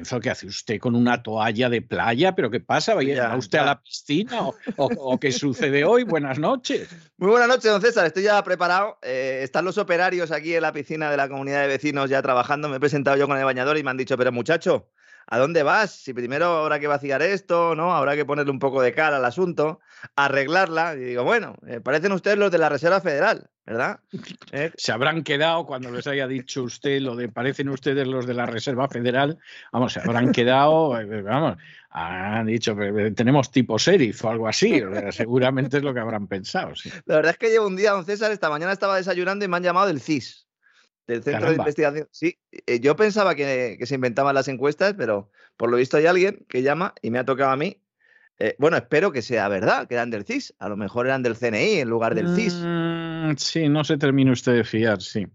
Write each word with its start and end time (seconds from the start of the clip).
Lorenzo, 0.00 0.20
¿qué 0.20 0.30
hace 0.30 0.46
usted 0.46 0.78
con 0.78 0.94
una 0.94 1.22
toalla 1.22 1.68
de 1.68 1.82
playa? 1.82 2.34
¿Pero 2.34 2.50
qué 2.50 2.58
pasa? 2.58 2.94
¿Va 2.94 3.36
usted 3.36 3.58
a 3.58 3.64
la 3.66 3.82
piscina 3.82 4.48
o, 4.76 5.18
qué 5.20 5.30
sucede 5.30 5.84
hoy? 5.84 6.04
Buenas 6.04 6.38
noches. 6.38 6.88
Muy 7.18 7.28
buenas 7.28 7.48
noches, 7.48 7.70
don 7.70 7.82
César. 7.82 8.06
Estoy 8.06 8.22
ya 8.22 8.42
preparado. 8.42 8.98
Eh, 9.02 9.40
están 9.42 9.66
los 9.66 9.76
operarios 9.76 10.30
aquí 10.30 10.54
en 10.54 10.62
la 10.62 10.72
piscina 10.72 11.10
de 11.10 11.18
la 11.18 11.28
comunidad 11.28 11.60
de 11.60 11.66
vecinos 11.66 12.08
ya 12.08 12.22
trabajando. 12.22 12.70
Me 12.70 12.76
he 12.76 12.80
presentado 12.80 13.18
yo 13.18 13.28
con 13.28 13.36
el 13.36 13.44
bañador 13.44 13.76
y 13.76 13.82
me 13.82 13.90
han 13.90 13.98
dicho, 13.98 14.16
pero 14.16 14.32
muchacho, 14.32 14.88
¿a 15.30 15.38
dónde 15.38 15.62
vas? 15.62 15.92
Si 15.92 16.12
primero 16.12 16.58
habrá 16.58 16.78
que 16.78 16.86
vaciar 16.86 17.22
esto, 17.22 17.74
¿no? 17.74 17.94
Habrá 17.94 18.16
que 18.16 18.26
ponerle 18.26 18.50
un 18.50 18.58
poco 18.58 18.82
de 18.82 18.92
cara 18.92 19.16
al 19.16 19.24
asunto, 19.24 19.80
arreglarla. 20.16 20.94
Y 20.96 21.00
digo, 21.00 21.24
bueno, 21.24 21.56
eh, 21.66 21.80
parecen 21.80 22.12
ustedes 22.12 22.36
los 22.36 22.50
de 22.50 22.58
la 22.58 22.68
Reserva 22.68 23.00
Federal. 23.00 23.48
¿verdad? 23.70 24.00
Eh, 24.52 24.72
se 24.76 24.90
habrán 24.90 25.22
quedado 25.22 25.64
cuando 25.64 25.92
les 25.92 26.08
haya 26.08 26.26
dicho 26.26 26.64
usted 26.64 27.00
lo 27.00 27.14
de 27.14 27.28
parecen 27.28 27.68
ustedes 27.68 28.04
los 28.08 28.26
de 28.26 28.34
la 28.34 28.44
Reserva 28.44 28.88
Federal, 28.88 29.38
vamos, 29.72 29.92
se 29.92 30.00
habrán 30.00 30.32
quedado, 30.32 30.98
eh, 30.98 31.22
vamos, 31.22 31.56
han 31.90 32.46
dicho 32.46 32.76
tenemos 33.14 33.52
tipo 33.52 33.78
sheriff 33.78 34.24
o 34.24 34.30
algo 34.30 34.48
así, 34.48 34.82
seguramente 35.12 35.76
es 35.76 35.84
lo 35.84 35.94
que 35.94 36.00
habrán 36.00 36.26
pensado. 36.26 36.72
La 37.04 37.16
verdad 37.16 37.30
es 37.30 37.38
que 37.38 37.50
llevo 37.50 37.68
un 37.68 37.76
día, 37.76 37.92
don 37.92 38.04
César, 38.04 38.32
esta 38.32 38.50
mañana 38.50 38.72
estaba 38.72 38.96
desayunando 38.96 39.44
y 39.44 39.48
me 39.48 39.56
han 39.56 39.62
llamado 39.62 39.86
del 39.86 40.00
CIS, 40.00 40.48
del 41.10 41.22
Centro 41.22 41.48
de 41.48 41.56
Investigación. 41.56 42.08
Sí, 42.10 42.38
eh, 42.66 42.80
yo 42.80 42.96
pensaba 42.96 43.34
que, 43.34 43.76
que 43.78 43.86
se 43.86 43.94
inventaban 43.94 44.34
las 44.34 44.48
encuestas, 44.48 44.94
pero 44.96 45.30
por 45.56 45.70
lo 45.70 45.76
visto 45.76 45.96
hay 45.96 46.06
alguien 46.06 46.44
que 46.48 46.62
llama 46.62 46.94
y 47.02 47.10
me 47.10 47.18
ha 47.18 47.24
tocado 47.24 47.50
a 47.50 47.56
mí 47.56 47.80
eh, 48.42 48.56
bueno, 48.58 48.78
espero 48.78 49.12
que 49.12 49.20
sea 49.20 49.48
verdad, 49.48 49.86
que 49.86 49.94
eran 49.94 50.10
del 50.10 50.24
CIS. 50.24 50.54
A 50.58 50.70
lo 50.70 50.76
mejor 50.78 51.06
eran 51.06 51.22
del 51.22 51.36
CNI 51.36 51.80
en 51.80 51.90
lugar 51.90 52.14
del 52.14 52.34
CIS. 52.34 52.54
Mm, 52.64 53.36
sí, 53.36 53.68
no 53.68 53.84
se 53.84 53.98
termine 53.98 54.32
usted 54.32 54.54
de 54.54 54.64
fiar, 54.64 55.02
sí. 55.02 55.26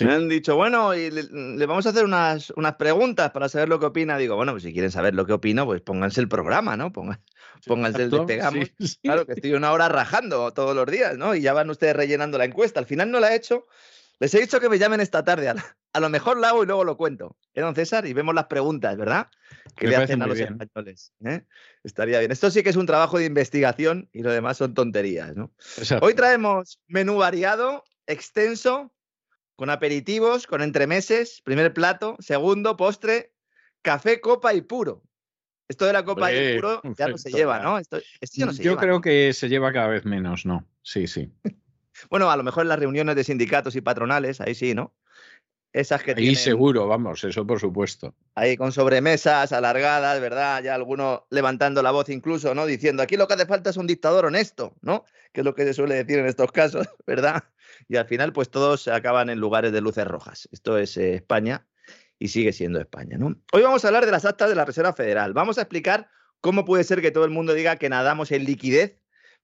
Me 0.00 0.12
han 0.12 0.28
dicho, 0.28 0.56
bueno, 0.56 0.94
y 0.94 1.10
le, 1.10 1.66
vamos 1.66 1.86
a 1.86 1.90
hacer 1.90 2.04
unas, 2.04 2.50
unas, 2.56 2.74
preguntas 2.76 3.30
para 3.30 3.48
saber 3.48 3.68
lo 3.68 3.78
que 3.78 3.86
opina. 3.86 4.18
Digo, 4.18 4.36
bueno, 4.36 4.52
pues 4.52 4.62
si 4.62 4.72
quieren 4.72 4.90
saber 4.90 5.14
lo 5.14 5.26
que 5.26 5.34
opino, 5.34 5.64
pues 5.66 5.80
pónganse 5.82 6.20
el 6.20 6.28
programa, 6.28 6.76
¿no? 6.76 6.90
pónganse 6.92 8.02
el 8.02 8.10
despegamos. 8.10 8.70
Claro, 9.02 9.26
que 9.26 9.32
estoy 9.32 9.52
una 9.52 9.72
hora 9.72 9.88
rajando 9.88 10.50
todos 10.52 10.74
los 10.74 10.86
días, 10.86 11.16
¿no? 11.16 11.34
Y 11.34 11.40
ya 11.40 11.52
van 11.52 11.70
ustedes 11.70 11.96
rellenando 11.96 12.38
la 12.38 12.44
encuesta. 12.44 12.80
Al 12.80 12.86
final 12.86 13.10
no 13.10 13.20
la 13.20 13.32
he 13.32 13.36
hecho. 13.36 13.66
Les 14.20 14.34
he 14.34 14.40
dicho 14.40 14.58
que 14.58 14.68
me 14.68 14.78
llamen 14.78 15.00
esta 15.00 15.24
tarde. 15.24 15.48
A, 15.92 16.00
lo 16.00 16.08
mejor 16.08 16.38
la 16.38 16.48
hago 16.48 16.62
y 16.62 16.66
luego 16.66 16.84
lo 16.84 16.96
cuento. 16.96 17.36
¿Eh, 17.54 17.60
don 17.60 17.74
César? 17.74 18.06
Y 18.06 18.12
vemos 18.12 18.34
las 18.34 18.46
preguntas, 18.46 18.96
¿verdad? 18.96 19.28
Que 19.76 19.86
le 19.86 19.96
hacen 19.96 20.22
a 20.22 20.26
los 20.26 20.38
españoles. 20.38 21.12
¿eh? 21.24 21.44
Estaría 21.84 22.18
bien. 22.18 22.32
Esto 22.32 22.50
sí 22.50 22.62
que 22.62 22.70
es 22.70 22.76
un 22.76 22.86
trabajo 22.86 23.18
de 23.18 23.26
investigación 23.26 24.08
y 24.12 24.22
lo 24.22 24.32
demás 24.32 24.56
son 24.56 24.74
tonterías, 24.74 25.36
¿no? 25.36 25.52
Hoy 26.00 26.14
traemos 26.14 26.80
menú 26.88 27.16
variado, 27.16 27.84
extenso, 28.06 28.92
con 29.54 29.70
aperitivos, 29.70 30.46
con 30.46 30.62
entremeses, 30.62 31.40
primer 31.42 31.72
plato, 31.72 32.16
segundo, 32.18 32.76
postre, 32.76 33.32
café, 33.82 34.20
copa 34.20 34.54
y 34.54 34.62
puro. 34.62 35.02
Esto 35.68 35.84
de 35.84 35.92
la 35.92 36.04
copa 36.04 36.32
y 36.32 36.56
puro 36.56 36.80
ya 36.96 37.08
no 37.08 37.18
se 37.18 37.30
lleva, 37.30 37.60
¿no? 37.60 37.78
Esto, 37.78 37.98
Yo 38.60 38.76
creo 38.76 39.00
que 39.00 39.32
se 39.32 39.48
lleva 39.48 39.72
cada 39.72 39.88
vez 39.88 40.04
menos, 40.04 40.46
¿no? 40.46 40.66
Sí, 40.82 41.06
sí. 41.06 41.30
bueno, 42.10 42.30
a 42.30 42.36
lo 42.36 42.42
mejor 42.42 42.62
en 42.62 42.68
las 42.68 42.78
reuniones 42.78 43.16
de 43.16 43.24
sindicatos 43.24 43.76
y 43.76 43.80
patronales, 43.80 44.40
ahí 44.40 44.54
sí, 44.54 44.74
¿no? 44.74 44.94
Esas 45.72 46.02
que 46.02 46.14
Ahí 46.16 46.34
seguro, 46.34 46.86
vamos, 46.86 47.22
eso 47.24 47.46
por 47.46 47.60
supuesto. 47.60 48.14
Ahí 48.34 48.56
con 48.56 48.72
sobremesas 48.72 49.52
alargadas, 49.52 50.18
¿verdad? 50.18 50.62
Ya 50.62 50.74
alguno 50.74 51.26
levantando 51.30 51.82
la 51.82 51.90
voz 51.90 52.08
incluso, 52.08 52.54
¿no? 52.54 52.64
Diciendo, 52.64 53.02
aquí 53.02 53.16
lo 53.16 53.28
que 53.28 53.34
hace 53.34 53.46
falta 53.46 53.70
es 53.70 53.76
un 53.76 53.86
dictador 53.86 54.24
honesto, 54.24 54.74
¿no? 54.80 55.04
Que 55.32 55.42
es 55.42 55.44
lo 55.44 55.54
que 55.54 55.64
se 55.64 55.74
suele 55.74 55.94
decir 55.94 56.18
en 56.18 56.26
estos 56.26 56.52
casos, 56.52 56.86
¿verdad? 57.06 57.44
Y 57.86 57.96
al 57.96 58.06
final, 58.06 58.32
pues 58.32 58.50
todos 58.50 58.88
acaban 58.88 59.28
en 59.28 59.38
lugares 59.40 59.72
de 59.72 59.82
luces 59.82 60.06
rojas. 60.06 60.48
Esto 60.52 60.78
es 60.78 60.96
eh, 60.96 61.16
España 61.16 61.66
y 62.18 62.28
sigue 62.28 62.52
siendo 62.52 62.80
España. 62.80 63.18
¿no? 63.18 63.36
Hoy 63.52 63.62
vamos 63.62 63.84
a 63.84 63.88
hablar 63.88 64.06
de 64.06 64.12
las 64.12 64.24
actas 64.24 64.48
de 64.48 64.56
la 64.56 64.64
Reserva 64.64 64.94
Federal. 64.94 65.34
Vamos 65.34 65.58
a 65.58 65.62
explicar 65.62 66.08
cómo 66.40 66.64
puede 66.64 66.84
ser 66.84 67.02
que 67.02 67.10
todo 67.10 67.24
el 67.24 67.30
mundo 67.30 67.52
diga 67.52 67.76
que 67.76 67.88
nadamos 67.88 68.32
en 68.32 68.44
liquidez 68.44 68.98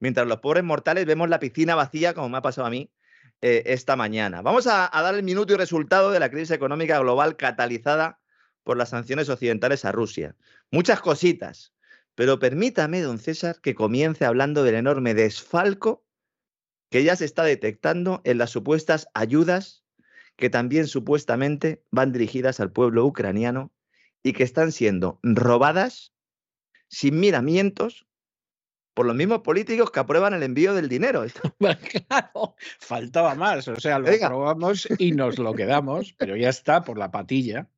mientras 0.04 0.26
los 0.26 0.40
pobres 0.40 0.62
mortales 0.62 1.06
vemos 1.06 1.30
la 1.30 1.40
piscina 1.40 1.74
vacía, 1.74 2.12
como 2.12 2.28
me 2.28 2.36
ha 2.36 2.42
pasado 2.42 2.66
a 2.66 2.70
mí 2.70 2.92
eh, 3.40 3.62
esta 3.64 3.96
mañana. 3.96 4.42
Vamos 4.42 4.66
a, 4.66 4.90
dar 4.92 5.14
el 5.14 5.22
minuto 5.22 5.54
y 5.54 5.56
resultado 5.56 6.10
de 6.10 6.20
la 6.20 6.30
crisis 6.30 6.50
económica 6.50 6.98
global 6.98 7.36
catalizada 7.38 8.20
por 8.64 8.76
las 8.76 8.90
sanciones 8.90 9.30
occidentales 9.30 9.86
a 9.86 9.92
Rusia. 9.92 10.36
Muchas 10.70 11.00
cositas, 11.00 11.72
pero 12.14 12.38
permítame, 12.38 13.00
don 13.00 13.18
César, 13.18 13.62
que 13.62 13.74
comience 13.74 14.26
hablando 14.26 14.62
del 14.62 14.74
enorme 14.74 15.14
desfalco 15.14 16.04
que 16.90 17.02
ya 17.02 17.16
se 17.16 17.24
está 17.24 17.42
detectando 17.42 18.20
en 18.24 18.36
las 18.36 18.50
supuestas 18.50 19.08
ayudas 19.14 19.86
que 20.36 20.50
también 20.50 20.86
supuestamente 20.86 21.82
van 21.90 22.12
dirigidas 22.12 22.60
al 22.60 22.70
pueblo 22.70 23.06
ucraniano 23.06 23.72
y 24.22 24.34
que 24.34 24.42
están 24.42 24.70
siendo 24.70 25.18
robadas 25.22 26.12
sin 26.88 27.18
miramientos 27.20 28.06
por 28.94 29.06
los 29.06 29.17
mismos 29.17 29.41
políticos 29.41 29.91
que 29.91 30.00
aprueban 30.00 30.35
el 30.35 30.43
envío 30.43 30.73
del 30.73 30.88
dinero. 30.88 31.25
claro, 32.08 32.55
faltaba 32.79 33.35
más. 33.35 33.69
O 33.69 33.79
sea, 33.79 33.99
lo 33.99 34.08
aprobamos 34.08 34.88
y 34.99 35.12
nos 35.12 35.38
lo 35.38 35.52
quedamos, 35.52 36.14
pero 36.19 36.37
ya 36.37 36.49
está 36.49 36.85
por 36.85 36.96
la 36.96 37.11
patilla. 37.11 37.69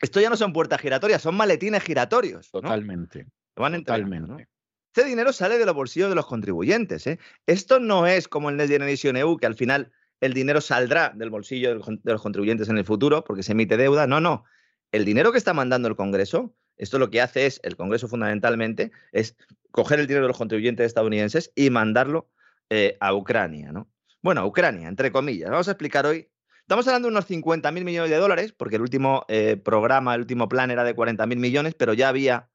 Esto 0.00 0.20
ya 0.20 0.28
no 0.28 0.36
son 0.36 0.52
puertas 0.52 0.80
giratorias, 0.80 1.22
son 1.22 1.36
maletines 1.36 1.82
giratorios. 1.82 2.50
Totalmente. 2.50 3.26
Totalmente. 3.54 4.48
Este 4.94 5.08
dinero 5.08 5.32
sale 5.32 5.58
de 5.58 5.66
los 5.66 5.74
bolsillos 5.74 6.08
de 6.08 6.14
los 6.14 6.26
contribuyentes. 6.26 7.06
¿eh? 7.06 7.18
Esto 7.46 7.80
no 7.80 8.06
es 8.06 8.28
como 8.28 8.50
el 8.50 8.56
Next 8.56 8.72
Generation 8.72 9.16
EU, 9.16 9.36
que 9.38 9.46
al 9.46 9.54
final 9.54 9.92
el 10.20 10.32
dinero 10.32 10.60
saldrá 10.60 11.12
del 11.14 11.30
bolsillo 11.30 11.78
de 11.78 12.12
los 12.12 12.22
contribuyentes 12.22 12.68
en 12.68 12.78
el 12.78 12.84
futuro 12.84 13.24
porque 13.24 13.42
se 13.42 13.52
emite 13.52 13.76
deuda. 13.76 14.06
No, 14.06 14.20
no. 14.20 14.44
El 14.92 15.04
dinero 15.04 15.32
que 15.32 15.38
está 15.38 15.54
mandando 15.54 15.88
el 15.88 15.96
Congreso, 15.96 16.54
esto 16.76 16.98
lo 16.98 17.10
que 17.10 17.20
hace 17.20 17.46
es, 17.46 17.60
el 17.62 17.76
Congreso 17.76 18.08
fundamentalmente, 18.08 18.92
es 19.12 19.36
coger 19.70 20.00
el 20.00 20.06
dinero 20.06 20.24
de 20.24 20.28
los 20.28 20.38
contribuyentes 20.38 20.86
estadounidenses 20.86 21.52
y 21.54 21.70
mandarlo 21.70 22.30
eh, 22.70 22.96
a 23.00 23.14
Ucrania, 23.14 23.72
¿no? 23.72 23.88
Bueno, 24.22 24.40
a 24.40 24.46
Ucrania, 24.46 24.88
entre 24.88 25.12
comillas. 25.12 25.50
Vamos 25.50 25.68
a 25.68 25.72
explicar 25.72 26.06
hoy. 26.06 26.28
Estamos 26.60 26.86
hablando 26.88 27.06
de 27.06 27.12
unos 27.12 27.30
50.000 27.30 27.84
millones 27.84 28.10
de 28.10 28.16
dólares, 28.16 28.52
porque 28.52 28.76
el 28.76 28.82
último 28.82 29.24
eh, 29.28 29.56
programa, 29.56 30.14
el 30.14 30.22
último 30.22 30.48
plan 30.48 30.70
era 30.70 30.82
de 30.82 30.96
40.000 30.96 31.36
millones, 31.36 31.74
pero 31.74 31.94
ya 31.94 32.08
había 32.08 32.50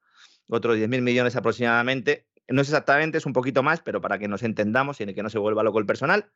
otros 0.48 0.76
10.000 0.76 1.00
millones 1.00 1.34
aproximadamente. 1.34 2.28
No 2.48 2.60
es 2.60 2.68
exactamente, 2.68 3.18
es 3.18 3.24
un 3.24 3.32
poquito 3.32 3.62
más, 3.62 3.80
pero 3.80 4.02
para 4.02 4.18
que 4.18 4.28
nos 4.28 4.42
entendamos 4.42 5.00
y 5.00 5.14
que 5.14 5.22
no 5.22 5.30
se 5.30 5.38
vuelva 5.38 5.62
loco 5.62 5.78
el 5.78 5.86
personal. 5.86 6.30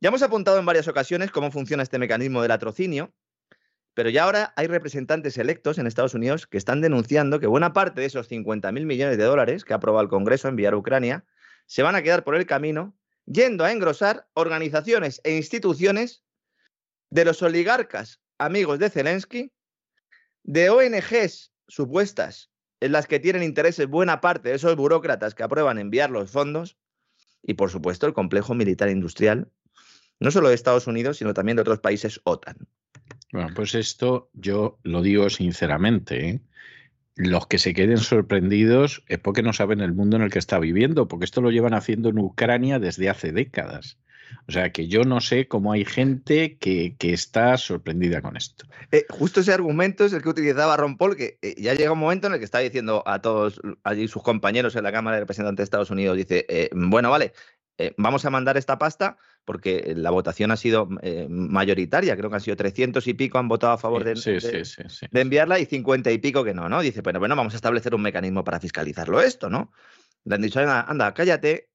Ya 0.00 0.08
hemos 0.08 0.22
apuntado 0.22 0.58
en 0.58 0.66
varias 0.66 0.88
ocasiones 0.88 1.30
cómo 1.30 1.50
funciona 1.50 1.82
este 1.82 1.98
mecanismo 1.98 2.40
del 2.40 2.48
latrocinio, 2.48 3.12
pero 3.96 4.10
ya 4.10 4.24
ahora 4.24 4.52
hay 4.56 4.66
representantes 4.66 5.38
electos 5.38 5.78
en 5.78 5.86
Estados 5.86 6.12
Unidos 6.12 6.46
que 6.46 6.58
están 6.58 6.82
denunciando 6.82 7.40
que 7.40 7.46
buena 7.46 7.72
parte 7.72 8.02
de 8.02 8.06
esos 8.06 8.30
50.000 8.30 8.84
millones 8.84 9.16
de 9.16 9.24
dólares 9.24 9.64
que 9.64 9.72
aprobado 9.72 10.02
el 10.02 10.10
Congreso 10.10 10.48
enviar 10.48 10.74
a 10.74 10.76
Ucrania 10.76 11.24
se 11.64 11.82
van 11.82 11.94
a 11.96 12.02
quedar 12.02 12.22
por 12.22 12.34
el 12.34 12.44
camino 12.44 12.94
yendo 13.24 13.64
a 13.64 13.72
engrosar 13.72 14.28
organizaciones 14.34 15.22
e 15.24 15.34
instituciones 15.34 16.24
de 17.08 17.24
los 17.24 17.40
oligarcas 17.40 18.20
amigos 18.36 18.78
de 18.78 18.90
Zelensky, 18.90 19.54
de 20.42 20.68
ONGs 20.68 21.54
supuestas 21.66 22.50
en 22.80 22.92
las 22.92 23.06
que 23.06 23.18
tienen 23.18 23.42
intereses 23.42 23.86
buena 23.86 24.20
parte 24.20 24.50
de 24.50 24.56
esos 24.56 24.76
burócratas 24.76 25.34
que 25.34 25.42
aprueban 25.42 25.78
enviar 25.78 26.10
los 26.10 26.30
fondos 26.30 26.76
y, 27.42 27.54
por 27.54 27.70
supuesto, 27.70 28.06
el 28.06 28.12
complejo 28.12 28.52
militar 28.54 28.90
industrial 28.90 29.50
no 30.20 30.30
solo 30.30 30.50
de 30.50 30.54
Estados 30.54 30.86
Unidos, 30.86 31.16
sino 31.16 31.32
también 31.32 31.56
de 31.56 31.62
otros 31.62 31.80
países 31.80 32.20
OTAN. 32.24 32.56
Bueno, 33.36 33.50
pues 33.54 33.74
esto 33.74 34.30
yo 34.32 34.78
lo 34.82 35.02
digo 35.02 35.28
sinceramente. 35.28 36.26
¿eh? 36.26 36.40
Los 37.16 37.46
que 37.46 37.58
se 37.58 37.74
queden 37.74 37.98
sorprendidos 37.98 39.04
es 39.08 39.18
porque 39.18 39.42
no 39.42 39.52
saben 39.52 39.82
el 39.82 39.92
mundo 39.92 40.16
en 40.16 40.22
el 40.22 40.30
que 40.30 40.38
está 40.38 40.58
viviendo, 40.58 41.06
porque 41.06 41.26
esto 41.26 41.42
lo 41.42 41.50
llevan 41.50 41.74
haciendo 41.74 42.08
en 42.08 42.18
Ucrania 42.18 42.78
desde 42.78 43.10
hace 43.10 43.32
décadas. 43.32 43.98
O 44.48 44.52
sea 44.52 44.72
que 44.72 44.88
yo 44.88 45.02
no 45.02 45.20
sé 45.20 45.48
cómo 45.48 45.72
hay 45.72 45.84
gente 45.84 46.56
que, 46.56 46.96
está 46.98 47.58
sorprendida 47.58 48.22
con 48.22 48.38
esto. 48.38 48.64
Eh, 48.90 49.04
justo 49.10 49.40
ese 49.40 49.52
argumento 49.52 50.06
es 50.06 50.14
el 50.14 50.22
que 50.22 50.30
utilizaba 50.30 50.78
Ron 50.78 50.96
Paul, 50.96 51.14
que 51.14 51.38
eh, 51.42 51.56
ya 51.58 51.74
llega 51.74 51.92
un 51.92 51.98
momento 51.98 52.28
en 52.28 52.32
el 52.32 52.38
que 52.38 52.46
está 52.46 52.60
diciendo 52.60 53.02
a 53.04 53.20
todos 53.20 53.60
allí 53.84 54.08
sus 54.08 54.22
compañeros 54.22 54.74
en 54.76 54.84
la 54.84 54.92
Cámara 54.92 55.16
de 55.16 55.20
Representantes 55.20 55.58
de 55.58 55.64
Estados 55.64 55.90
Unidos, 55.90 56.16
dice, 56.16 56.70
bueno, 56.72 57.10
vale, 57.10 57.34
vamos 57.96 58.24
a 58.24 58.30
mandar 58.30 58.56
esta 58.56 58.78
pasta 58.78 59.16
porque 59.46 59.94
la 59.96 60.10
votación 60.10 60.50
ha 60.50 60.56
sido 60.56 60.88
eh, 61.02 61.26
mayoritaria, 61.30 62.16
creo 62.16 62.28
que 62.28 62.36
han 62.36 62.42
sido 62.42 62.56
300 62.56 63.06
y 63.06 63.14
pico 63.14 63.38
han 63.38 63.48
votado 63.48 63.72
a 63.72 63.78
favor 63.78 64.04
de, 64.04 64.14
de, 64.14 65.20
enviarla 65.20 65.60
y 65.60 65.66
50 65.66 66.10
y 66.10 66.18
pico 66.18 66.44
que 66.44 66.52
no, 66.52 66.68
¿no? 66.68 66.80
Dice, 66.82 67.00
bueno, 67.00 67.20
bueno, 67.20 67.36
vamos 67.36 67.54
a 67.54 67.56
establecer 67.56 67.94
un 67.94 68.02
mecanismo 68.02 68.42
para 68.42 68.60
fiscalizarlo 68.60 69.20
esto, 69.20 69.48
¿no? 69.48 69.72
Le 70.24 70.34
han 70.34 70.42
dicho, 70.42 70.60
anda, 70.60 71.14
cállate. 71.14 71.70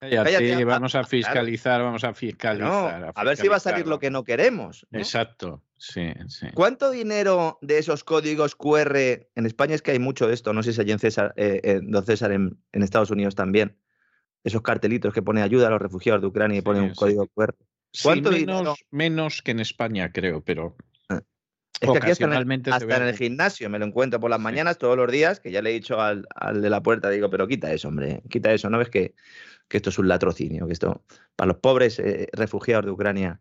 Cállate, 0.00 0.64
vamos 0.64 0.94
a 0.94 1.04
fiscalizar, 1.04 1.82
vamos 1.82 2.04
a 2.04 2.14
fiscalizar, 2.14 3.12
a 3.14 3.24
ver 3.24 3.36
si 3.36 3.48
va 3.48 3.56
a 3.56 3.60
salir 3.60 3.86
lo 3.86 3.98
que 3.98 4.10
no 4.10 4.24
queremos. 4.24 4.86
Exacto, 4.92 5.62
sí, 5.76 6.14
sí. 6.28 6.46
¿Cuánto 6.54 6.90
dinero 6.90 7.58
de 7.60 7.76
esos 7.76 8.02
códigos 8.02 8.56
QR, 8.56 8.96
en 8.96 9.44
España 9.44 9.74
es 9.74 9.82
que 9.82 9.90
hay 9.90 9.98
mucho 9.98 10.26
de 10.26 10.32
esto, 10.32 10.54
no 10.54 10.62
sé 10.62 10.72
si 10.72 10.80
hay 10.80 10.90
en 10.90 10.98
César, 10.98 11.34
eh, 11.36 11.82
César 12.06 12.32
en 12.32 12.56
Estados 12.72 13.10
Unidos 13.10 13.34
también, 13.34 13.76
esos 14.44 14.62
cartelitos 14.62 15.12
que 15.12 15.22
pone 15.22 15.42
ayuda 15.42 15.68
a 15.68 15.70
los 15.70 15.80
refugiados 15.80 16.20
de 16.20 16.28
Ucrania 16.28 16.58
y 16.58 16.62
pone 16.62 16.80
un 16.80 16.94
código 16.94 17.26
QR. 17.28 17.54
¿Cuánto 18.02 18.30
menos, 18.90 19.42
que 19.42 19.50
en 19.50 19.60
España, 19.60 20.12
creo, 20.12 20.42
pero 20.42 20.76
ah. 21.08 21.20
es 21.80 21.90
que 21.90 21.98
aquí 21.98 22.10
hasta, 22.10 22.24
en 22.24 23.02
el, 23.02 23.16
gimnasio 23.16 23.68
me 23.68 23.78
lo 23.78 23.86
encuentro 23.86 24.20
por 24.20 24.30
las 24.30 24.40
mañanas 24.40 24.78
todos 24.78 24.96
los 24.96 25.10
días, 25.10 25.40
que 25.40 25.50
ya 25.50 25.60
le 25.60 25.70
he 25.70 25.74
dicho 25.74 26.00
al, 26.00 26.26
de 26.54 26.70
la 26.70 26.82
puerta, 26.82 27.10
digo, 27.10 27.30
pero 27.30 27.48
quita 27.48 27.72
eso, 27.72 27.88
hombre, 27.88 28.22
quita 28.30 28.52
eso, 28.52 28.70
¿no 28.70 28.78
ves 28.78 28.90
que, 28.90 29.14
esto 29.68 29.90
es 29.90 29.98
un 29.98 30.08
latrocinio? 30.08 30.66
Que 30.66 30.72
esto, 30.72 31.04
para 31.36 31.48
los 31.48 31.56
pobres 31.58 31.98
eh, 31.98 32.28
refugiados 32.32 32.86
de 32.86 32.92
Ucrania, 32.92 33.40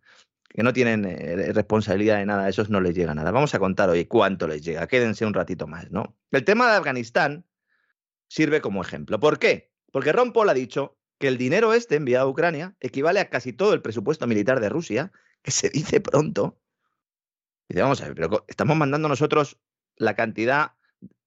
que 0.50 0.64
no 0.64 0.74
tienen 0.74 1.06
eh, 1.06 1.54
responsabilidad 1.54 2.18
de 2.18 2.26
nada, 2.26 2.46
a 2.46 2.50
esos 2.50 2.70
no 2.72 2.82
les 2.82 2.96
llega 2.96 3.14
nada. 3.14 3.32
Vamos 3.32 3.54
a 3.54 3.60
contar 3.60 3.90
hoy 3.90 4.06
cuánto 4.06 4.48
les 4.48 4.64
llega, 4.64 4.88
quédense 4.88 5.26
un 5.26 5.34
ratito 5.36 5.68
más, 5.68 5.92
¿no? 5.92 6.18
El 6.32 6.44
tema 6.44 6.72
de 6.72 6.78
Afganistán 6.78 7.46
sirve 8.28 8.62
como 8.62 8.82
ejemplo. 8.82 9.20
¿Por 9.20 9.38
qué? 9.38 9.69
Porque 9.92 10.12
Ron 10.12 10.34
Paul 10.34 10.50
ha 10.50 10.54
dicho 10.54 10.98
que 11.20 11.28
el 11.28 11.38
dinero 11.38 11.74
este 11.74 11.96
enviado 11.96 12.28
a 12.28 12.30
Ucrania 12.30 12.76
equivale 12.80 13.20
a 13.20 13.30
casi 13.30 13.54
todo 13.54 13.74
el 13.74 13.82
presupuesto 13.82 14.26
militar 14.28 14.60
de 14.60 14.70
Rusia, 14.70 15.12
que 15.42 15.52
se 15.52 15.70
dice 15.70 16.00
pronto. 16.00 16.60
Dice, 17.68 17.82
vamos 17.82 18.02
a 18.02 18.06
ver, 18.06 18.16
pero 18.16 18.46
estamos 18.48 18.78
mandando 18.78 19.08
nosotros 19.08 19.60
la 19.96 20.16
cantidad 20.16 20.74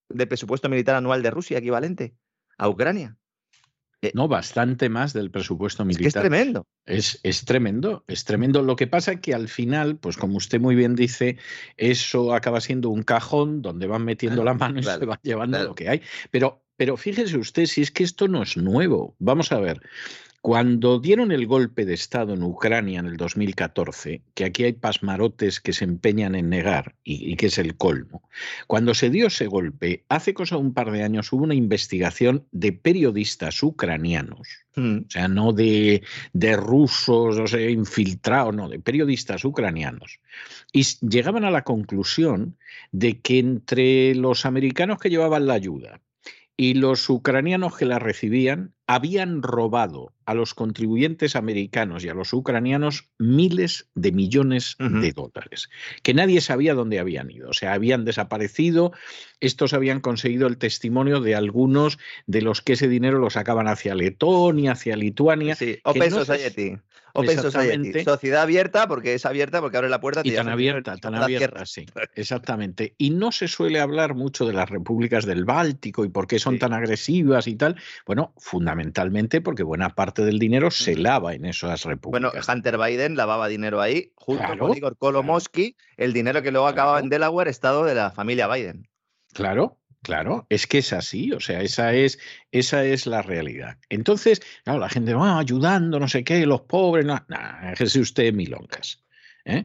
de 0.09 0.27
presupuesto 0.27 0.69
militar 0.69 0.97
anual 0.97 1.23
de 1.23 1.31
Rusia 1.31 1.59
equivalente 1.59 2.17
a 2.59 2.69
Ucrania. 2.69 3.17
Eh, 4.01 4.11
no, 4.15 4.27
bastante 4.27 4.89
más 4.89 5.13
del 5.13 5.31
presupuesto 5.31 5.85
militar. 5.85 6.07
Es, 6.07 6.13
que 6.13 6.19
es 6.19 6.23
tremendo. 6.23 6.67
Es, 6.85 7.21
es, 7.23 7.45
tremendo, 7.45 8.05
es 8.09 8.25
tremendo. 8.25 8.61
Lo 8.63 8.75
que 8.75 8.89
pasa 8.89 9.13
es 9.13 9.21
que 9.21 9.33
al 9.33 9.49
final, 9.49 9.97
pues 9.97 10.17
como 10.17 10.39
usted 10.39 10.61
muy 10.61 10.75
bien 10.75 10.97
dice, 10.97 11.39
eso 11.77 12.35
acaba 12.35 12.61
siendo 12.61 12.89
un 12.89 13.05
cajón 13.05 13.63
donde 13.63 13.87
van 13.87 14.05
metiendo 14.05 14.43
la 14.43 14.55
mano 14.55 14.81
y 14.81 14.83
se 14.83 15.05
van 15.07 15.21
llevando 15.23 15.63
lo 15.63 15.77
que 15.77 15.89
hay. 15.89 16.03
Pero 16.33 16.65
pero 16.83 16.97
fíjese 16.97 17.39
usted 17.39 17.67
si 17.67 17.81
es 17.81 17.93
que 17.93 18.03
esto 18.03 18.27
no 18.27 18.43
es 18.43 18.57
nuevo. 18.57 19.15
Vamos 19.21 19.53
a 19.53 19.61
ver. 19.61 19.81
Cuando 20.41 20.99
dieron 20.99 21.31
el 21.31 21.47
golpe 21.47 21.85
de 21.85 21.95
Estado 21.95 22.35
en 22.35 22.43
Ucrania 22.43 22.99
en 22.99 23.07
el 23.07 23.17
2014, 23.17 24.21
que 24.35 24.45
aquí 24.45 24.65
hay 24.65 24.73
pasmarotes 24.73 25.61
que 25.61 25.73
se 25.73 25.85
empeñan 25.85 26.35
en 26.35 26.49
negar 26.49 26.97
y, 27.05 27.37
que 27.37 27.47
es 27.47 27.59
el 27.59 27.77
colmo, 27.77 28.29
cuando 28.67 28.95
se 28.95 29.11
dio 29.11 29.29
ese 29.29 29.47
golpe, 29.47 30.03
hace 30.09 30.35
cosa 30.35 30.57
de 30.57 30.63
un 30.63 30.75
par 30.75 30.91
de 30.91 31.05
años 31.05 31.33
hubo 31.33 31.45
una 31.45 31.55
investigación 31.55 32.49
de 32.51 32.73
periodistas 32.73 33.63
ucranianos, 33.63 34.49
mm. 34.75 34.97
o 35.07 35.09
sea, 35.11 35.29
no 35.29 35.53
de, 35.53 36.03
de 36.33 36.57
rusos, 36.57 37.39
o 37.39 37.47
sea, 37.47 37.71
infiltrados, 37.71 38.57
no, 38.57 38.69
de 38.69 38.81
periodistas 38.81 39.45
ucranianos, 39.45 40.19
y 40.73 40.83
llegaban 41.09 41.45
a 41.45 41.53
la 41.53 41.63
conclusión 41.63 42.57
de 42.91 43.21
que 43.21 43.39
entre 43.39 44.17
los 44.17 44.45
americanos 44.45 44.99
que 44.99 45.11
llevaban 45.11 45.47
la 45.47 45.55
ayuda, 45.55 46.01
y 46.57 46.75
los 46.75 47.09
ucranianos 47.09 47.77
que 47.77 47.85
la 47.85 47.99
recibían 47.99 48.75
habían 48.87 49.43
robado 49.43 50.13
a 50.27 50.35
los 50.35 50.55
contribuyentes 50.55 51.37
americanos 51.37 52.05
y 52.05 52.09
a 52.09 52.15
los 52.15 52.33
ucranianos 52.33 53.11
miles 53.19 53.89
de 53.95 54.13
millones 54.13 54.77
de 54.79 55.13
dólares, 55.13 55.69
que 56.03 56.15
nadie 56.15 56.41
sabía 56.41 56.75
dónde 56.75 56.99
habían 56.99 57.31
ido, 57.31 57.51
o 57.51 57.53
sea, 57.53 57.73
habían 57.73 58.05
desaparecido, 58.05 58.93
estos 59.41 59.73
habían 59.73 60.01
conseguido 60.01 60.47
el 60.47 60.59
testimonio 60.59 61.21
de 61.21 61.35
algunos 61.35 61.99
de 62.27 62.43
los 62.43 62.63
que 62.63 62.75
ese 62.75 62.89
dinero 62.89 63.19
lo 63.19 63.31
sacaban 63.31 63.69
hacia 63.69 63.95
Letonia, 63.95 64.73
hacia 64.73 64.97
Lituania. 64.97 65.55
Sí, 65.55 65.79
Open 65.85 66.11
Society. 66.11 66.77
Open 67.15 67.39
Society. 67.39 68.05
Sociedad 68.05 68.43
abierta, 68.43 68.89
porque 68.89 69.15
es 69.15 69.27
abierta, 69.27 69.61
porque 69.61 69.77
abre 69.77 69.91
la 69.91 70.01
puerta. 70.01 70.23
Y 70.25 70.35
tan 70.35 70.49
abierta, 70.49 70.97
tan 70.97 71.15
abierta, 71.15 71.67
sí. 71.67 71.85
Exactamente. 72.15 72.95
Y 72.97 73.11
no 73.11 73.33
se 73.33 73.49
suele 73.49 73.81
hablar 73.81 74.15
mucho 74.15 74.47
de 74.47 74.55
las 74.55 74.71
repúblicas 74.71 75.27
del 75.27 75.45
Báltico 75.45 76.05
y 76.05 76.09
por 76.09 76.27
qué 76.27 76.39
son 76.39 76.59
tan 76.59 76.73
agresivas 76.73 77.47
y 77.49 77.57
tal. 77.57 77.77
Bueno, 78.07 78.33
fundamentalmente 78.39 78.82
porque 79.45 79.63
buena 79.63 79.91
parte 79.91 80.25
del 80.25 80.39
dinero 80.39 80.71
se 80.71 80.97
lava 80.97 81.35
en 81.35 81.45
esas 81.45 81.85
repúblicas. 81.85 82.33
Bueno, 82.33 82.53
Hunter 82.53 82.79
Biden 82.79 83.17
lavaba 83.17 83.49
dinero 83.49 83.81
ahí, 83.81 84.13
junto 84.17 84.59
con 84.59 84.77
Igor 84.77 84.97
Kolomoski, 84.97 85.77
el 85.97 86.13
dinero 86.13 86.43
que 86.43 86.51
luego 86.51 86.67
acababa 86.67 87.01
en 87.01 87.09
Delaware, 87.09 87.49
estado 87.51 87.85
de 87.85 87.95
la 87.95 88.11
familia 88.11 88.49
Biden. 88.49 88.89
Claro, 89.33 89.79
Claro, 90.03 90.47
es 90.49 90.67
que 90.67 90.79
es 90.79 90.93
así, 90.93 91.31
o 91.31 91.39
sea, 91.39 91.61
esa 91.61 91.95
es, 91.95 92.19
esa 92.51 92.85
es 92.85 93.07
la 93.07 93.23
realidad. 93.23 93.79
Entonces, 93.89 94.43
claro, 94.65 94.81
la 94.81 94.89
gente 94.89 95.15
va 95.15 95.39
ayudando, 95.39 96.01
no 96.01 96.09
sé 96.09 96.25
qué, 96.25 96.45
los 96.45 96.63
pobres, 96.63 97.07
no, 97.07 97.25
nah, 97.29 97.71
es 97.79 97.95
usted 97.95 98.33
milongas. 98.33 99.01
¿eh? 99.45 99.65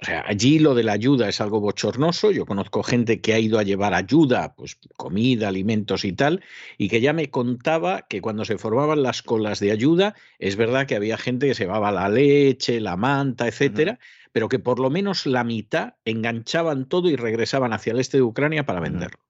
O 0.00 0.04
sea, 0.04 0.24
allí 0.26 0.58
lo 0.58 0.74
de 0.74 0.82
la 0.82 0.92
ayuda 0.92 1.28
es 1.28 1.40
algo 1.40 1.60
bochornoso. 1.60 2.30
Yo 2.30 2.44
conozco 2.44 2.82
gente 2.82 3.20
que 3.22 3.32
ha 3.32 3.38
ido 3.38 3.58
a 3.58 3.62
llevar 3.62 3.94
ayuda, 3.94 4.54
pues 4.54 4.78
comida, 4.96 5.48
alimentos 5.48 6.04
y 6.04 6.12
tal, 6.12 6.42
y 6.76 6.88
que 6.88 7.00
ya 7.00 7.14
me 7.14 7.30
contaba 7.30 8.02
que 8.02 8.20
cuando 8.20 8.44
se 8.44 8.58
formaban 8.58 9.02
las 9.02 9.22
colas 9.22 9.58
de 9.58 9.72
ayuda, 9.72 10.14
es 10.38 10.56
verdad 10.56 10.86
que 10.86 10.96
había 10.96 11.16
gente 11.16 11.46
que 11.46 11.54
se 11.54 11.64
llevaba 11.64 11.92
la 11.92 12.10
leche, 12.10 12.80
la 12.80 12.96
manta, 12.96 13.48
etcétera, 13.48 13.98
pero 14.32 14.50
que 14.50 14.58
por 14.58 14.80
lo 14.80 14.90
menos 14.90 15.24
la 15.24 15.44
mitad 15.44 15.94
enganchaban 16.04 16.84
todo 16.86 17.08
y 17.08 17.16
regresaban 17.16 17.72
hacia 17.72 17.94
el 17.94 18.00
este 18.00 18.18
de 18.18 18.22
Ucrania 18.22 18.66
para 18.66 18.80
venderlo. 18.80 19.25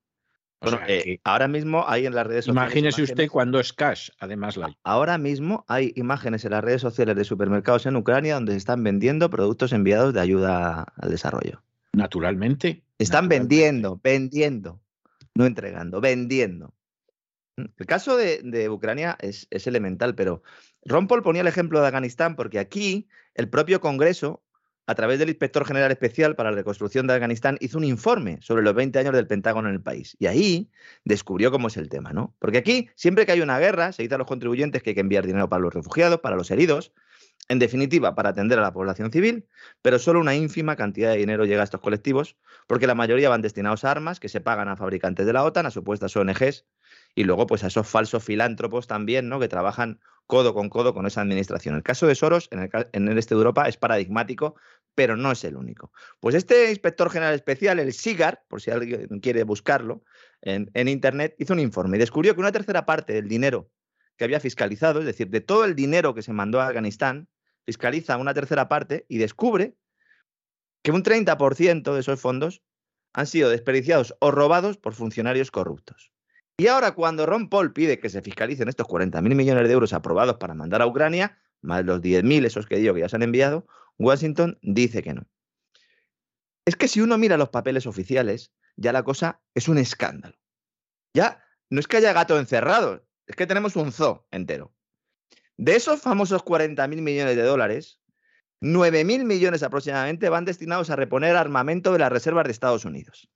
Bueno, 0.59 0.79
eh, 0.87 1.19
ahora 1.23 1.47
mismo 1.47 1.85
hay 1.87 2.07
en 2.07 2.15
las 2.15 2.25
redes 2.25 2.45
sociales. 2.45 2.71
Imagínese 2.71 3.03
usted 3.03 3.29
cuando 3.29 3.59
es 3.59 3.73
cash, 3.73 4.09
además 4.19 4.57
la. 4.57 4.75
Ahora 4.83 5.17
mismo 5.17 5.63
hay 5.67 5.93
imágenes 5.95 6.45
en 6.45 6.51
las 6.51 6.63
redes 6.63 6.81
sociales 6.81 7.15
de 7.15 7.23
supermercados 7.23 7.85
en 7.85 7.95
Ucrania 7.95 8.35
donde 8.35 8.53
se 8.53 8.57
están 8.57 8.83
vendiendo 8.83 9.29
productos 9.29 9.71
enviados 9.71 10.13
de 10.13 10.21
ayuda 10.21 10.85
al 10.95 11.11
desarrollo. 11.11 11.61
Naturalmente. 11.93 12.83
Están 12.97 13.29
vendiendo, 13.29 13.99
vendiendo, 14.03 14.79
no 15.35 15.45
entregando, 15.45 16.01
vendiendo. 16.01 16.73
El 17.55 17.85
caso 17.85 18.17
de, 18.17 18.69
Ucrania 18.69 19.17
es, 19.19 19.47
es, 19.51 19.67
elemental, 19.67 20.15
pero 20.15 20.43
Ron 20.85 21.07
Paul 21.07 21.23
ponía 21.23 21.41
el 21.41 21.47
ejemplo 21.47 21.79
de 21.81 21.87
Afganistán 21.87 22.35
porque 22.35 22.59
aquí 22.59 23.07
el 23.35 23.49
propio 23.49 23.81
Congreso 23.81 24.43
a 24.87 24.95
través 24.95 25.19
del 25.19 25.29
Inspector 25.29 25.65
General 25.65 25.91
Especial 25.91 26.35
para 26.35 26.49
la 26.49 26.55
Reconstrucción 26.55 27.07
de 27.07 27.13
Afganistán, 27.13 27.57
hizo 27.59 27.77
un 27.77 27.83
informe 27.83 28.39
sobre 28.41 28.63
los 28.63 28.73
20 28.73 28.97
años 28.97 29.13
del 29.13 29.27
Pentágono 29.27 29.67
en 29.67 29.75
el 29.75 29.81
país. 29.81 30.15
Y 30.17 30.27
ahí 30.27 30.71
descubrió 31.03 31.51
cómo 31.51 31.67
es 31.67 31.75
el 31.75 31.89
tema, 31.89 32.13
¿no? 32.13 32.33
Porque 32.39 32.57
aquí, 32.57 32.89
siempre 32.95 33.25
que 33.25 33.33
hay 33.33 33.41
una 33.41 33.59
guerra, 33.59 33.91
se 33.91 34.03
dice 34.03 34.15
a 34.15 34.17
los 34.17 34.27
contribuyentes 34.27 34.81
que 34.81 34.91
hay 34.91 34.93
que 34.95 35.01
enviar 35.01 35.25
dinero 35.25 35.49
para 35.49 35.61
los 35.61 35.73
refugiados, 35.73 36.21
para 36.21 36.37
los 36.37 36.49
heridos, 36.51 36.93
en 37.49 37.59
definitiva, 37.59 38.15
para 38.15 38.29
atender 38.29 38.59
a 38.59 38.61
la 38.61 38.73
población 38.73 39.11
civil, 39.11 39.47
pero 39.81 39.99
solo 39.99 40.19
una 40.19 40.35
ínfima 40.35 40.75
cantidad 40.75 41.11
de 41.11 41.17
dinero 41.17 41.45
llega 41.45 41.61
a 41.61 41.63
estos 41.63 41.81
colectivos, 41.81 42.35
porque 42.67 42.87
la 42.87 42.95
mayoría 42.95 43.29
van 43.29 43.41
destinados 43.41 43.83
a 43.83 43.91
armas 43.91 44.19
que 44.19 44.29
se 44.29 44.41
pagan 44.41 44.67
a 44.67 44.75
fabricantes 44.75 45.25
de 45.25 45.33
la 45.33 45.43
OTAN, 45.43 45.65
a 45.65 45.71
supuestas 45.71 46.15
ONGs, 46.15 46.65
y 47.15 47.23
luego 47.23 47.47
pues 47.47 47.63
a 47.63 47.67
esos 47.67 47.87
falsos 47.87 48.23
filántropos 48.23 48.87
también, 48.87 49.29
¿no? 49.29 49.39
Que 49.39 49.47
trabajan 49.47 49.99
codo 50.25 50.53
con 50.53 50.69
codo 50.69 50.93
con 50.93 51.05
esa 51.05 51.21
administración. 51.21 51.75
El 51.75 51.83
caso 51.83 52.05
de 52.05 52.15
Soros 52.15 52.49
en 52.51 52.59
el, 52.59 52.69
en 52.91 53.07
el 53.07 53.17
este 53.17 53.33
de 53.33 53.39
Europa 53.39 53.67
es 53.67 53.77
paradigmático 53.77 54.55
pero 54.97 55.15
no 55.15 55.31
es 55.31 55.43
el 55.43 55.55
único. 55.55 55.91
Pues 56.19 56.33
este 56.33 56.71
inspector 56.71 57.11
general 57.11 57.35
especial, 57.35 57.77
el 57.77 57.93
SIGAR, 57.93 58.43
por 58.47 58.63
si 58.63 58.71
alguien 58.71 59.19
quiere 59.19 59.43
buscarlo 59.43 60.03
en, 60.41 60.87
Internet, 60.87 61.35
hizo 61.37 61.53
un 61.53 61.59
informe 61.59 61.97
y 61.97 61.99
descubrió 61.99 62.33
que 62.33 62.39
una 62.39 62.51
tercera 62.51 62.83
parte 62.87 63.13
del 63.13 63.27
dinero 63.27 63.69
que 64.17 64.23
había 64.23 64.39
fiscalizado, 64.39 64.99
es 65.01 65.05
decir, 65.05 65.29
de 65.29 65.39
todo 65.39 65.65
el 65.65 65.75
dinero 65.75 66.15
que 66.15 66.23
se 66.23 66.33
mandó 66.33 66.59
a 66.59 66.65
Afganistán, 66.65 67.27
fiscaliza 67.67 68.17
una 68.17 68.33
tercera 68.33 68.69
parte 68.69 69.05
y 69.09 69.17
descubre 69.17 69.75
que 70.83 70.91
un 70.91 71.03
30% 71.03 71.93
de 71.93 71.99
esos 71.99 72.19
fondos 72.21 72.63
han 73.13 73.27
sido 73.27 73.49
desperdiciados 73.49 74.15
o 74.21 74.31
robados 74.31 74.77
por 74.77 74.93
funcionarios 74.93 75.51
corruptos. 75.51 76.13
Y 76.57 76.67
ahora 76.67 76.93
cuando 76.93 77.25
Ron 77.25 77.49
Paul 77.49 77.73
pide 77.73 77.99
que 77.99 78.09
se 78.09 78.21
fiscalicen 78.21 78.69
estos 78.69 78.87
40.000 78.87 79.35
millones 79.35 79.67
de 79.67 79.73
euros 79.73 79.91
aprobados 79.91 80.37
para 80.37 80.53
mandar 80.53 80.81
a 80.81 80.87
Ucrania, 80.87 81.37
más 81.61 81.83
los 81.83 82.01
10.000 82.01 82.45
esos 82.45 82.67
que 82.67 82.77
digo 82.77 82.93
que 82.93 83.01
ya 83.01 83.09
se 83.09 83.17
han 83.17 83.23
enviado, 83.23 83.67
Washington 83.99 84.57
dice 84.61 85.03
que 85.03 85.13
no. 85.13 85.27
Es 86.65 86.77
que 86.77 86.87
si 86.87 87.01
uno 87.01 87.17
mira 87.17 87.35
los 87.35 87.49
papeles 87.49 87.85
oficiales, 87.85 88.53
ya 88.77 88.93
la 88.93 89.03
cosa 89.03 89.41
es 89.55 89.67
un 89.67 89.77
escándalo. 89.77 90.37
Ya 91.13 91.43
no 91.69 91.81
es 91.81 91.87
que 91.87 91.97
haya 91.97 92.13
gato 92.13 92.39
encerrado, 92.39 93.05
es 93.25 93.35
que 93.35 93.45
tenemos 93.45 93.75
un 93.75 93.91
zoo 93.91 94.25
entero. 94.31 94.73
De 95.57 95.75
esos 95.75 96.01
famosos 96.01 96.43
40 96.43 96.87
mil 96.87 97.01
millones 97.01 97.35
de 97.35 97.41
dólares, 97.41 97.99
9 98.61 99.03
mil 99.03 99.25
millones 99.25 99.63
aproximadamente 99.63 100.29
van 100.29 100.45
destinados 100.45 100.89
a 100.89 100.95
reponer 100.95 101.35
armamento 101.35 101.93
de 101.93 101.99
las 101.99 102.11
reservas 102.11 102.45
de 102.45 102.51
Estados 102.51 102.85
Unidos. 102.85 103.29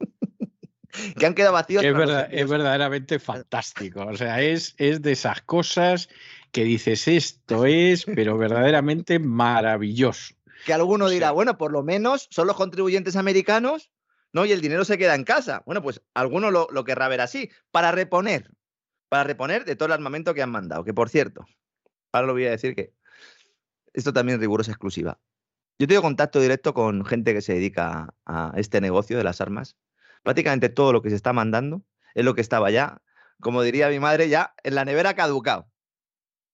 que 1.18 1.26
han 1.26 1.34
quedado 1.34 1.52
vacíos. 1.52 1.84
Es, 1.84 1.94
es 2.30 2.48
verdaderamente 2.48 3.18
fantástico. 3.18 4.04
O 4.06 4.16
sea, 4.16 4.40
es, 4.40 4.74
es 4.78 5.02
de 5.02 5.12
esas 5.12 5.42
cosas 5.42 6.08
que 6.52 6.64
dices 6.64 7.08
esto 7.08 7.66
es, 7.66 8.04
pero 8.04 8.38
verdaderamente 8.38 9.18
maravilloso. 9.18 10.34
Que 10.64 10.72
alguno 10.72 11.08
dirá, 11.08 11.32
bueno, 11.32 11.58
por 11.58 11.72
lo 11.72 11.82
menos 11.82 12.28
son 12.30 12.46
los 12.46 12.56
contribuyentes 12.56 13.16
americanos, 13.16 13.90
¿no? 14.32 14.46
Y 14.46 14.52
el 14.52 14.60
dinero 14.60 14.84
se 14.84 14.96
queda 14.96 15.14
en 15.14 15.24
casa. 15.24 15.62
Bueno, 15.66 15.82
pues 15.82 16.00
alguno 16.14 16.50
lo, 16.50 16.68
lo 16.70 16.84
querrá 16.84 17.08
ver 17.08 17.20
así, 17.20 17.50
para 17.70 17.90
reponer, 17.92 18.50
para 19.08 19.24
reponer 19.24 19.64
de 19.64 19.76
todo 19.76 19.86
el 19.86 19.92
armamento 19.92 20.32
que 20.32 20.42
han 20.42 20.50
mandado. 20.50 20.84
Que 20.84 20.94
por 20.94 21.10
cierto, 21.10 21.44
ahora 22.14 22.28
lo 22.28 22.32
voy 22.32 22.46
a 22.46 22.50
decir 22.50 22.74
que 22.74 22.94
esto 23.92 24.12
también 24.12 24.36
es 24.36 24.40
rigurosa 24.40 24.70
exclusiva. 24.70 25.20
Yo 25.78 25.88
tengo 25.88 26.02
contacto 26.02 26.40
directo 26.40 26.72
con 26.72 27.04
gente 27.04 27.34
que 27.34 27.42
se 27.42 27.54
dedica 27.54 28.14
a 28.24 28.52
este 28.56 28.80
negocio 28.80 29.18
de 29.18 29.24
las 29.24 29.40
armas. 29.40 29.76
Prácticamente 30.22 30.68
todo 30.68 30.92
lo 30.92 31.02
que 31.02 31.10
se 31.10 31.16
está 31.16 31.32
mandando 31.32 31.84
es 32.14 32.24
lo 32.24 32.34
que 32.34 32.40
estaba 32.40 32.70
ya, 32.70 33.02
como 33.40 33.62
diría 33.62 33.88
mi 33.88 33.98
madre, 33.98 34.28
ya 34.28 34.54
en 34.62 34.76
la 34.76 34.84
nevera 34.84 35.14
caducado. 35.14 35.68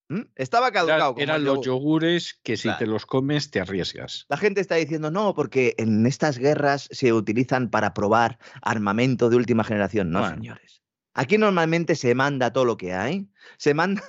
¿Mm? 0.09 0.23
Estaba 0.35 0.71
caducado. 0.71 1.15
eran 1.17 1.43
los 1.45 1.63
yogures 1.63 2.39
que 2.43 2.57
si 2.57 2.75
te 2.77 2.87
los 2.87 3.05
comes 3.05 3.51
te 3.51 3.61
arriesgas. 3.61 4.25
La 4.27 4.37
gente 4.37 4.59
está 4.59 4.75
diciendo 4.75 5.11
no, 5.11 5.35
porque 5.35 5.75
en 5.77 6.05
estas 6.07 6.37
guerras 6.37 6.89
se 6.91 7.13
utilizan 7.13 7.69
para 7.69 7.93
probar 7.93 8.39
armamento 8.61 9.29
de 9.29 9.37
última 9.37 9.63
generación. 9.63 10.09
No, 10.09 10.27
señores. 10.27 10.81
Aquí 11.13 11.37
normalmente 11.37 11.95
se 11.95 12.15
manda 12.15 12.51
todo 12.51 12.65
lo 12.65 12.77
que 12.77 12.93
hay. 12.93 13.29
Se, 13.57 13.73
manda, 13.73 14.01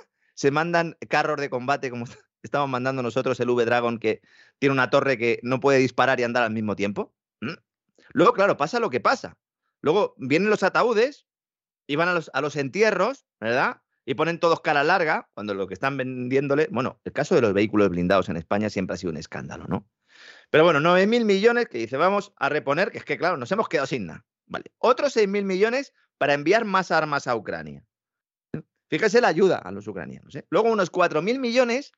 se 0.42 0.50
mandan 0.50 0.96
carros 1.08 1.40
de 1.40 1.48
combate 1.48 1.88
como 1.88 2.04
estamos 2.42 2.68
mandando 2.68 3.00
nosotros 3.00 3.38
el 3.38 3.48
V-Dragon 3.48 4.00
que 4.00 4.22
tiene 4.58 4.72
una 4.72 4.90
torre 4.90 5.16
que 5.16 5.38
no 5.44 5.60
puede 5.60 5.78
disparar 5.78 6.18
y 6.18 6.24
andar 6.24 6.42
al 6.42 6.50
mismo 6.50 6.74
tiempo. 6.74 7.14
Luego, 8.12 8.32
claro, 8.32 8.56
pasa 8.56 8.80
lo 8.80 8.90
que 8.90 8.98
pasa. 8.98 9.38
Luego 9.82 10.14
vienen 10.18 10.50
los 10.50 10.64
ataúdes 10.64 11.28
y 11.86 11.94
van 11.94 12.08
a 12.08 12.14
los, 12.14 12.28
a 12.34 12.40
los 12.40 12.56
entierros, 12.56 13.24
¿verdad? 13.40 13.82
y 14.04 14.14
ponen 14.14 14.40
todos 14.40 14.60
cara 14.60 14.82
larga, 14.82 15.28
cuando 15.32 15.54
lo 15.54 15.68
que 15.68 15.74
están 15.74 15.96
vendiéndole, 15.96 16.66
bueno, 16.72 17.00
el 17.04 17.12
caso 17.12 17.36
de 17.36 17.40
los 17.40 17.54
vehículos 17.54 17.88
blindados 17.88 18.28
en 18.28 18.36
España 18.36 18.68
siempre 18.68 18.94
ha 18.94 18.96
sido 18.96 19.12
un 19.12 19.18
escándalo, 19.18 19.66
¿no? 19.68 19.88
Pero 20.50 20.64
bueno, 20.64 20.80
9.000 20.80 21.24
millones 21.24 21.68
que 21.68 21.78
dice, 21.78 21.96
vamos 21.96 22.32
a 22.36 22.48
reponer, 22.48 22.90
que 22.90 22.98
es 22.98 23.04
que 23.04 23.16
claro, 23.16 23.36
nos 23.36 23.52
hemos 23.52 23.68
quedado 23.68 23.86
sin 23.86 24.06
nada. 24.06 24.26
Vale, 24.46 24.72
otros 24.78 25.16
6.000 25.16 25.44
millones 25.44 25.94
para 26.18 26.34
enviar 26.34 26.64
más 26.64 26.90
armas 26.90 27.28
a 27.28 27.36
Ucrania. 27.36 27.86
Fíjese 28.92 29.22
la 29.22 29.28
ayuda 29.28 29.56
a 29.56 29.72
los 29.72 29.88
ucranianos. 29.88 30.34
¿eh? 30.34 30.44
Luego 30.50 30.70
unos 30.70 30.92
4.000 30.92 31.38
millones 31.38 31.92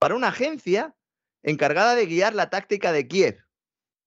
para 0.00 0.16
una 0.16 0.28
agencia 0.28 0.96
encargada 1.44 1.94
de 1.94 2.06
guiar 2.06 2.34
la 2.34 2.50
táctica 2.50 2.90
de 2.90 3.06
Kiev. 3.06 3.44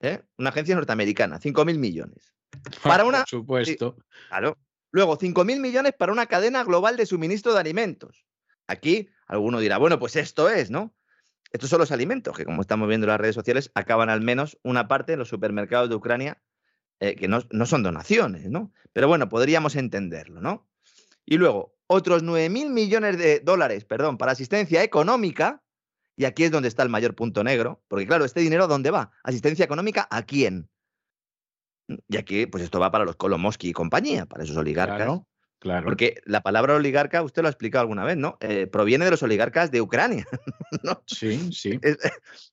¿eh? 0.01 0.23
Una 0.37 0.49
agencia 0.49 0.75
norteamericana, 0.75 1.39
5.000 1.39 1.77
millones. 1.77 2.33
Para 2.83 3.05
una... 3.05 3.19
Por 3.19 3.29
supuesto. 3.29 3.95
claro, 4.27 4.57
Luego, 4.91 5.17
5.000 5.17 5.61
millones 5.61 5.93
para 5.97 6.11
una 6.11 6.25
cadena 6.25 6.65
global 6.65 6.97
de 6.97 7.05
suministro 7.05 7.53
de 7.53 7.59
alimentos. 7.61 8.25
Aquí 8.67 9.09
alguno 9.27 9.59
dirá, 9.59 9.77
bueno, 9.77 9.97
pues 9.97 10.17
esto 10.17 10.49
es, 10.49 10.69
¿no? 10.69 10.93
Estos 11.51 11.69
son 11.69 11.79
los 11.79 11.91
alimentos 11.91 12.35
que, 12.35 12.43
como 12.43 12.61
estamos 12.61 12.89
viendo 12.89 13.05
en 13.05 13.11
las 13.11 13.21
redes 13.21 13.35
sociales, 13.35 13.71
acaban 13.73 14.09
al 14.09 14.21
menos 14.21 14.57
una 14.63 14.89
parte 14.89 15.13
en 15.13 15.19
los 15.19 15.29
supermercados 15.29 15.87
de 15.89 15.95
Ucrania, 15.95 16.41
eh, 16.99 17.15
que 17.15 17.27
no, 17.27 17.39
no, 17.51 17.65
son 17.65 17.83
donaciones, 17.83 18.49
¿no? 18.49 18.73
Pero 18.91 19.07
bueno, 19.07 19.29
podríamos 19.29 19.75
entenderlo, 19.75 20.41
¿no? 20.41 20.67
Y 21.27 21.37
luego, 21.37 21.75
otros 21.87 22.23
9 22.23 22.49
mil 22.49 22.69
millones 22.69 23.17
de 23.17 23.41
dólares, 23.41 23.83
perdón, 23.83 24.17
para 24.17 24.31
asistencia 24.31 24.81
económica, 24.81 25.61
y 26.15 26.23
aquí 26.23 26.45
es 26.45 26.51
donde 26.51 26.69
está 26.69 26.83
el 26.83 26.89
mayor 26.89 27.15
punto 27.15 27.43
negro, 27.43 27.83
porque 27.89 28.07
claro, 28.07 28.23
este 28.23 28.39
dinero, 28.39 28.67
¿dónde 28.67 28.91
va? 28.91 29.11
¿Asistencia 29.23 29.65
económica 29.65 30.07
a 30.09 30.23
quién? 30.23 30.69
Y 32.07 32.17
aquí, 32.17 32.45
pues 32.45 32.63
esto 32.63 32.79
va 32.79 32.91
para 32.91 33.03
los 33.03 33.17
Kolomoski 33.17 33.69
y 33.69 33.73
compañía, 33.73 34.25
para 34.25 34.45
esos 34.45 34.55
oligarcas. 34.55 35.21
Claro, 35.59 35.85
Porque 35.85 36.21
la 36.25 36.41
palabra 36.41 36.75
oligarca, 36.75 37.23
usted 37.23 37.41
lo 37.41 37.47
ha 37.47 37.51
explicado 37.51 37.81
alguna 37.81 38.05
vez, 38.05 38.15
¿no? 38.15 38.37
Eh, 38.41 38.67
proviene 38.67 39.05
de 39.05 39.11
los 39.11 39.23
oligarcas 39.23 39.71
de 39.71 39.81
Ucrania. 39.81 40.25
¿no? 40.83 41.01
Sí, 41.07 41.51
sí. 41.51 41.79
Es, 41.81 41.97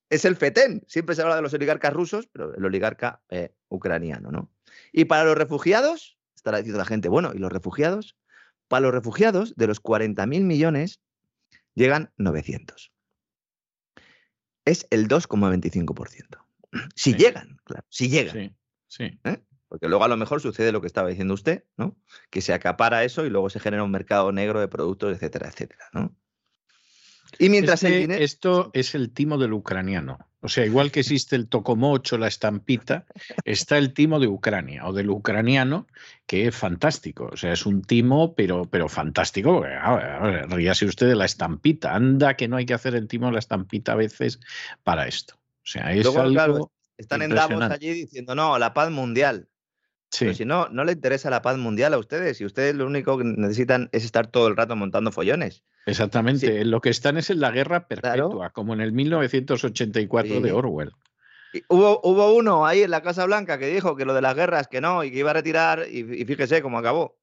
es, 0.08 0.24
el 0.24 0.36
FETEN. 0.36 0.82
Siempre 0.88 1.14
se 1.14 1.22
habla 1.22 1.36
de 1.36 1.42
los 1.42 1.52
oligarcas 1.52 1.92
rusos, 1.92 2.26
pero 2.32 2.54
el 2.54 2.64
oligarca 2.64 3.20
eh, 3.28 3.52
ucraniano, 3.68 4.30
¿no? 4.30 4.50
Y 4.90 5.04
para 5.04 5.24
los 5.24 5.36
refugiados, 5.36 6.16
estará 6.34 6.58
diciendo 6.58 6.78
la 6.78 6.86
gente, 6.86 7.08
bueno, 7.08 7.32
¿y 7.34 7.38
los 7.38 7.52
refugiados? 7.52 8.16
Para 8.68 8.82
los 8.82 8.94
refugiados, 8.94 9.54
de 9.56 9.66
los 9.66 9.82
40.000 9.82 10.42
millones, 10.42 11.00
llegan 11.74 12.12
900. 12.16 12.92
Es 14.64 14.86
el 14.90 15.08
2,25%. 15.08 16.44
Si 16.94 17.12
sí. 17.12 17.18
llegan, 17.18 17.58
claro, 17.64 17.86
si 17.88 18.08
llegan. 18.08 18.34
Sí. 18.34 18.56
Sí. 18.86 19.20
¿Eh? 19.24 19.42
Porque 19.68 19.88
luego 19.88 20.04
a 20.04 20.08
lo 20.08 20.16
mejor 20.16 20.40
sucede 20.40 20.72
lo 20.72 20.80
que 20.80 20.86
estaba 20.86 21.08
diciendo 21.08 21.34
usted, 21.34 21.64
¿no? 21.76 21.96
Que 22.30 22.40
se 22.40 22.52
acapara 22.52 23.04
eso 23.04 23.26
y 23.26 23.30
luego 23.30 23.50
se 23.50 23.60
genera 23.60 23.82
un 23.82 23.90
mercado 23.90 24.30
negro 24.30 24.60
de 24.60 24.68
productos, 24.68 25.14
etcétera, 25.14 25.48
etcétera, 25.48 25.86
¿no? 25.92 26.16
Y 27.38 27.48
mientras 27.48 27.82
este, 27.82 27.94
el 27.94 28.00
dinero... 28.02 28.24
Esto 28.24 28.70
es 28.72 28.94
el 28.94 29.12
timo 29.12 29.38
del 29.38 29.52
ucraniano. 29.52 30.18
O 30.44 30.48
sea, 30.48 30.66
igual 30.66 30.90
que 30.90 31.00
existe 31.00 31.36
el 31.36 31.48
tocomocho, 31.48 32.18
la 32.18 32.28
estampita, 32.28 33.06
está 33.46 33.78
el 33.78 33.94
timo 33.94 34.20
de 34.20 34.28
Ucrania 34.28 34.86
o 34.86 34.92
del 34.92 35.08
ucraniano, 35.08 35.86
que 36.26 36.46
es 36.46 36.54
fantástico. 36.54 37.30
O 37.32 37.36
sea, 37.38 37.54
es 37.54 37.64
un 37.64 37.80
timo, 37.80 38.34
pero, 38.34 38.66
pero 38.66 38.90
fantástico. 38.90 39.64
Ríase 40.48 40.84
usted 40.84 41.08
de 41.08 41.16
la 41.16 41.24
estampita. 41.24 41.94
Anda 41.94 42.36
que 42.36 42.46
no 42.46 42.58
hay 42.58 42.66
que 42.66 42.74
hacer 42.74 42.94
el 42.94 43.08
timo 43.08 43.26
de 43.26 43.32
la 43.32 43.38
estampita 43.38 43.92
a 43.92 43.96
veces 43.96 44.38
para 44.82 45.08
esto. 45.08 45.36
O 45.36 45.66
sea, 45.66 45.92
es 45.94 46.04
luego, 46.04 46.20
algo... 46.20 46.34
Claro, 46.34 46.72
están 46.98 47.22
en 47.22 47.30
Davos 47.34 47.62
allí 47.62 47.94
diciendo, 47.94 48.34
no, 48.34 48.58
la 48.58 48.74
paz 48.74 48.90
mundial. 48.90 49.48
Sí. 50.14 50.26
Pero 50.26 50.34
si 50.36 50.44
no, 50.44 50.68
no 50.68 50.84
le 50.84 50.92
interesa 50.92 51.28
la 51.28 51.42
paz 51.42 51.58
mundial 51.58 51.92
a 51.92 51.98
ustedes. 51.98 52.40
Y 52.40 52.44
ustedes 52.44 52.76
lo 52.76 52.86
único 52.86 53.18
que 53.18 53.24
necesitan 53.24 53.88
es 53.90 54.04
estar 54.04 54.28
todo 54.28 54.46
el 54.46 54.56
rato 54.56 54.76
montando 54.76 55.10
follones. 55.10 55.64
Exactamente. 55.86 56.46
Sí. 56.46 56.64
Lo 56.64 56.80
que 56.80 56.90
están 56.90 57.16
es 57.16 57.30
en 57.30 57.40
la 57.40 57.50
guerra 57.50 57.88
perpetua, 57.88 58.12
claro. 58.12 58.50
como 58.52 58.74
en 58.74 58.80
el 58.80 58.92
1984 58.92 60.36
sí. 60.36 60.40
de 60.40 60.52
Orwell. 60.52 60.92
Y 61.52 61.64
hubo, 61.68 62.00
hubo 62.04 62.32
uno 62.32 62.64
ahí 62.64 62.82
en 62.82 62.92
la 62.92 63.02
Casa 63.02 63.26
Blanca 63.26 63.58
que 63.58 63.66
dijo 63.66 63.96
que 63.96 64.04
lo 64.04 64.14
de 64.14 64.22
las 64.22 64.36
guerras 64.36 64.68
que 64.68 64.80
no 64.80 65.02
y 65.02 65.10
que 65.10 65.18
iba 65.18 65.30
a 65.30 65.34
retirar 65.34 65.86
y, 65.90 66.00
y 66.00 66.24
fíjese 66.24 66.62
cómo 66.62 66.78
acabó. 66.78 67.16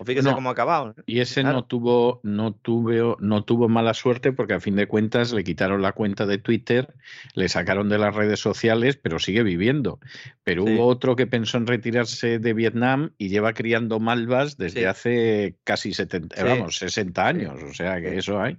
O 0.00 0.04
fíjese 0.04 0.28
no, 0.28 0.36
cómo 0.36 0.48
ha 0.48 0.52
acabado. 0.52 0.94
¿eh? 0.96 1.02
Y 1.06 1.18
ese 1.18 1.40
claro. 1.40 1.56
no 1.56 1.64
tuvo, 1.64 2.20
no 2.22 2.54
tuvo, 2.54 3.16
no 3.18 3.42
tuvo 3.42 3.68
mala 3.68 3.94
suerte 3.94 4.32
porque 4.32 4.54
a 4.54 4.60
fin 4.60 4.76
de 4.76 4.86
cuentas 4.86 5.32
le 5.32 5.42
quitaron 5.42 5.82
la 5.82 5.90
cuenta 5.90 6.24
de 6.24 6.38
Twitter, 6.38 6.94
le 7.34 7.48
sacaron 7.48 7.88
de 7.88 7.98
las 7.98 8.14
redes 8.14 8.38
sociales, 8.38 8.96
pero 8.96 9.18
sigue 9.18 9.42
viviendo. 9.42 9.98
Pero 10.44 10.64
sí. 10.64 10.72
hubo 10.72 10.86
otro 10.86 11.16
que 11.16 11.26
pensó 11.26 11.58
en 11.58 11.66
retirarse 11.66 12.38
de 12.38 12.52
Vietnam 12.54 13.10
y 13.18 13.28
lleva 13.28 13.54
criando 13.54 13.98
malvas 13.98 14.56
desde 14.56 14.80
sí. 14.80 14.86
hace 14.86 15.56
casi 15.64 15.92
70, 15.92 16.36
sí. 16.36 16.42
vamos, 16.44 16.76
60 16.76 17.26
años. 17.26 17.62
O 17.64 17.74
sea 17.74 18.00
que 18.00 18.18
eso 18.18 18.40
hay. 18.40 18.56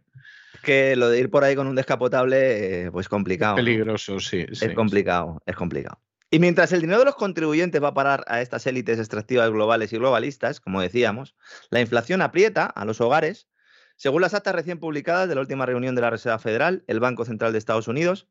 Que 0.62 0.98
lo 0.98 1.10
de 1.10 1.22
ir 1.22 1.30
por 1.30 1.46
ahí 1.46 1.56
con 1.56 1.68
un 1.68 1.76
descapotable, 1.76 2.88
eh, 2.88 2.92
pues 2.92 3.08
complicado. 3.08 3.56
Es 3.56 3.64
peligroso, 3.64 4.16
¿no? 4.16 4.20
sí. 4.20 4.46
Es 4.50 4.74
complicado, 4.74 5.42
es 5.46 5.56
complicado. 5.56 6.02
Y 6.32 6.40
mientras 6.40 6.72
el 6.72 6.82
dinero 6.82 7.00
de 7.00 7.06
los 7.06 7.16
contribuyentes 7.16 7.82
va 7.82 7.90
a 7.90 7.94
parar 7.94 8.24
a 8.28 8.42
estas 8.42 8.68
élites 8.68 9.00
extractivas 9.00 9.50
globales 9.50 9.92
y 9.94 9.98
globalistas, 9.98 10.60
como 10.60 10.80
decíamos, 10.80 11.36
la 11.72 11.82
inflación 11.82 12.22
aprieta 12.22 12.66
a 12.66 12.86
los 12.86 13.02
hogares. 13.02 13.48
Según 13.96 14.22
las 14.22 14.36
actas 14.36 14.54
recién 14.54 14.80
publicadas 14.80 15.28
de 15.28 15.36
la 15.36 15.42
última 15.42 15.66
reunión 15.66 15.96
de 15.96 16.02
la 16.02 16.12
Reserva 16.12 16.38
Federal, 16.38 16.84
el 16.88 17.00
Banco 17.00 17.26
Central 17.26 17.52
de 17.52 17.58
Estados 17.58 17.88
Unidos, 17.88 18.28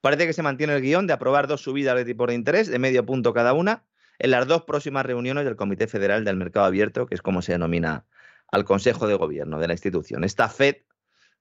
parece 0.00 0.26
que 0.26 0.32
se 0.32 0.42
mantiene 0.42 0.74
el 0.74 0.82
guion 0.82 1.06
de 1.06 1.12
aprobar 1.12 1.46
dos 1.46 1.62
subidas 1.62 1.94
de 1.94 2.04
tipo 2.04 2.26
de 2.26 2.34
interés 2.34 2.66
de 2.66 2.80
medio 2.80 3.06
punto 3.06 3.32
cada 3.32 3.52
una 3.52 3.84
en 4.18 4.32
las 4.32 4.46
dos 4.48 4.64
próximas 4.64 5.06
reuniones 5.06 5.44
del 5.44 5.56
Comité 5.56 5.86
Federal 5.86 6.24
del 6.24 6.36
Mercado 6.36 6.66
Abierto, 6.66 7.06
que 7.06 7.14
es 7.14 7.22
como 7.22 7.42
se 7.42 7.52
denomina 7.52 8.06
al 8.50 8.64
Consejo 8.64 9.06
de 9.06 9.14
Gobierno 9.14 9.60
de 9.60 9.68
la 9.68 9.74
institución. 9.74 10.24
Esta 10.24 10.48
Fed, 10.48 10.78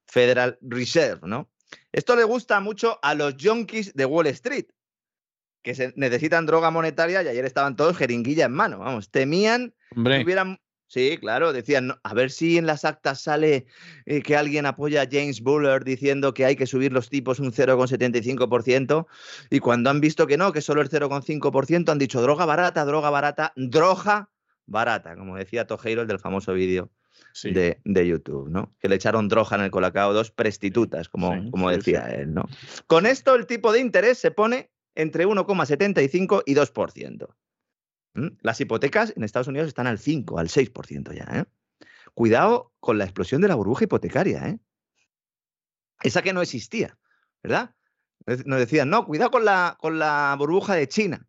Federal 0.05 0.59
Reserve, 0.61 1.21
¿no? 1.27 1.49
Esto 1.91 2.15
le 2.15 2.23
gusta 2.23 2.59
mucho 2.59 2.99
a 3.01 3.15
los 3.15 3.35
junkies 3.41 3.93
de 3.95 4.05
Wall 4.05 4.27
Street, 4.27 4.67
que 5.65 5.73
se 5.73 5.93
necesitan 5.95 6.45
droga 6.45 6.69
monetaria 6.69 7.23
y 7.23 7.27
ayer 7.27 7.43
estaban 7.43 7.75
todos 7.75 7.97
jeringuilla 7.97 8.45
en 8.45 8.51
mano. 8.51 8.77
Vamos, 8.77 9.09
temían 9.09 9.73
Hombre. 9.95 10.19
que 10.19 10.23
hubieran. 10.23 10.59
Sí, 10.87 11.17
claro, 11.19 11.51
decían, 11.51 11.87
no, 11.87 11.99
a 12.03 12.13
ver 12.13 12.29
si 12.29 12.59
en 12.59 12.67
las 12.67 12.85
actas 12.85 13.19
sale 13.19 13.65
eh, 14.05 14.21
que 14.21 14.37
alguien 14.37 14.67
apoya 14.67 15.01
a 15.01 15.07
James 15.11 15.41
Buller 15.41 15.83
diciendo 15.83 16.35
que 16.35 16.45
hay 16.45 16.55
que 16.55 16.67
subir 16.67 16.93
los 16.93 17.09
tipos 17.09 17.39
un 17.39 17.51
0,75% 17.51 19.07
y 19.49 19.59
cuando 19.59 19.89
han 19.89 19.99
visto 19.99 20.27
que 20.27 20.37
no, 20.37 20.53
que 20.53 20.61
solo 20.61 20.83
el 20.83 20.89
0,5%, 20.89 21.91
han 21.91 21.97
dicho 21.97 22.21
droga 22.21 22.45
barata, 22.45 22.85
droga 22.85 23.09
barata, 23.09 23.51
droga 23.55 24.29
barata, 24.67 25.15
como 25.15 25.35
decía 25.35 25.65
Tojeiro, 25.65 26.03
el 26.03 26.07
del 26.07 26.19
famoso 26.19 26.53
vídeo 26.53 26.91
sí. 27.33 27.51
de, 27.51 27.79
de, 27.83 28.07
YouTube, 28.07 28.47
¿no? 28.49 28.75
Que 28.79 28.87
le 28.87 28.95
echaron 28.95 29.27
droga 29.27 29.57
en 29.57 29.63
el 29.63 29.71
colacao 29.71 30.13
dos 30.13 30.29
prestitutas, 30.29 31.09
como, 31.09 31.33
sí, 31.33 31.49
como 31.49 31.71
decía 31.71 32.05
él, 32.13 32.35
¿no? 32.35 32.47
Con 32.85 33.07
esto 33.07 33.33
el 33.33 33.47
tipo 33.47 33.73
de 33.73 33.79
interés 33.79 34.19
se 34.19 34.29
pone 34.29 34.69
entre 34.95 35.27
1,75 35.27 36.43
y 36.45 36.55
2%. 36.55 37.35
¿Mm? 38.15 38.27
Las 38.41 38.61
hipotecas 38.61 39.13
en 39.15 39.23
Estados 39.23 39.47
Unidos 39.47 39.67
están 39.67 39.87
al 39.87 39.99
5, 39.99 40.39
al 40.39 40.47
6% 40.47 41.13
ya. 41.13 41.25
¿eh? 41.39 41.45
Cuidado 42.13 42.73
con 42.79 42.97
la 42.97 43.03
explosión 43.03 43.41
de 43.41 43.49
la 43.49 43.55
burbuja 43.55 43.83
hipotecaria. 43.83 44.47
¿eh? 44.47 44.59
Esa 46.01 46.21
que 46.21 46.33
no 46.33 46.41
existía, 46.41 46.97
¿verdad? 47.43 47.75
Nos 48.45 48.59
decían, 48.59 48.89
no, 48.89 49.05
cuidado 49.05 49.29
con 49.29 49.45
la, 49.45 49.77
con 49.79 49.99
la 49.99 50.35
burbuja 50.39 50.73
de 50.73 50.87
China. 50.87 51.27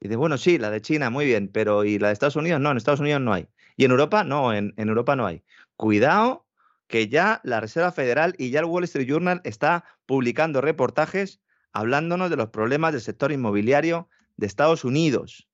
Y 0.00 0.08
de, 0.08 0.16
bueno, 0.16 0.36
sí, 0.36 0.58
la 0.58 0.70
de 0.70 0.82
China, 0.82 1.08
muy 1.08 1.24
bien, 1.24 1.48
pero 1.48 1.84
¿y 1.84 1.98
la 1.98 2.08
de 2.08 2.12
Estados 2.12 2.36
Unidos? 2.36 2.60
No, 2.60 2.70
en 2.70 2.76
Estados 2.76 3.00
Unidos 3.00 3.22
no 3.22 3.32
hay. 3.32 3.48
Y 3.76 3.86
en 3.86 3.92
Europa, 3.92 4.24
no, 4.24 4.52
en, 4.52 4.74
en 4.76 4.88
Europa 4.88 5.16
no 5.16 5.26
hay. 5.26 5.42
Cuidado 5.76 6.46
que 6.88 7.08
ya 7.08 7.40
la 7.42 7.60
Reserva 7.60 7.92
Federal 7.92 8.34
y 8.38 8.50
ya 8.50 8.60
el 8.60 8.66
Wall 8.66 8.84
Street 8.84 9.08
Journal 9.08 9.40
está 9.44 9.84
publicando 10.04 10.60
reportajes 10.60 11.40
hablándonos 11.76 12.30
de 12.30 12.36
los 12.36 12.48
problemas 12.48 12.92
del 12.92 13.02
sector 13.02 13.32
inmobiliario 13.32 14.08
de 14.38 14.46
Estados 14.46 14.82
Unidos. 14.82 15.46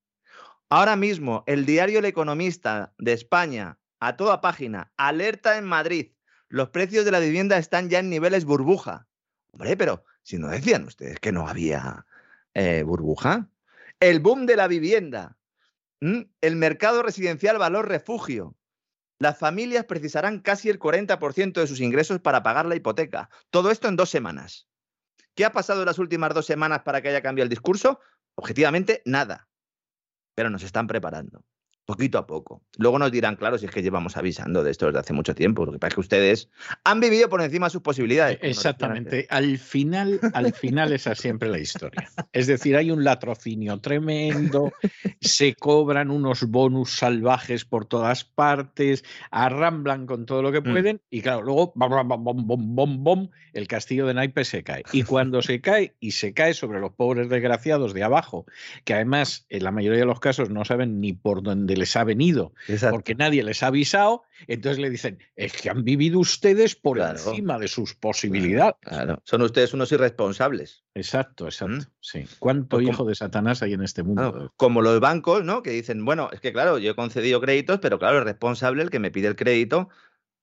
Ahora 0.71 0.95
mismo, 0.95 1.43
el 1.49 1.67
diario 1.67 1.99
El 1.99 2.05
Economista 2.05 2.95
de 2.97 3.13
España, 3.13 3.81
a 3.99 4.17
toda 4.17 4.41
página, 4.41 4.93
alerta 4.97 5.59
en 5.59 5.65
Madrid, 5.65 6.13
los 6.49 6.69
precios 6.69 7.05
de 7.05 7.11
la 7.11 7.19
vivienda 7.19 7.59
están 7.59 7.89
ya 7.89 7.99
en 7.99 8.09
niveles 8.09 8.45
burbuja. 8.45 9.09
Hombre, 9.51 9.77
pero 9.77 10.05
si 10.23 10.39
no 10.39 10.47
decían 10.47 10.85
ustedes 10.85 11.19
que 11.19 11.33
no 11.33 11.49
había 11.49 12.07
eh, 12.55 12.85
burbuja. 12.85 13.49
El 13.99 14.21
boom 14.21 14.47
de 14.47 14.55
la 14.55 14.69
vivienda, 14.69 15.37
¿Mm? 16.01 16.21
el 16.41 16.55
mercado 16.55 17.03
residencial 17.03 17.59
valor 17.59 17.89
refugio. 17.89 18.55
Las 19.19 19.39
familias 19.39 19.87
precisarán 19.87 20.39
casi 20.39 20.71
el 20.71 20.79
40% 20.79 21.55
de 21.55 21.67
sus 21.67 21.81
ingresos 21.81 22.21
para 22.21 22.45
pagar 22.45 22.67
la 22.67 22.77
hipoteca. 22.77 23.29
Todo 23.51 23.73
esto 23.73 23.89
en 23.89 23.97
dos 23.97 24.09
semanas. 24.09 24.69
¿Qué 25.35 25.45
ha 25.45 25.53
pasado 25.53 25.81
en 25.81 25.87
las 25.87 25.99
últimas 25.99 26.35
dos 26.35 26.47
semanas 26.47 26.83
para 26.83 27.01
que 27.01 27.09
haya 27.09 27.23
cambiado 27.23 27.45
el 27.45 27.51
discurso? 27.51 28.01
Objetivamente, 28.35 29.03
nada. 29.05 29.49
Pero 30.35 30.51
nos 30.51 30.63
están 30.63 30.87
preparando, 30.87 31.45
poquito 31.85 32.19
a 32.19 32.27
poco. 32.27 32.63
Luego 32.79 32.99
nos 32.99 33.11
dirán, 33.11 33.37
claro, 33.37 33.59
si 33.59 33.67
es 33.67 33.73
que 33.73 33.83
llevamos 33.83 34.17
avisando 34.17 34.63
de 34.63 34.71
esto 34.71 34.87
desde 34.87 35.01
hace 35.01 35.13
mucho 35.13 35.35
tiempo. 35.35 35.65
Lo 35.67 35.73
que 35.73 35.79
pasa 35.79 35.89
es 35.89 35.95
que 35.95 36.01
ustedes 36.01 36.49
han 36.85 37.01
vivido 37.01 37.29
por 37.29 37.43
encima 37.43 37.67
de 37.67 37.71
sus 37.71 37.83
posibilidades. 37.83 38.39
Exactamente. 38.43 39.27
Al 39.31 39.59
final, 39.59 40.21
al 40.33 40.53
final 40.53 40.93
esa 40.93 41.13
es 41.13 41.19
siempre 41.19 41.49
la 41.49 41.59
historia. 41.59 42.09
Es 42.33 42.47
decir, 42.47 42.77
hay 42.77 42.91
un 42.91 43.05
latrocinio 43.05 43.81
tremendo, 43.81 44.73
se 45.21 45.55
cobran 45.55 46.11
unos 46.11 46.45
bonus 46.45 46.93
salvajes 46.97 47.65
por 47.65 47.87
todas 47.87 48.25
partes, 48.25 49.05
arramblan 49.31 50.07
con 50.07 50.27
todo 50.27 50.43
lo 50.43 50.53
que 50.53 50.63
pueden 50.63 50.97
mm. 50.97 51.01
y 51.11 51.23
claro, 51.23 51.43
luego 51.43 51.73
bom, 51.75 51.91
bom, 52.09 52.25
bom, 52.25 52.47
bom, 52.47 52.75
bom, 52.77 53.05
bom, 53.05 53.31
el 53.53 53.67
castillo 53.67 54.07
de 54.07 54.15
naipes 54.15 54.49
se 54.49 54.63
cae. 54.63 54.85
Y 54.93 55.03
cuando 55.03 55.43
se 55.43 55.61
cae 55.61 55.95
y 56.01 56.13
se 56.13 56.33
cae 56.33 56.55
sobre 56.55 56.81
los 56.81 56.93
pobres 56.93 57.29
desgraciados 57.29 57.95
de 57.95 58.03
abajo, 58.03 58.47
que 58.85 58.95
además 58.95 59.47
en 59.49 59.65
la 59.65 59.73
mayoría 59.73 60.01
de 60.01 60.07
los 60.07 60.21
casos 60.21 60.51
no 60.51 60.65
saben 60.65 61.01
ni 61.01 61.13
por 61.13 61.43
dónde 61.43 61.72
les 61.77 61.97
ha 61.97 62.05
venido, 62.05 62.53
Exacto. 62.69 62.95
porque 62.95 63.15
nadie 63.15 63.43
les 63.43 63.63
ha 63.63 63.69
avisado, 63.69 64.23
entonces 64.47 64.79
le 64.79 64.91
dicen, 64.91 65.19
es 65.37 65.53
que 65.53 65.71
han 65.71 65.85
vivido 65.85 66.19
ustedes 66.19 66.75
por 66.75 66.97
claro. 66.97 67.19
encima 67.19 67.59
de 67.59 67.69
sus 67.69 67.95
posibilidades. 67.95 68.75
Claro. 68.81 69.21
Son 69.25 69.43
ustedes 69.43 69.75
unos 69.75 69.93
irresponsables. 69.93 70.85
Exacto, 70.95 71.47
exacto. 71.47 71.77
¿Mm? 71.77 71.87
Sí. 72.01 72.25
¿Cuánto 72.39 72.77
como, 72.77 72.89
hijo 72.89 73.05
de 73.05 73.15
Satanás 73.15 73.63
hay 73.63 73.73
en 73.75 73.83
este 73.83 74.03
mundo? 74.03 74.33
Claro, 74.33 74.55
como 74.57 74.83
los 74.83 75.01
bancos, 75.01 75.45
¿no? 75.45 75.63
Que 75.63 75.71
dicen, 75.71 76.05
bueno, 76.05 76.29
es 76.33 76.41
que 76.41 76.53
claro, 76.53 76.79
yo 76.79 76.93
he 76.93 76.95
concedido 76.95 77.41
créditos, 77.41 77.79
pero 77.81 77.99
claro, 77.99 78.19
es 78.19 78.25
responsable 78.25 78.83
el 78.83 78.91
que 78.91 78.99
me 78.99 79.11
pide 79.11 79.29
el 79.29 79.37
crédito 79.37 79.89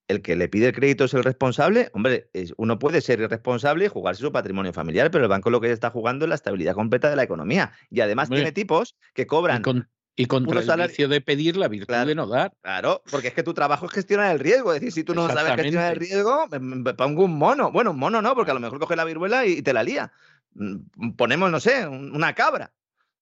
el 0.09 0.23
que 0.23 0.35
le 0.35 0.49
pide 0.49 0.67
el 0.67 0.73
crédito 0.73 1.05
es 1.05 1.13
el 1.13 1.23
responsable, 1.23 1.91
hombre, 1.93 2.29
uno 2.57 2.79
puede 2.79 2.99
ser 2.99 3.21
irresponsable 3.21 3.85
y 3.85 3.87
jugarse 3.87 4.21
su 4.21 4.31
patrimonio 4.31 4.73
familiar, 4.73 5.11
pero 5.11 5.25
el 5.25 5.29
banco 5.29 5.51
lo 5.51 5.61
que 5.61 5.71
está 5.71 5.91
jugando 5.91 6.25
es 6.25 6.29
la 6.29 6.35
estabilidad 6.35 6.73
completa 6.73 7.11
de 7.11 7.15
la 7.15 7.23
economía. 7.23 7.73
Y 7.91 8.01
además 8.01 8.29
tiene 8.29 8.51
tipos 8.51 8.97
que 9.13 9.27
cobran. 9.27 9.61
Con, 9.61 9.87
y 10.19 10.25
contra 10.25 10.59
el 10.59 10.87
vicio 10.89 11.07
de 11.07 11.21
pedir 11.21 11.55
la 11.55 11.69
virtud 11.69 11.95
de 11.95 12.13
no 12.13 12.27
dar. 12.27 12.51
Claro, 12.61 13.01
porque 13.09 13.29
es 13.29 13.33
que 13.33 13.41
tu 13.41 13.53
trabajo 13.53 13.85
es 13.85 13.93
gestionar 13.93 14.33
el 14.33 14.39
riesgo. 14.39 14.73
Es 14.73 14.81
decir, 14.81 14.91
si 14.91 15.03
tú 15.05 15.15
no 15.15 15.29
sabes 15.29 15.55
gestionar 15.55 15.93
el 15.93 15.99
riesgo, 15.99 16.45
me, 16.59 16.93
pongo 16.93 17.23
un 17.23 17.37
mono. 17.37 17.71
Bueno, 17.71 17.91
un 17.91 17.99
mono 17.99 18.21
no, 18.21 18.35
porque 18.35 18.51
a 18.51 18.53
lo 18.53 18.59
mejor 18.59 18.79
coge 18.79 18.97
la 18.97 19.05
viruela 19.05 19.45
y, 19.45 19.61
te 19.61 19.71
la 19.71 19.81
lía. 19.81 20.11
Mm, 20.55 21.11
ponemos, 21.11 21.49
no 21.49 21.61
sé, 21.61 21.87
una 21.87 22.35
cabra. 22.35 22.73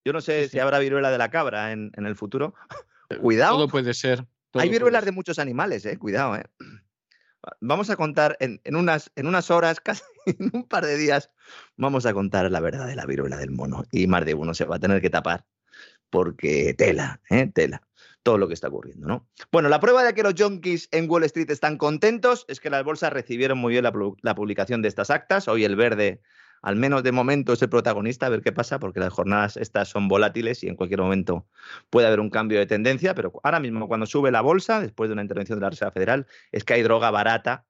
Yo 0.03 0.11
no 0.11 0.21
sé 0.21 0.49
si 0.49 0.57
habrá 0.57 0.79
viruela 0.79 1.11
de 1.11 1.19
la 1.19 1.29
cabra 1.29 1.71
en, 1.71 1.91
en 1.95 2.07
el 2.07 2.15
futuro. 2.15 2.55
Cuidado. 3.21 3.57
Todo 3.57 3.67
puede 3.67 3.93
ser. 3.93 4.25
Hay 4.55 4.69
viruelas 4.69 5.05
de 5.05 5.11
muchos 5.11 5.37
animales, 5.37 5.85
eh, 5.85 5.99
cuidado. 5.99 6.35
Eh. 6.35 6.45
Vamos 7.61 7.91
a 7.91 7.95
contar 7.95 8.37
en, 8.39 8.59
unas, 8.75 9.11
en 9.15 9.27
unas 9.27 9.51
horas, 9.51 9.79
casi 9.83 10.01
en 10.25 10.49
un 10.51 10.67
par 10.67 10.83
de 10.83 10.97
días, 10.97 11.29
vamos 11.75 12.07
a 12.07 12.13
contar 12.15 12.49
la 12.49 12.59
verdad 12.59 12.87
de 12.87 12.95
la 12.95 13.05
viruela 13.05 13.37
del 13.37 13.51
mono. 13.51 13.83
Y 13.91 14.07
más 14.07 14.25
de 14.25 14.33
uno 14.33 14.55
se 14.55 14.65
va 14.65 14.77
a 14.77 14.79
tener 14.79 14.99
que 14.99 15.11
tapar 15.11 15.45
porque 16.09 16.73
tela, 16.73 17.21
eh, 17.29 17.47
tela 17.53 17.81
todo 18.23 18.37
lo 18.37 18.49
que 18.49 18.53
está 18.53 18.67
ocurriendo, 18.67 19.07
¿no? 19.07 19.25
Bueno, 19.53 19.69
la 19.69 19.79
prueba 19.79 20.03
de 20.03 20.13
que 20.13 20.21
los 20.21 20.33
junkies 20.37 20.89
en 20.91 21.09
Wall 21.09 21.23
Street 21.23 21.49
están 21.49 21.77
contentos 21.77 22.43
es 22.49 22.59
que 22.59 22.69
las 22.69 22.83
bolsas 22.83 23.13
recibieron 23.13 23.57
muy 23.57 23.71
bien 23.71 23.85
la 23.85 24.35
publicación 24.35 24.81
de 24.81 24.89
estas 24.89 25.11
actas. 25.11 25.47
Hoy 25.47 25.63
el 25.63 25.77
verde 25.77 26.19
al 26.61 26.75
menos 26.75 27.03
de 27.03 27.11
momento 27.11 27.53
es 27.53 27.61
el 27.61 27.69
protagonista, 27.69 28.25
a 28.25 28.29
ver 28.29 28.41
qué 28.41 28.51
pasa, 28.51 28.79
porque 28.79 28.99
las 28.99 29.13
jornadas 29.13 29.57
estas 29.57 29.89
son 29.89 30.07
volátiles 30.07 30.63
y 30.63 30.67
en 30.67 30.75
cualquier 30.75 31.01
momento 31.01 31.47
puede 31.89 32.07
haber 32.07 32.19
un 32.19 32.29
cambio 32.29 32.59
de 32.59 32.65
tendencia, 32.65 33.15
pero 33.15 33.31
ahora 33.43 33.59
mismo 33.59 33.87
cuando 33.87 34.05
sube 34.05 34.31
la 34.31 34.41
bolsa, 34.41 34.81
después 34.81 35.09
de 35.09 35.13
una 35.13 35.21
intervención 35.21 35.59
de 35.59 35.63
la 35.63 35.69
Reserva 35.69 35.91
Federal, 35.91 36.27
es 36.51 36.63
que 36.63 36.73
hay 36.73 36.81
droga 36.81 37.11
barata 37.11 37.65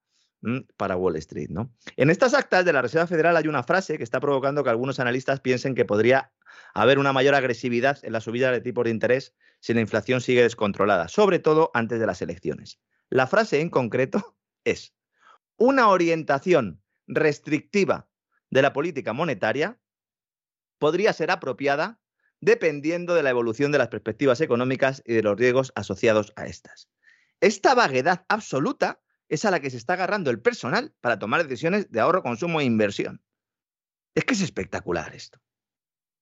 para 0.78 0.96
Wall 0.96 1.16
Street. 1.18 1.50
¿no? 1.50 1.72
En 1.96 2.10
estas 2.10 2.34
actas 2.34 2.64
de 2.66 2.74
la 2.74 2.82
Reserva 2.82 3.08
Federal 3.08 3.36
hay 3.38 3.48
una 3.48 3.64
frase 3.64 3.98
que 3.98 4.04
está 4.04 4.20
provocando 4.20 4.64
que 4.64 4.70
algunos 4.70 5.00
analistas 5.00 5.40
piensen 5.40 5.76
que 5.76 5.86
podría 5.86 6.32
haber 6.74 7.00
una 7.00 7.14
mayor 7.14 7.36
agresividad 7.36 8.00
en 8.04 8.14
la 8.14 8.22
subida 8.22 8.52
de 8.52 8.62
tipos 8.62 8.86
de 8.86 8.92
interés 8.92 9.36
si 9.60 9.74
la 9.74 9.82
inflación 9.82 10.22
sigue 10.22 10.44
descontrolada, 10.44 11.08
sobre 11.08 11.40
todo 11.40 11.72
antes 11.74 12.00
de 12.00 12.06
las 12.06 12.22
elecciones. 12.22 12.80
La 13.10 13.28
frase 13.28 13.62
en 13.62 13.70
concreto 13.70 14.38
es 14.64 14.94
una 15.58 15.90
orientación 15.90 16.82
restrictiva 17.08 18.08
de 18.50 18.62
la 18.62 18.74
política 18.74 19.14
monetaria 19.14 19.80
podría 20.78 21.14
ser 21.14 21.32
apropiada 21.32 22.00
dependiendo 22.40 23.16
de 23.16 23.24
la 23.24 23.32
evolución 23.32 23.72
de 23.72 23.80
las 23.80 23.88
perspectivas 23.88 24.42
económicas 24.42 25.02
y 25.06 25.14
de 25.14 25.24
los 25.24 25.38
riesgos 25.38 25.72
asociados 25.76 26.34
a 26.36 26.46
estas. 26.46 26.88
Esta 27.42 27.74
vaguedad 27.74 28.26
absoluta 28.30 29.02
es 29.30 29.46
a 29.46 29.52
la 29.52 29.60
que 29.60 29.70
se 29.70 29.78
está 29.78 29.94
agarrando 29.94 30.32
el 30.32 30.42
personal 30.42 30.94
para 31.02 31.20
tomar 31.20 31.44
decisiones 31.44 31.92
de 31.92 32.00
ahorro, 32.00 32.24
consumo 32.24 32.62
e 32.62 32.66
inversión. 32.66 33.22
Es 34.16 34.26
que 34.26 34.34
es 34.34 34.42
espectacular 34.42 35.14
esto. 35.16 35.40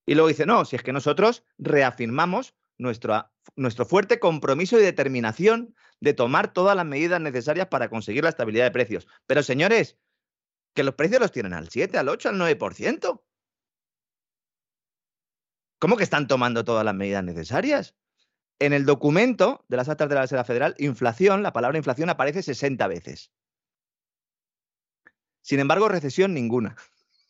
Y 0.05 0.15
luego 0.15 0.27
dice, 0.27 0.45
no, 0.45 0.65
si 0.65 0.75
es 0.75 0.83
que 0.83 0.93
nosotros 0.93 1.43
reafirmamos 1.57 2.55
nuestro, 2.77 3.31
nuestro 3.55 3.85
fuerte 3.85 4.19
compromiso 4.19 4.79
y 4.79 4.83
determinación 4.83 5.75
de 5.99 6.13
tomar 6.13 6.53
todas 6.53 6.75
las 6.75 6.85
medidas 6.85 7.21
necesarias 7.21 7.67
para 7.67 7.89
conseguir 7.89 8.23
la 8.23 8.29
estabilidad 8.29 8.65
de 8.65 8.71
precios. 8.71 9.07
Pero 9.25 9.43
señores, 9.43 9.97
que 10.73 10.83
los 10.83 10.95
precios 10.95 11.21
los 11.21 11.31
tienen 11.31 11.53
al 11.53 11.69
7, 11.69 11.97
al 11.97 12.09
8, 12.09 12.29
al 12.29 12.35
9%. 12.35 13.23
¿Cómo 15.79 15.97
que 15.97 16.03
están 16.03 16.27
tomando 16.27 16.63
todas 16.63 16.85
las 16.85 16.95
medidas 16.95 17.23
necesarias? 17.23 17.95
En 18.59 18.73
el 18.73 18.85
documento 18.85 19.65
de 19.67 19.77
las 19.77 19.89
actas 19.89 20.07
de 20.09 20.15
la 20.15 20.21
Reserva 20.21 20.43
Federal, 20.43 20.75
inflación, 20.77 21.43
la 21.43 21.53
palabra 21.53 21.77
inflación 21.77 22.09
aparece 22.09 22.41
60 22.41 22.87
veces. 22.87 23.31
Sin 25.41 25.59
embargo, 25.59 25.89
recesión 25.89 26.33
ninguna. 26.33 26.75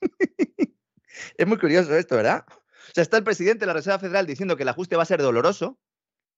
es 1.37 1.47
muy 1.47 1.57
curioso 1.57 1.95
esto, 1.95 2.15
¿verdad? 2.15 2.45
O 2.47 2.93
sea, 2.93 3.01
está 3.01 3.17
el 3.17 3.23
presidente 3.23 3.61
de 3.61 3.67
la 3.67 3.73
Reserva 3.73 3.99
Federal 3.99 4.25
diciendo 4.25 4.55
que 4.55 4.63
el 4.63 4.69
ajuste 4.69 4.95
va 4.95 5.03
a 5.03 5.07
ser 5.07 5.21
doloroso. 5.21 5.79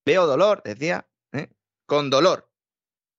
Veo 0.04 0.26
dolor, 0.26 0.62
decía, 0.64 1.06
¿eh? 1.32 1.48
con 1.86 2.10
dolor. 2.10 2.50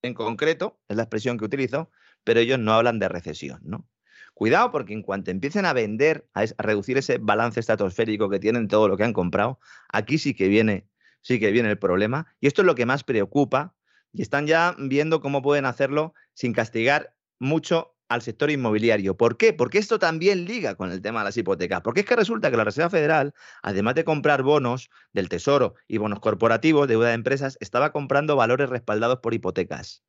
En 0.01 0.13
concreto, 0.13 0.79
es 0.88 0.97
la 0.97 1.03
expresión 1.03 1.38
que 1.38 1.45
utilizo, 1.45 1.91
pero 2.23 2.39
ellos 2.39 2.60
no 2.60 2.73
hablan 2.73 2.99
de 2.99 3.10
recesión, 3.10 3.60
¿no? 3.63 3.88
Cuidado 4.34 4.71
porque 4.71 4.93
en 4.93 5.03
cuanto 5.03 5.32
empiecen 5.32 5.65
a 5.65 5.73
vender, 5.73 6.27
a, 6.34 6.45
reducir 6.58 6.97
ese 6.97 7.17
balance 7.17 7.60
estratosférico 7.60 8.29
que 8.29 8.39
tienen 8.39 8.67
todo 8.67 8.88
lo 8.88 8.95
que 8.95 9.03
han 9.03 9.13
comprado, 9.13 9.60
aquí 9.89 10.17
sí 10.17 10.34
que 10.34 10.47
viene, 10.47 10.88
sí 11.21 11.39
que 11.39 11.51
viene 11.51 11.69
el 11.69 11.79
problema. 11.79 12.27
Y 12.39 12.47
esto 12.47 12.62
es 12.62 12.65
lo 12.65 12.75
que 12.75 12.86
más 12.86 13.03
preocupa. 13.03 13.75
Y 14.12 14.21
están 14.21 14.47
ya 14.47 14.75
viendo 14.79 15.21
cómo 15.21 15.41
pueden 15.41 15.65
hacerlo 15.65 16.13
sin 16.34 16.53
castigar 16.53 17.15
mucho 17.38 17.95
al 18.10 18.23
sector 18.23 18.49
inmobiliario. 18.49 19.15
¿Por 19.15 19.38
qué? 19.38 19.53
Porque 19.53 19.77
esto 19.77 19.99
también 19.99 20.45
liga 20.45 20.75
con 20.75 20.91
el 20.91 21.01
tema 21.01 21.19
de 21.19 21.25
las 21.25 21.38
hipotecas. 21.38 21.82
Porque 21.82 22.01
es 22.01 22.05
que 22.08 22.15
resulta 22.15 22.49
que 22.49 22.58
la 22.58 22.63
Reserva 22.63 22.89
Federal, 22.89 23.34
además 23.62 23.95
de 23.95 24.03
comprar 24.03 24.41
bonos 24.41 24.89
del 25.13 25.29
Tesoro 25.29 25.75
y 25.88 25.97
bonos 25.97 26.19
corporativos, 26.19 26.88
deuda 26.88 27.10
de 27.10 27.13
empresas, 27.13 27.58
estaba 27.62 27.91
comprando 27.91 28.36
valores 28.36 28.69
respaldados 28.69 29.19
por 29.19 29.36
hipotecas. 29.36 30.03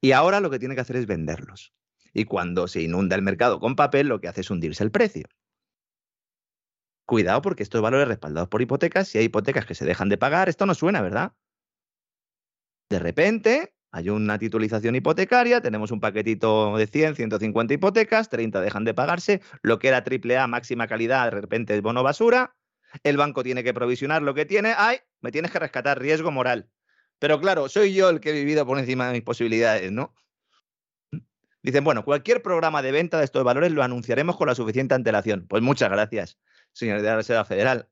Y 0.00 0.12
ahora 0.12 0.40
lo 0.40 0.50
que 0.50 0.60
tiene 0.60 0.76
que 0.76 0.80
hacer 0.80 0.96
es 0.96 1.06
venderlos. 1.06 1.72
Y 2.12 2.24
cuando 2.24 2.68
se 2.68 2.82
inunda 2.82 3.16
el 3.16 3.22
mercado 3.22 3.58
con 3.58 3.74
papel, 3.74 4.06
lo 4.06 4.20
que 4.20 4.28
hace 4.28 4.42
es 4.42 4.50
hundirse 4.50 4.84
el 4.84 4.92
precio. 4.92 5.24
Cuidado 7.06 7.42
porque 7.42 7.62
estos 7.62 7.82
valores 7.82 8.08
respaldados 8.08 8.48
por 8.48 8.62
hipotecas, 8.62 9.08
si 9.08 9.18
hay 9.18 9.24
hipotecas 9.24 9.66
que 9.66 9.74
se 9.74 9.84
dejan 9.84 10.08
de 10.08 10.16
pagar, 10.16 10.48
esto 10.48 10.64
no 10.66 10.74
suena, 10.74 11.02
¿verdad? 11.02 11.32
De 12.88 12.98
repente 12.98 13.74
hay 13.90 14.08
una 14.08 14.38
titulización 14.38 14.96
hipotecaria, 14.96 15.60
tenemos 15.60 15.90
un 15.90 16.00
paquetito 16.00 16.76
de 16.76 16.86
100, 16.86 17.14
150 17.14 17.74
hipotecas, 17.74 18.28
30 18.28 18.60
dejan 18.60 18.84
de 18.84 18.92
pagarse, 18.94 19.40
lo 19.62 19.78
que 19.78 19.88
era 19.88 20.02
AAA 20.02 20.46
máxima 20.48 20.88
calidad, 20.88 21.26
de 21.26 21.40
repente 21.40 21.76
es 21.76 21.82
bono 21.82 22.02
basura, 22.02 22.56
el 23.02 23.16
banco 23.16 23.42
tiene 23.42 23.62
que 23.62 23.74
provisionar 23.74 24.22
lo 24.22 24.34
que 24.34 24.46
tiene, 24.46 24.74
ay, 24.76 24.98
me 25.20 25.30
tienes 25.30 25.50
que 25.50 25.58
rescatar 25.58 26.00
riesgo 26.00 26.30
moral. 26.30 26.70
Pero 27.18 27.40
claro, 27.40 27.68
soy 27.68 27.94
yo 27.94 28.08
el 28.08 28.20
que 28.20 28.30
he 28.30 28.32
vivido 28.32 28.66
por 28.66 28.78
encima 28.78 29.06
de 29.06 29.12
mis 29.12 29.22
posibilidades, 29.22 29.92
¿no? 29.92 30.14
Dicen, 31.62 31.84
bueno, 31.84 32.04
cualquier 32.04 32.42
programa 32.42 32.82
de 32.82 32.92
venta 32.92 33.18
de 33.18 33.24
estos 33.24 33.42
valores 33.44 33.72
lo 33.72 33.82
anunciaremos 33.82 34.36
con 34.36 34.48
la 34.48 34.54
suficiente 34.54 34.94
antelación. 34.94 35.46
Pues 35.48 35.62
muchas 35.62 35.90
gracias, 35.90 36.38
señor 36.74 37.00
de 37.00 37.08
la 37.08 37.16
Reserva 37.16 37.44
Federal. 37.44 37.88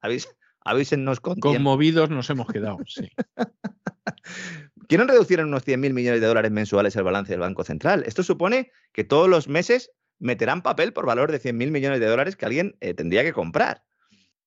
avísenos 0.60 1.20
con 1.20 1.40
Conmovidos 1.40 2.10
nos 2.10 2.28
hemos 2.28 2.48
quedado, 2.48 2.78
sí. 2.86 3.08
Quieren 4.88 5.08
reducir 5.08 5.40
en 5.40 5.46
unos 5.46 5.66
100.000 5.66 5.94
millones 5.94 6.20
de 6.20 6.26
dólares 6.26 6.50
mensuales 6.50 6.94
el 6.96 7.04
balance 7.04 7.32
del 7.32 7.40
Banco 7.40 7.64
Central. 7.64 8.04
Esto 8.06 8.22
supone 8.22 8.70
que 8.92 9.04
todos 9.04 9.28
los 9.28 9.48
meses 9.48 9.92
meterán 10.18 10.60
papel 10.60 10.92
por 10.92 11.06
valor 11.06 11.32
de 11.32 11.40
100.000 11.40 11.70
millones 11.70 12.00
de 12.00 12.06
dólares 12.06 12.36
que 12.36 12.44
alguien 12.44 12.76
eh, 12.80 12.92
tendría 12.92 13.22
que 13.22 13.32
comprar. 13.32 13.84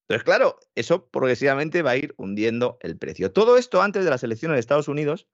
Entonces, 0.07 0.23
claro, 0.23 0.59
eso 0.75 1.09
progresivamente 1.09 1.81
va 1.81 1.91
a 1.91 1.97
ir 1.97 2.13
hundiendo 2.17 2.77
el 2.81 2.95
precio. 2.97 3.31
Todo 3.31 3.57
esto 3.57 3.81
antes 3.81 4.03
de 4.03 4.11
las 4.11 4.23
elecciones 4.23 4.55
de 4.55 4.59
Estados 4.59 4.87
Unidos, 4.87 5.27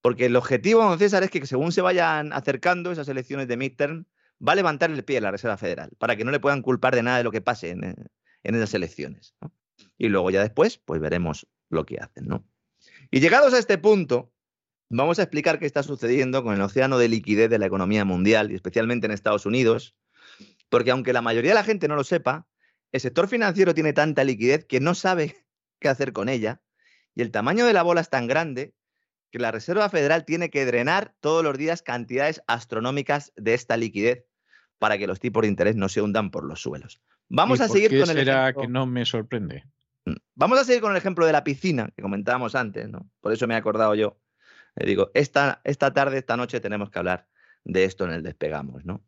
porque 0.00 0.26
el 0.26 0.36
objetivo, 0.36 0.82
don 0.82 0.98
César, 0.98 1.22
es 1.22 1.30
que 1.30 1.44
según 1.44 1.70
se 1.70 1.82
vayan 1.82 2.32
acercando 2.32 2.92
esas 2.92 3.08
elecciones 3.08 3.46
de 3.46 3.58
midterm, 3.58 4.06
va 4.46 4.52
a 4.52 4.56
levantar 4.56 4.90
el 4.90 5.04
pie 5.04 5.20
la 5.20 5.30
Reserva 5.30 5.56
Federal, 5.56 5.90
para 5.98 6.16
que 6.16 6.24
no 6.24 6.30
le 6.30 6.40
puedan 6.40 6.62
culpar 6.62 6.94
de 6.94 7.02
nada 7.02 7.18
de 7.18 7.24
lo 7.24 7.30
que 7.30 7.42
pase 7.42 7.70
en, 7.70 7.94
esas 8.54 8.74
elecciones. 8.74 9.34
Y 9.98 10.08
luego 10.08 10.30
ya 10.30 10.42
después, 10.42 10.78
pues 10.78 11.00
veremos 11.00 11.46
lo 11.68 11.84
que 11.84 11.98
hacen, 11.98 12.26
¿no? 12.26 12.46
Y 13.10 13.20
llegados 13.20 13.54
a 13.54 13.58
este 13.58 13.78
punto, 13.78 14.32
vamos 14.88 15.18
a 15.18 15.22
explicar 15.22 15.58
qué 15.58 15.66
está 15.66 15.82
sucediendo 15.82 16.42
con 16.42 16.54
el 16.54 16.60
océano 16.60 16.98
de 16.98 17.08
liquidez 17.08 17.50
de 17.50 17.58
la 17.58 17.66
economía 17.66 18.04
mundial 18.04 18.50
y 18.50 18.54
especialmente 18.54 19.06
en 19.06 19.12
Estados 19.12 19.46
Unidos, 19.46 19.96
porque 20.68 20.90
aunque 20.90 21.12
la 21.12 21.22
mayoría 21.22 21.52
de 21.52 21.56
la 21.56 21.64
gente 21.64 21.88
no 21.88 21.96
lo 21.96 22.04
sepa, 22.04 22.46
el 22.92 23.00
sector 23.00 23.28
financiero 23.28 23.74
tiene 23.74 23.92
tanta 23.92 24.24
liquidez 24.24 24.64
que 24.64 24.80
no 24.80 24.94
sabe 24.94 25.36
qué 25.80 25.88
hacer 25.88 26.12
con 26.12 26.28
ella 26.28 26.60
y 27.14 27.22
el 27.22 27.30
tamaño 27.30 27.66
de 27.66 27.72
la 27.72 27.82
bola 27.82 28.00
es 28.00 28.10
tan 28.10 28.26
grande 28.26 28.74
que 29.30 29.38
la 29.38 29.50
Reserva 29.50 29.88
Federal 29.88 30.24
tiene 30.24 30.50
que 30.50 30.64
drenar 30.64 31.14
todos 31.20 31.42
los 31.42 31.58
días 31.58 31.82
cantidades 31.82 32.42
astronómicas 32.46 33.32
de 33.36 33.54
esta 33.54 33.76
liquidez 33.76 34.24
para 34.78 34.98
que 34.98 35.06
los 35.06 35.18
tipos 35.18 35.42
de 35.42 35.48
interés 35.48 35.76
no 35.76 35.88
se 35.88 36.02
hundan 36.02 36.30
por 36.30 36.44
los 36.44 36.60
suelos. 36.60 37.00
Vamos 37.28 37.60
a 37.60 37.68
seguir 37.68 37.90
con 37.90 38.10
el 38.10 38.16
será 38.16 38.52
que 38.52 38.68
no 38.68 38.86
me 38.86 39.04
sorprende? 39.04 39.64
Mm, 40.04 40.16
vamos 40.34 40.58
a 40.58 40.64
seguir 40.64 40.80
con 40.80 40.92
el 40.92 40.96
ejemplo 40.96 41.26
de 41.26 41.32
la 41.32 41.44
piscina 41.44 41.90
que 41.94 42.02
comentábamos 42.02 42.54
antes, 42.54 42.88
¿no? 42.88 43.10
Por 43.20 43.32
eso 43.32 43.46
me 43.46 43.54
he 43.54 43.56
acordado 43.56 43.94
yo. 43.94 44.18
Le 44.76 44.86
digo, 44.86 45.10
esta, 45.14 45.60
esta 45.64 45.92
tarde, 45.92 46.18
esta 46.18 46.36
noche 46.36 46.60
tenemos 46.60 46.90
que 46.90 46.98
hablar 46.98 47.26
de 47.64 47.84
esto 47.84 48.04
en 48.04 48.12
el 48.12 48.22
despegamos, 48.22 48.84
¿no? 48.84 49.02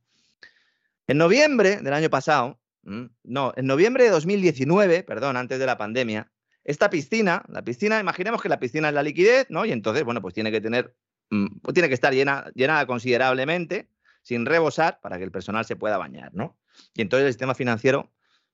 En 1.06 1.18
noviembre 1.18 1.76
del 1.76 1.92
año 1.94 2.10
pasado, 2.10 2.60
no, 2.82 3.52
en 3.56 3.66
noviembre 3.66 4.04
de 4.04 4.10
2019, 4.10 5.04
perdón, 5.04 5.36
antes 5.36 5.58
de 5.58 5.66
la 5.66 5.78
pandemia, 5.78 6.30
esta 6.64 6.90
piscina, 6.90 7.44
la 7.48 7.62
piscina, 7.62 7.98
imaginemos 7.98 8.42
que 8.42 8.48
la 8.50 8.60
piscina 8.60 8.88
es 8.88 8.94
la 8.94 9.02
liquidez, 9.02 9.46
¿no? 9.48 9.64
Y 9.64 9.72
entonces, 9.72 10.04
bueno, 10.04 10.20
pues 10.20 10.34
tiene 10.34 10.50
que 10.50 10.60
tener, 10.60 10.94
mm, 11.30 11.60
pues 11.62 11.72
tiene 11.72 11.88
que 11.88 11.94
estar 11.94 12.12
llena, 12.12 12.50
llenada 12.54 12.86
considerablemente, 12.86 13.88
sin 14.20 14.44
rebosar, 14.44 15.00
para 15.00 15.16
que 15.16 15.24
el 15.24 15.30
personal 15.30 15.64
se 15.64 15.76
pueda 15.76 15.96
bañar, 15.96 16.34
¿no? 16.34 16.57
Y 16.94 17.02
entonces 17.02 17.26
el 17.26 17.32
sistema 17.32 17.54
financiero 17.54 18.12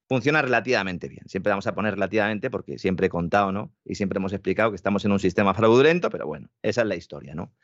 funciona 0.08 0.42
relativamente 0.42 1.08
bien. 1.08 1.22
Siempre 1.26 1.50
vamos 1.50 1.66
a 1.66 1.74
poner 1.74 1.94
relativamente 1.94 2.50
porque 2.50 2.78
siempre 2.78 3.06
he 3.06 3.10
contado, 3.10 3.52
¿no? 3.52 3.74
Y 3.84 3.94
siempre 3.94 4.18
hemos 4.18 4.32
explicado 4.32 4.70
que 4.70 4.76
estamos 4.76 5.04
en 5.04 5.12
un 5.12 5.20
sistema 5.20 5.54
fraudulento, 5.54 6.10
pero 6.10 6.26
bueno, 6.26 6.50
esa 6.62 6.82
es 6.82 6.87
la 6.87 6.96
historia, 6.96 7.34
¿no? 7.34 7.54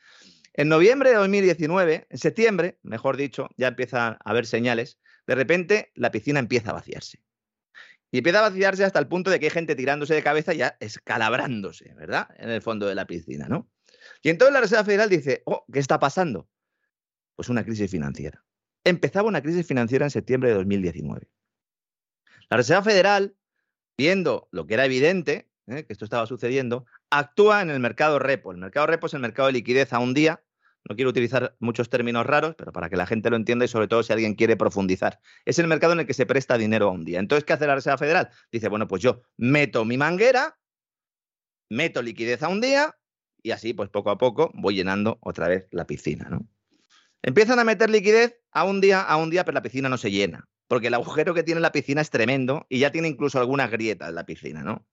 En 0.54 0.68
noviembre 0.68 1.10
de 1.10 1.16
2019, 1.16 2.06
en 2.08 2.18
septiembre, 2.18 2.78
mejor 2.82 3.16
dicho, 3.16 3.48
ya 3.56 3.68
empiezan 3.68 4.14
a 4.14 4.18
haber 4.24 4.46
señales, 4.46 4.98
de 5.26 5.34
repente 5.34 5.92
la 5.94 6.10
piscina 6.10 6.40
empieza 6.40 6.70
a 6.70 6.74
vaciarse. 6.74 7.22
Y 8.10 8.18
empieza 8.18 8.40
a 8.40 8.50
vaciarse 8.50 8.84
hasta 8.84 8.98
el 8.98 9.06
punto 9.06 9.30
de 9.30 9.38
que 9.38 9.46
hay 9.46 9.50
gente 9.50 9.76
tirándose 9.76 10.14
de 10.14 10.22
cabeza 10.22 10.52
ya 10.52 10.76
escalabrándose, 10.80 11.94
¿verdad? 11.94 12.28
En 12.36 12.50
el 12.50 12.60
fondo 12.60 12.86
de 12.86 12.96
la 12.96 13.06
piscina, 13.06 13.46
¿no? 13.48 13.70
Y 14.22 14.30
entonces 14.30 14.52
la 14.52 14.60
Reserva 14.60 14.84
Federal 14.84 15.08
dice, 15.08 15.42
oh, 15.46 15.64
¿qué 15.72 15.78
está 15.78 16.00
pasando? 16.00 16.48
Pues 17.36 17.48
una 17.48 17.64
crisis 17.64 17.90
financiera. 17.90 18.44
Empezaba 18.84 19.28
una 19.28 19.42
crisis 19.42 19.66
financiera 19.66 20.06
en 20.06 20.10
septiembre 20.10 20.50
de 20.50 20.56
2019. 20.56 21.28
La 22.48 22.56
Reserva 22.56 22.82
Federal, 22.82 23.36
viendo 23.96 24.48
lo 24.50 24.66
que 24.66 24.74
era 24.74 24.84
evidente, 24.84 25.50
¿eh? 25.66 25.84
que 25.84 25.92
esto 25.92 26.04
estaba 26.04 26.26
sucediendo, 26.26 26.86
actúa 27.10 27.62
en 27.62 27.70
el 27.70 27.80
mercado 27.80 28.18
repo. 28.18 28.52
El 28.52 28.58
mercado 28.58 28.86
repo 28.86 29.06
es 29.06 29.14
el 29.14 29.20
mercado 29.20 29.46
de 29.46 29.52
liquidez 29.52 29.92
a 29.92 29.98
un 29.98 30.14
día 30.14 30.42
no 30.88 30.96
quiero 30.96 31.10
utilizar 31.10 31.56
muchos 31.60 31.90
términos 31.90 32.26
raros, 32.26 32.54
pero 32.56 32.72
para 32.72 32.88
que 32.88 32.96
la 32.96 33.06
gente 33.06 33.30
lo 33.30 33.36
entienda 33.36 33.64
y 33.64 33.68
sobre 33.68 33.88
todo 33.88 34.02
si 34.02 34.12
alguien 34.12 34.34
quiere 34.34 34.56
profundizar. 34.56 35.20
Es 35.44 35.58
el 35.58 35.66
mercado 35.66 35.92
en 35.92 36.00
el 36.00 36.06
que 36.06 36.14
se 36.14 36.26
presta 36.26 36.56
dinero 36.56 36.88
a 36.88 36.92
un 36.92 37.04
día. 37.04 37.20
Entonces, 37.20 37.44
¿qué 37.44 37.52
hace 37.52 37.66
la 37.66 37.74
Reserva 37.74 37.98
Federal? 37.98 38.30
Dice, 38.50 38.68
bueno, 38.68 38.88
pues 38.88 39.02
yo 39.02 39.22
meto 39.36 39.84
mi 39.84 39.98
manguera, 39.98 40.58
meto 41.68 42.02
liquidez 42.02 42.42
a 42.42 42.48
un 42.48 42.60
día 42.60 42.96
y 43.42 43.50
así, 43.52 43.74
pues 43.74 43.90
poco 43.90 44.10
a 44.10 44.18
poco, 44.18 44.50
voy 44.54 44.74
llenando 44.74 45.18
otra 45.20 45.48
vez 45.48 45.68
la 45.70 45.86
piscina, 45.86 46.28
¿no? 46.30 46.48
Empiezan 47.22 47.58
a 47.58 47.64
meter 47.64 47.90
liquidez 47.90 48.40
a 48.50 48.64
un 48.64 48.80
día, 48.80 49.02
a 49.02 49.16
un 49.16 49.30
día, 49.30 49.44
pero 49.44 49.54
la 49.54 49.62
piscina 49.62 49.88
no 49.88 49.98
se 49.98 50.10
llena, 50.10 50.48
porque 50.68 50.86
el 50.86 50.94
agujero 50.94 51.34
que 51.34 51.42
tiene 51.42 51.60
la 51.60 51.72
piscina 51.72 52.00
es 52.00 52.10
tremendo 52.10 52.66
y 52.68 52.78
ya 52.78 52.90
tiene 52.90 53.08
incluso 53.08 53.38
algunas 53.38 53.70
grietas 53.70 54.08
en 54.08 54.14
la 54.14 54.24
piscina, 54.24 54.62
¿no? 54.62 54.86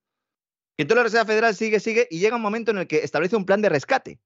Y 0.78 0.84
entonces 0.84 0.98
la 0.98 1.04
Reserva 1.04 1.26
Federal 1.26 1.56
sigue, 1.56 1.80
sigue 1.80 2.08
y 2.12 2.20
llega 2.20 2.36
un 2.36 2.42
momento 2.42 2.72
en 2.72 2.80
el 2.80 2.88
que 2.88 2.98
establece 2.98 3.36
un 3.36 3.46
plan 3.46 3.62
de 3.62 3.70
rescate. 3.70 4.20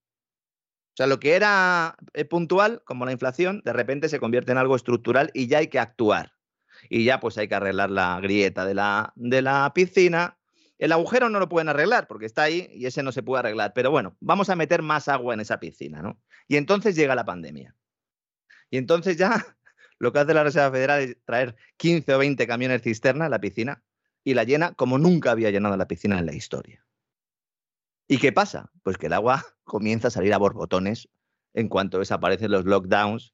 O 0.94 0.98
sea, 0.98 1.08
lo 1.08 1.20
que 1.20 1.36
era 1.36 1.96
eh, 2.14 2.26
puntual, 2.26 2.84
como 2.84 3.06
la 3.06 3.14
inflación, 3.14 3.62
de 3.64 3.72
repente 3.72 4.10
se 4.10 4.20
convierte 4.20 4.52
en 4.52 4.58
algo 4.58 4.76
estructural 4.76 5.32
y 5.34 5.48
ya 5.48 5.60
hay 5.60 5.68
que 5.68 5.80
actuar. 5.80 6.34
Y 6.90 7.06
ya 7.06 7.22
pues 7.22 7.38
hay 7.38 7.48
que 7.48 7.56
arreglar 7.56 7.90
la 7.90 8.20
grieta 8.20 8.66
de 8.66 8.74
la, 8.74 9.14
de 9.16 9.42
la 9.42 9.72
piscina. 9.74 10.38
El 10.78 10.92
agujero 10.92 11.30
no 11.30 11.40
lo 11.40 11.48
pueden 11.48 11.70
arreglar 11.70 12.08
porque 12.08 12.26
está 12.26 12.44
ahí 12.44 12.68
y 12.74 12.86
ese 12.86 13.04
no 13.04 13.14
se 13.14 13.24
puede 13.24 13.40
arreglar. 13.40 13.72
Pero 13.74 13.92
bueno, 13.92 14.18
vamos 14.20 14.50
a 14.50 14.56
meter 14.58 14.82
más 14.82 15.08
agua 15.08 15.34
en 15.34 15.40
esa 15.40 15.60
piscina, 15.60 16.02
¿no? 16.02 16.20
Y 16.50 16.58
entonces 16.58 16.96
llega 16.96 17.16
la 17.16 17.24
pandemia. 17.24 17.74
Y 18.72 18.78
entonces 18.78 19.18
ya 19.18 19.46
lo 20.00 20.12
que 20.12 20.20
hace 20.20 20.34
la 20.34 20.44
Reserva 20.44 20.72
Federal 20.72 21.02
es 21.02 21.18
traer 21.24 21.56
15 21.78 22.16
o 22.16 22.18
20 22.18 22.48
camiones 22.48 22.82
cisterna 22.82 23.26
a 23.26 23.30
la 23.30 23.40
piscina 23.40 23.84
y 24.24 24.34
la 24.34 24.44
llena 24.44 24.74
como 24.74 24.98
nunca 24.98 25.32
había 25.32 25.52
llenado 25.52 25.78
la 25.78 25.88
piscina 25.88 26.18
en 26.18 26.26
la 26.26 26.34
historia. 26.34 26.84
¿Y 28.08 28.18
qué 28.18 28.32
pasa? 28.32 28.72
Pues 28.84 28.98
que 28.98 29.06
el 29.06 29.14
agua 29.14 29.46
comienza 29.64 30.08
a 30.08 30.12
salir 30.12 30.34
a 30.34 30.38
borbotones 30.38 31.08
en 31.54 31.68
cuanto 31.68 32.00
desaparecen 32.00 32.52
los 32.52 32.66
lockdowns. 32.66 33.34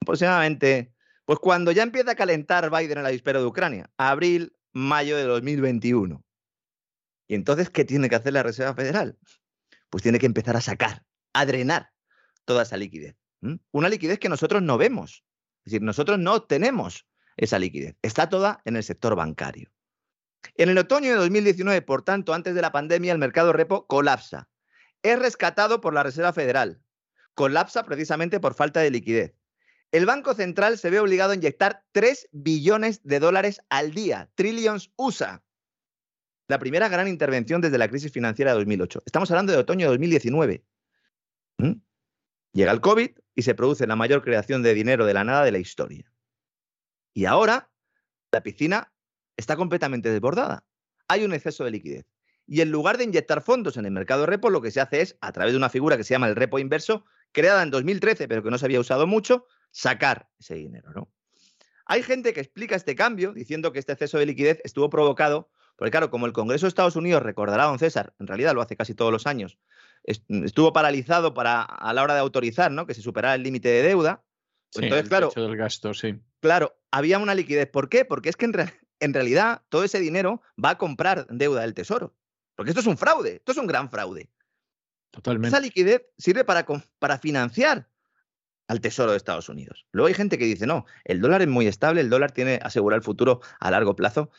Aproximadamente, 0.00 0.92
pues 1.24 1.38
cuando 1.38 1.72
ya 1.72 1.82
empieza 1.82 2.12
a 2.12 2.16
calentar 2.16 2.70
Biden 2.70 2.98
en 2.98 3.04
la 3.04 3.10
dispera 3.10 3.38
de 3.38 3.46
Ucrania, 3.46 3.90
abril, 3.96 4.56
mayo 4.72 5.16
de 5.16 5.24
2021. 5.24 6.22
Y 7.26 7.34
entonces, 7.34 7.70
¿qué 7.70 7.84
tiene 7.84 8.08
que 8.08 8.16
hacer 8.16 8.34
la 8.34 8.42
Reserva 8.42 8.74
Federal? 8.74 9.18
Pues 9.88 10.02
tiene 10.02 10.18
que 10.18 10.26
empezar 10.26 10.56
a 10.56 10.60
sacar, 10.60 11.04
a 11.32 11.46
drenar 11.46 11.90
toda 12.44 12.64
esa 12.64 12.76
liquidez. 12.76 13.16
Una 13.72 13.88
liquidez 13.88 14.18
que 14.18 14.28
nosotros 14.28 14.62
no 14.62 14.78
vemos. 14.78 15.24
Es 15.64 15.72
decir, 15.72 15.82
nosotros 15.82 16.18
no 16.18 16.42
tenemos 16.42 17.06
esa 17.36 17.58
liquidez. 17.58 17.96
Está 18.02 18.28
toda 18.28 18.60
en 18.64 18.76
el 18.76 18.82
sector 18.82 19.16
bancario. 19.16 19.70
En 20.56 20.68
el 20.68 20.78
otoño 20.78 21.10
de 21.10 21.16
2019, 21.16 21.82
por 21.82 22.02
tanto, 22.02 22.34
antes 22.34 22.54
de 22.54 22.62
la 22.62 22.72
pandemia, 22.72 23.12
el 23.12 23.18
mercado 23.18 23.52
repo 23.52 23.86
colapsa. 23.86 24.48
Es 25.02 25.18
rescatado 25.18 25.80
por 25.80 25.94
la 25.94 26.02
Reserva 26.02 26.32
Federal. 26.32 26.80
Colapsa 27.34 27.84
precisamente 27.84 28.40
por 28.40 28.54
falta 28.54 28.80
de 28.80 28.90
liquidez. 28.90 29.34
El 29.90 30.06
Banco 30.06 30.34
Central 30.34 30.78
se 30.78 30.90
ve 30.90 31.00
obligado 31.00 31.32
a 31.32 31.34
inyectar 31.36 31.84
3 31.92 32.28
billones 32.32 33.02
de 33.04 33.20
dólares 33.20 33.60
al 33.68 33.92
día, 33.92 34.30
trillions 34.34 34.92
USA. 34.96 35.42
La 36.48 36.58
primera 36.58 36.88
gran 36.88 37.08
intervención 37.08 37.60
desde 37.60 37.78
la 37.78 37.88
crisis 37.88 38.12
financiera 38.12 38.52
de 38.52 38.58
2008. 38.58 39.02
Estamos 39.06 39.30
hablando 39.30 39.52
de 39.52 39.58
otoño 39.58 39.86
de 39.86 39.92
2019. 39.92 40.64
¿Mm? 41.58 41.72
Llega 42.52 42.72
el 42.72 42.80
COVID 42.80 43.10
y 43.34 43.42
se 43.42 43.54
produce 43.54 43.86
la 43.86 43.96
mayor 43.96 44.22
creación 44.22 44.62
de 44.62 44.74
dinero 44.74 45.06
de 45.06 45.14
la 45.14 45.24
nada 45.24 45.44
de 45.44 45.52
la 45.52 45.58
historia. 45.58 46.10
Y 47.12 47.26
ahora 47.26 47.70
la 48.32 48.42
piscina 48.42 48.92
está 49.36 49.56
completamente 49.56 50.10
desbordada. 50.10 50.64
Hay 51.08 51.24
un 51.24 51.34
exceso 51.34 51.64
de 51.64 51.70
liquidez. 51.70 52.06
Y 52.46 52.60
en 52.60 52.70
lugar 52.70 52.98
de 52.98 53.04
inyectar 53.04 53.42
fondos 53.42 53.76
en 53.76 53.86
el 53.86 53.92
mercado 53.92 54.22
de 54.22 54.26
repo, 54.26 54.50
lo 54.50 54.60
que 54.60 54.70
se 54.70 54.80
hace 54.80 55.00
es, 55.00 55.16
a 55.20 55.32
través 55.32 55.52
de 55.52 55.56
una 55.56 55.70
figura 55.70 55.96
que 55.96 56.04
se 56.04 56.14
llama 56.14 56.28
el 56.28 56.36
repo 56.36 56.58
inverso, 56.58 57.04
creada 57.32 57.62
en 57.62 57.70
2013, 57.70 58.28
pero 58.28 58.42
que 58.42 58.50
no 58.50 58.58
se 58.58 58.66
había 58.66 58.80
usado 58.80 59.06
mucho, 59.06 59.46
sacar 59.70 60.28
ese 60.38 60.54
dinero. 60.54 60.92
¿no? 60.94 61.10
Hay 61.86 62.02
gente 62.02 62.32
que 62.32 62.40
explica 62.40 62.76
este 62.76 62.94
cambio 62.94 63.32
diciendo 63.32 63.72
que 63.72 63.78
este 63.78 63.92
exceso 63.92 64.18
de 64.18 64.26
liquidez 64.26 64.60
estuvo 64.64 64.90
provocado, 64.90 65.50
porque 65.76 65.90
claro, 65.90 66.10
como 66.10 66.26
el 66.26 66.32
Congreso 66.32 66.66
de 66.66 66.68
Estados 66.68 66.96
Unidos, 66.96 67.22
recordará 67.22 67.64
don 67.64 67.78
César, 67.78 68.14
en 68.18 68.26
realidad 68.26 68.54
lo 68.54 68.62
hace 68.62 68.76
casi 68.76 68.94
todos 68.94 69.10
los 69.10 69.26
años, 69.26 69.58
estuvo 70.04 70.72
paralizado 70.72 71.34
para, 71.34 71.62
a 71.62 71.92
la 71.92 72.02
hora 72.02 72.14
de 72.14 72.20
autorizar 72.20 72.70
¿no? 72.70 72.86
que 72.86 72.94
se 72.94 73.02
superara 73.02 73.34
el 73.34 73.42
límite 73.42 73.68
de 73.68 73.82
deuda. 73.82 74.24
Pues 74.72 74.84
entonces, 74.84 75.08
claro, 75.08 75.30
del 75.34 75.56
gasto, 75.56 75.94
sí. 75.94 76.20
claro, 76.40 76.76
había 76.90 77.18
una 77.18 77.34
liquidez. 77.34 77.68
¿Por 77.70 77.88
qué? 77.88 78.04
Porque 78.04 78.28
es 78.28 78.36
que 78.36 78.44
en, 78.44 78.52
realidad 78.52 78.74
en 79.00 79.14
realidad 79.14 79.62
todo 79.68 79.84
ese 79.84 80.00
dinero 80.00 80.42
va 80.62 80.70
a 80.70 80.78
comprar 80.78 81.26
deuda 81.28 81.62
del 81.62 81.74
Tesoro. 81.74 82.14
Porque 82.56 82.70
esto 82.70 82.80
es 82.80 82.86
un 82.86 82.96
fraude, 82.96 83.36
esto 83.36 83.52
es 83.52 83.58
un 83.58 83.66
gran 83.66 83.90
fraude. 83.90 84.30
Totalmente. 85.10 85.48
Esa 85.48 85.60
liquidez 85.60 86.02
sirve 86.18 86.44
para, 86.44 86.66
para 86.98 87.18
financiar 87.18 87.88
al 88.68 88.80
Tesoro 88.80 89.10
de 89.10 89.16
Estados 89.16 89.48
Unidos. 89.48 89.86
Luego 89.92 90.08
hay 90.08 90.14
gente 90.14 90.38
que 90.38 90.46
dice, 90.46 90.66
no, 90.66 90.86
el 91.04 91.20
dólar 91.20 91.42
es 91.42 91.48
muy 91.48 91.66
estable, 91.66 92.00
el 92.00 92.10
dólar 92.10 92.32
tiene 92.32 92.58
asegurar 92.62 92.98
el 92.98 93.04
futuro 93.04 93.40
a 93.60 93.70
largo 93.70 93.94
plazo. 93.94 94.30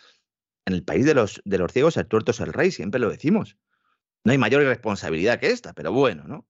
En 0.65 0.73
el 0.73 0.83
país 0.83 1.05
de 1.05 1.13
los, 1.13 1.41
de 1.45 1.57
los 1.59 1.71
ciegos, 1.71 1.95
el 1.97 2.07
tuerto 2.07 2.31
es 2.31 2.39
el 2.39 2.51
rey, 2.51 2.71
siempre 2.71 2.99
lo 2.99 3.09
decimos. 3.09 3.57
No 4.25 4.31
hay 4.31 4.37
mayor 4.39 4.63
irresponsabilidad 4.63 5.39
que 5.39 5.51
esta, 5.51 5.73
pero 5.73 5.93
bueno, 5.93 6.23
¿no? 6.25 6.47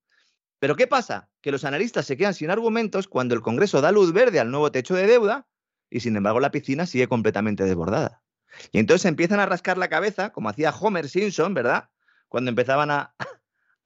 Pero 0.59 0.77
¿qué 0.77 0.87
pasa? 0.87 1.29
Que 1.41 1.51
los 1.51 1.65
analistas 1.65 2.05
se 2.05 2.15
quedan 2.15 2.33
sin 2.33 2.49
argumentos 2.49 3.07
cuando 3.07 3.35
el 3.35 3.41
Congreso 3.41 3.81
da 3.81 3.91
luz 3.91 4.13
verde 4.13 4.39
al 4.39 4.49
nuevo 4.49 4.71
techo 4.71 4.95
de 4.95 5.05
deuda 5.05 5.45
y 5.89 5.99
sin 5.99 6.15
embargo 6.15 6.39
la 6.39 6.51
piscina 6.51 6.85
sigue 6.85 7.09
completamente 7.09 7.65
desbordada. 7.65 8.23
Y 8.71 8.79
entonces 8.79 9.05
empiezan 9.05 9.41
a 9.41 9.45
rascar 9.45 9.77
la 9.77 9.89
cabeza, 9.89 10.31
como 10.31 10.47
hacía 10.47 10.71
Homer 10.71 11.09
Simpson, 11.09 11.53
¿verdad? 11.53 11.89
Cuando 12.29 12.49
empezaban 12.49 12.89
a, 12.91 13.13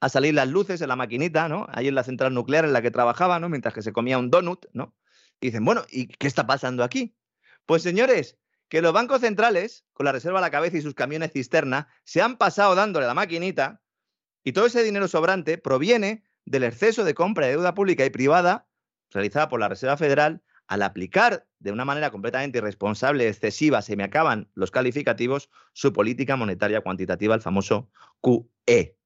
salir 0.08 0.34
las 0.34 0.48
luces 0.48 0.80
en 0.80 0.88
la 0.88 0.94
maquinita, 0.96 1.48
¿no? 1.48 1.66
Ahí 1.70 1.88
en 1.88 1.96
la 1.96 2.04
central 2.04 2.32
nuclear 2.32 2.64
en 2.64 2.72
la 2.72 2.82
que 2.82 2.92
trabajaba, 2.92 3.40
¿no? 3.40 3.48
Mientras 3.48 3.74
que 3.74 3.82
se 3.82 3.92
comía 3.92 4.18
un 4.18 4.30
donut, 4.30 4.66
¿no? 4.72 4.94
Y 5.40 5.48
dicen, 5.48 5.64
bueno, 5.64 5.82
¿y 5.90 6.06
qué 6.06 6.28
está 6.28 6.46
pasando 6.46 6.84
aquí? 6.84 7.16
Pues 7.66 7.82
señores, 7.82 8.38
que 8.70 8.80
los 8.80 8.92
bancos 8.94 9.20
centrales, 9.20 9.84
con 9.92 10.06
la 10.06 10.12
reserva 10.12 10.38
a 10.38 10.40
la 10.40 10.50
cabeza 10.50 10.78
y 10.78 10.80
sus 10.80 10.94
camiones 10.94 11.32
cisterna, 11.32 11.88
se 12.04 12.22
han 12.22 12.38
pasado 12.38 12.74
dándole 12.74 13.06
la 13.06 13.14
maquinita 13.14 13.82
y 14.44 14.52
todo 14.52 14.66
ese 14.66 14.84
dinero 14.84 15.08
sobrante 15.08 15.58
proviene 15.58 16.24
del 16.46 16.62
exceso 16.62 17.04
de 17.04 17.12
compra 17.12 17.46
de 17.46 17.52
deuda 17.52 17.74
pública 17.74 18.06
y 18.06 18.10
privada 18.10 18.68
realizada 19.10 19.48
por 19.48 19.58
la 19.58 19.68
Reserva 19.68 19.96
Federal 19.96 20.42
al 20.68 20.82
aplicar 20.82 21.48
de 21.58 21.72
una 21.72 21.84
manera 21.84 22.12
completamente 22.12 22.58
irresponsable, 22.58 23.28
excesiva, 23.28 23.82
se 23.82 23.96
me 23.96 24.04
acaban 24.04 24.48
los 24.54 24.70
calificativos, 24.70 25.50
su 25.72 25.92
política 25.92 26.36
monetaria 26.36 26.80
cuantitativa, 26.80 27.34
el 27.34 27.42
famoso 27.42 27.90
QE. 28.20 28.96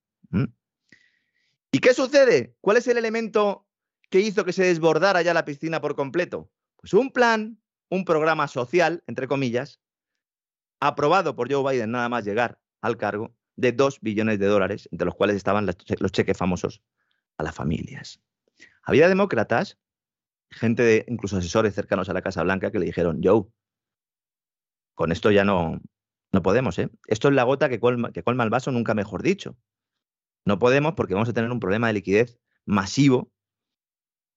¿Y 1.72 1.78
qué 1.78 1.94
sucede? 1.94 2.54
¿Cuál 2.60 2.76
es 2.76 2.86
el 2.86 2.98
elemento 2.98 3.66
que 4.10 4.20
hizo 4.20 4.44
que 4.44 4.52
se 4.52 4.64
desbordara 4.64 5.22
ya 5.22 5.32
la 5.32 5.46
piscina 5.46 5.80
por 5.80 5.96
completo? 5.96 6.50
Pues 6.76 6.92
un 6.92 7.10
plan, 7.10 7.58
un 7.94 8.04
programa 8.04 8.48
social, 8.48 9.04
entre 9.06 9.28
comillas, 9.28 9.80
aprobado 10.80 11.36
por 11.36 11.50
Joe 11.50 11.72
Biden 11.72 11.92
nada 11.92 12.08
más 12.08 12.24
llegar 12.24 12.58
al 12.80 12.96
cargo, 12.96 13.34
de 13.56 13.72
2 13.72 14.00
billones 14.00 14.38
de 14.40 14.46
dólares, 14.46 14.88
entre 14.90 15.06
los 15.06 15.14
cuales 15.14 15.36
estaban 15.36 15.66
los 15.66 16.12
cheques 16.12 16.36
famosos 16.36 16.82
a 17.38 17.44
las 17.44 17.54
familias. 17.54 18.20
Había 18.82 19.08
demócratas 19.08 19.78
gente 20.50 20.82
de 20.82 21.04
incluso 21.08 21.36
asesores 21.36 21.74
cercanos 21.74 22.08
a 22.08 22.12
la 22.12 22.22
Casa 22.22 22.42
Blanca 22.42 22.70
que 22.70 22.78
le 22.78 22.86
dijeron, 22.86 23.20
Joe, 23.22 23.44
con 24.94 25.12
esto 25.12 25.30
ya 25.30 25.44
no, 25.44 25.80
no 26.32 26.42
podemos, 26.42 26.78
¿eh? 26.78 26.90
Esto 27.06 27.28
es 27.28 27.34
la 27.34 27.44
gota 27.44 27.68
que 27.68 27.80
que 28.12 28.22
colma 28.22 28.44
el 28.44 28.50
vaso, 28.50 28.72
nunca 28.72 28.94
mejor 28.94 29.22
dicho. 29.22 29.56
No 30.44 30.58
podemos 30.58 30.94
porque 30.94 31.14
vamos 31.14 31.28
a 31.28 31.32
tener 31.32 31.50
un 31.50 31.60
problema 31.60 31.86
de 31.86 31.94
liquidez 31.94 32.38
masivo. 32.66 33.32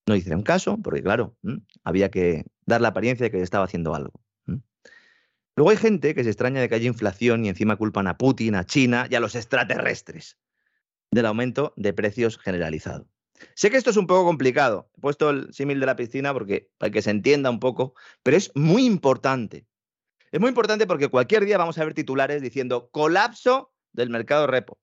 No 0.07 0.15
hicieron 0.15 0.41
caso, 0.41 0.77
porque 0.81 1.03
claro, 1.03 1.35
había 1.83 2.09
que 2.09 2.45
dar 2.65 2.81
la 2.81 2.87
apariencia 2.89 3.25
de 3.25 3.31
que 3.31 3.41
estaba 3.41 3.65
haciendo 3.65 3.93
algo. 3.93 4.21
Luego 5.57 5.71
hay 5.71 5.77
gente 5.77 6.13
que 6.13 6.23
se 6.23 6.29
extraña 6.29 6.61
de 6.61 6.69
que 6.69 6.75
haya 6.75 6.87
inflación 6.87 7.43
y 7.43 7.49
encima 7.49 7.77
culpan 7.77 8.07
a 8.07 8.17
Putin, 8.17 8.55
a 8.55 8.65
China 8.65 9.07
y 9.09 9.15
a 9.15 9.19
los 9.19 9.35
extraterrestres 9.35 10.37
del 11.11 11.25
aumento 11.25 11.73
de 11.75 11.93
precios 11.93 12.37
generalizado. 12.37 13.09
Sé 13.55 13.69
que 13.69 13.77
esto 13.77 13.89
es 13.89 13.97
un 13.97 14.07
poco 14.07 14.23
complicado. 14.23 14.89
He 14.95 15.01
puesto 15.01 15.29
el 15.29 15.51
símil 15.53 15.79
de 15.79 15.87
la 15.87 15.95
piscina 15.95 16.31
porque 16.31 16.69
para 16.77 16.91
que 16.91 17.01
se 17.01 17.09
entienda 17.09 17.49
un 17.49 17.59
poco, 17.59 17.95
pero 18.23 18.37
es 18.37 18.51
muy 18.55 18.85
importante. 18.85 19.65
Es 20.31 20.39
muy 20.39 20.49
importante 20.49 20.85
porque 20.85 21.07
cualquier 21.07 21.45
día 21.45 21.57
vamos 21.57 21.77
a 21.77 21.83
ver 21.83 21.93
titulares 21.93 22.41
diciendo 22.41 22.89
colapso 22.91 23.73
del 23.93 24.09
mercado 24.09 24.47
repo. 24.47 24.79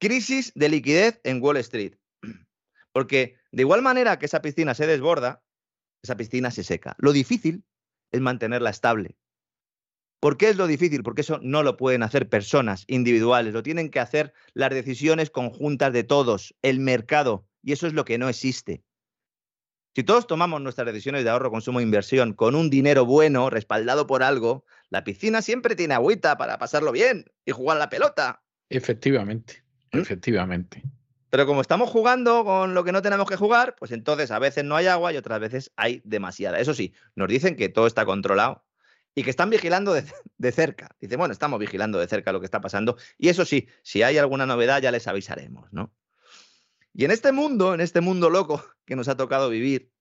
Crisis 0.00 0.52
de 0.54 0.68
liquidez 0.68 1.20
en 1.24 1.42
Wall 1.42 1.56
Street. 1.58 1.94
Porque 2.98 3.36
de 3.52 3.62
igual 3.62 3.80
manera 3.80 4.18
que 4.18 4.26
esa 4.26 4.42
piscina 4.42 4.74
se 4.74 4.84
desborda, 4.84 5.44
esa 6.02 6.16
piscina 6.16 6.50
se 6.50 6.64
seca. 6.64 6.96
Lo 6.98 7.12
difícil 7.12 7.62
es 8.10 8.20
mantenerla 8.20 8.70
estable. 8.70 9.16
¿Por 10.18 10.36
qué 10.36 10.48
es 10.48 10.56
lo 10.56 10.66
difícil? 10.66 11.04
Porque 11.04 11.20
eso 11.20 11.38
no 11.40 11.62
lo 11.62 11.76
pueden 11.76 12.02
hacer 12.02 12.28
personas 12.28 12.82
individuales, 12.88 13.54
lo 13.54 13.62
tienen 13.62 13.92
que 13.92 14.00
hacer 14.00 14.32
las 14.52 14.70
decisiones 14.70 15.30
conjuntas 15.30 15.92
de 15.92 16.02
todos, 16.02 16.56
el 16.62 16.80
mercado, 16.80 17.46
y 17.62 17.70
eso 17.70 17.86
es 17.86 17.92
lo 17.92 18.04
que 18.04 18.18
no 18.18 18.28
existe. 18.28 18.82
Si 19.94 20.02
todos 20.02 20.26
tomamos 20.26 20.60
nuestras 20.60 20.86
decisiones 20.88 21.22
de 21.22 21.30
ahorro, 21.30 21.52
consumo 21.52 21.78
e 21.78 21.84
inversión 21.84 22.32
con 22.32 22.56
un 22.56 22.68
dinero 22.68 23.06
bueno, 23.06 23.48
respaldado 23.48 24.08
por 24.08 24.24
algo, 24.24 24.64
la 24.90 25.04
piscina 25.04 25.40
siempre 25.40 25.76
tiene 25.76 25.94
agüita 25.94 26.36
para 26.36 26.58
pasarlo 26.58 26.90
bien 26.90 27.26
y 27.44 27.52
jugar 27.52 27.78
la 27.78 27.90
pelota. 27.90 28.42
Efectivamente, 28.70 29.62
¿Mm? 30.82 30.97
Pero 31.30 31.46
como 31.46 31.60
estamos 31.60 31.90
jugando 31.90 32.44
con 32.44 32.74
lo 32.74 32.84
que 32.84 32.92
no 32.92 33.02
tenemos 33.02 33.28
que 33.28 33.36
jugar, 33.36 33.74
pues 33.78 33.92
entonces 33.92 34.30
a 34.30 34.38
veces 34.38 34.64
no 34.64 34.76
hay 34.76 34.86
agua 34.86 35.12
y 35.12 35.16
otras 35.16 35.40
veces 35.40 35.72
hay 35.76 36.00
demasiada. 36.04 36.58
Eso 36.58 36.72
sí, 36.72 36.94
nos 37.14 37.28
dicen 37.28 37.54
que 37.56 37.68
todo 37.68 37.86
está 37.86 38.06
controlado 38.06 38.64
y 39.14 39.24
que 39.24 39.30
están 39.30 39.50
vigilando 39.50 39.92
de, 39.92 40.52
cerca. 40.52 40.96
Dice, 41.00 41.16
bueno, 41.16 41.32
estamos 41.32 41.58
vigilando 41.58 41.98
de 41.98 42.06
cerca 42.06 42.32
lo 42.32 42.40
que 42.40 42.46
está 42.46 42.60
pasando. 42.60 42.96
Y 43.18 43.28
eso 43.28 43.44
sí, 43.44 43.68
si 43.82 44.02
hay 44.02 44.16
alguna 44.16 44.46
novedad 44.46 44.80
ya 44.80 44.90
les 44.90 45.06
avisaremos, 45.06 45.70
¿no? 45.72 45.92
Y 46.94 47.04
en 47.04 47.10
este 47.10 47.32
mundo, 47.32 47.74
en 47.74 47.80
este 47.80 48.00
mundo 48.00 48.30
loco 48.30 48.64
que 48.86 48.96
nos 48.96 49.08
ha 49.08 49.16
tocado 49.16 49.50
vivir, 49.50 49.92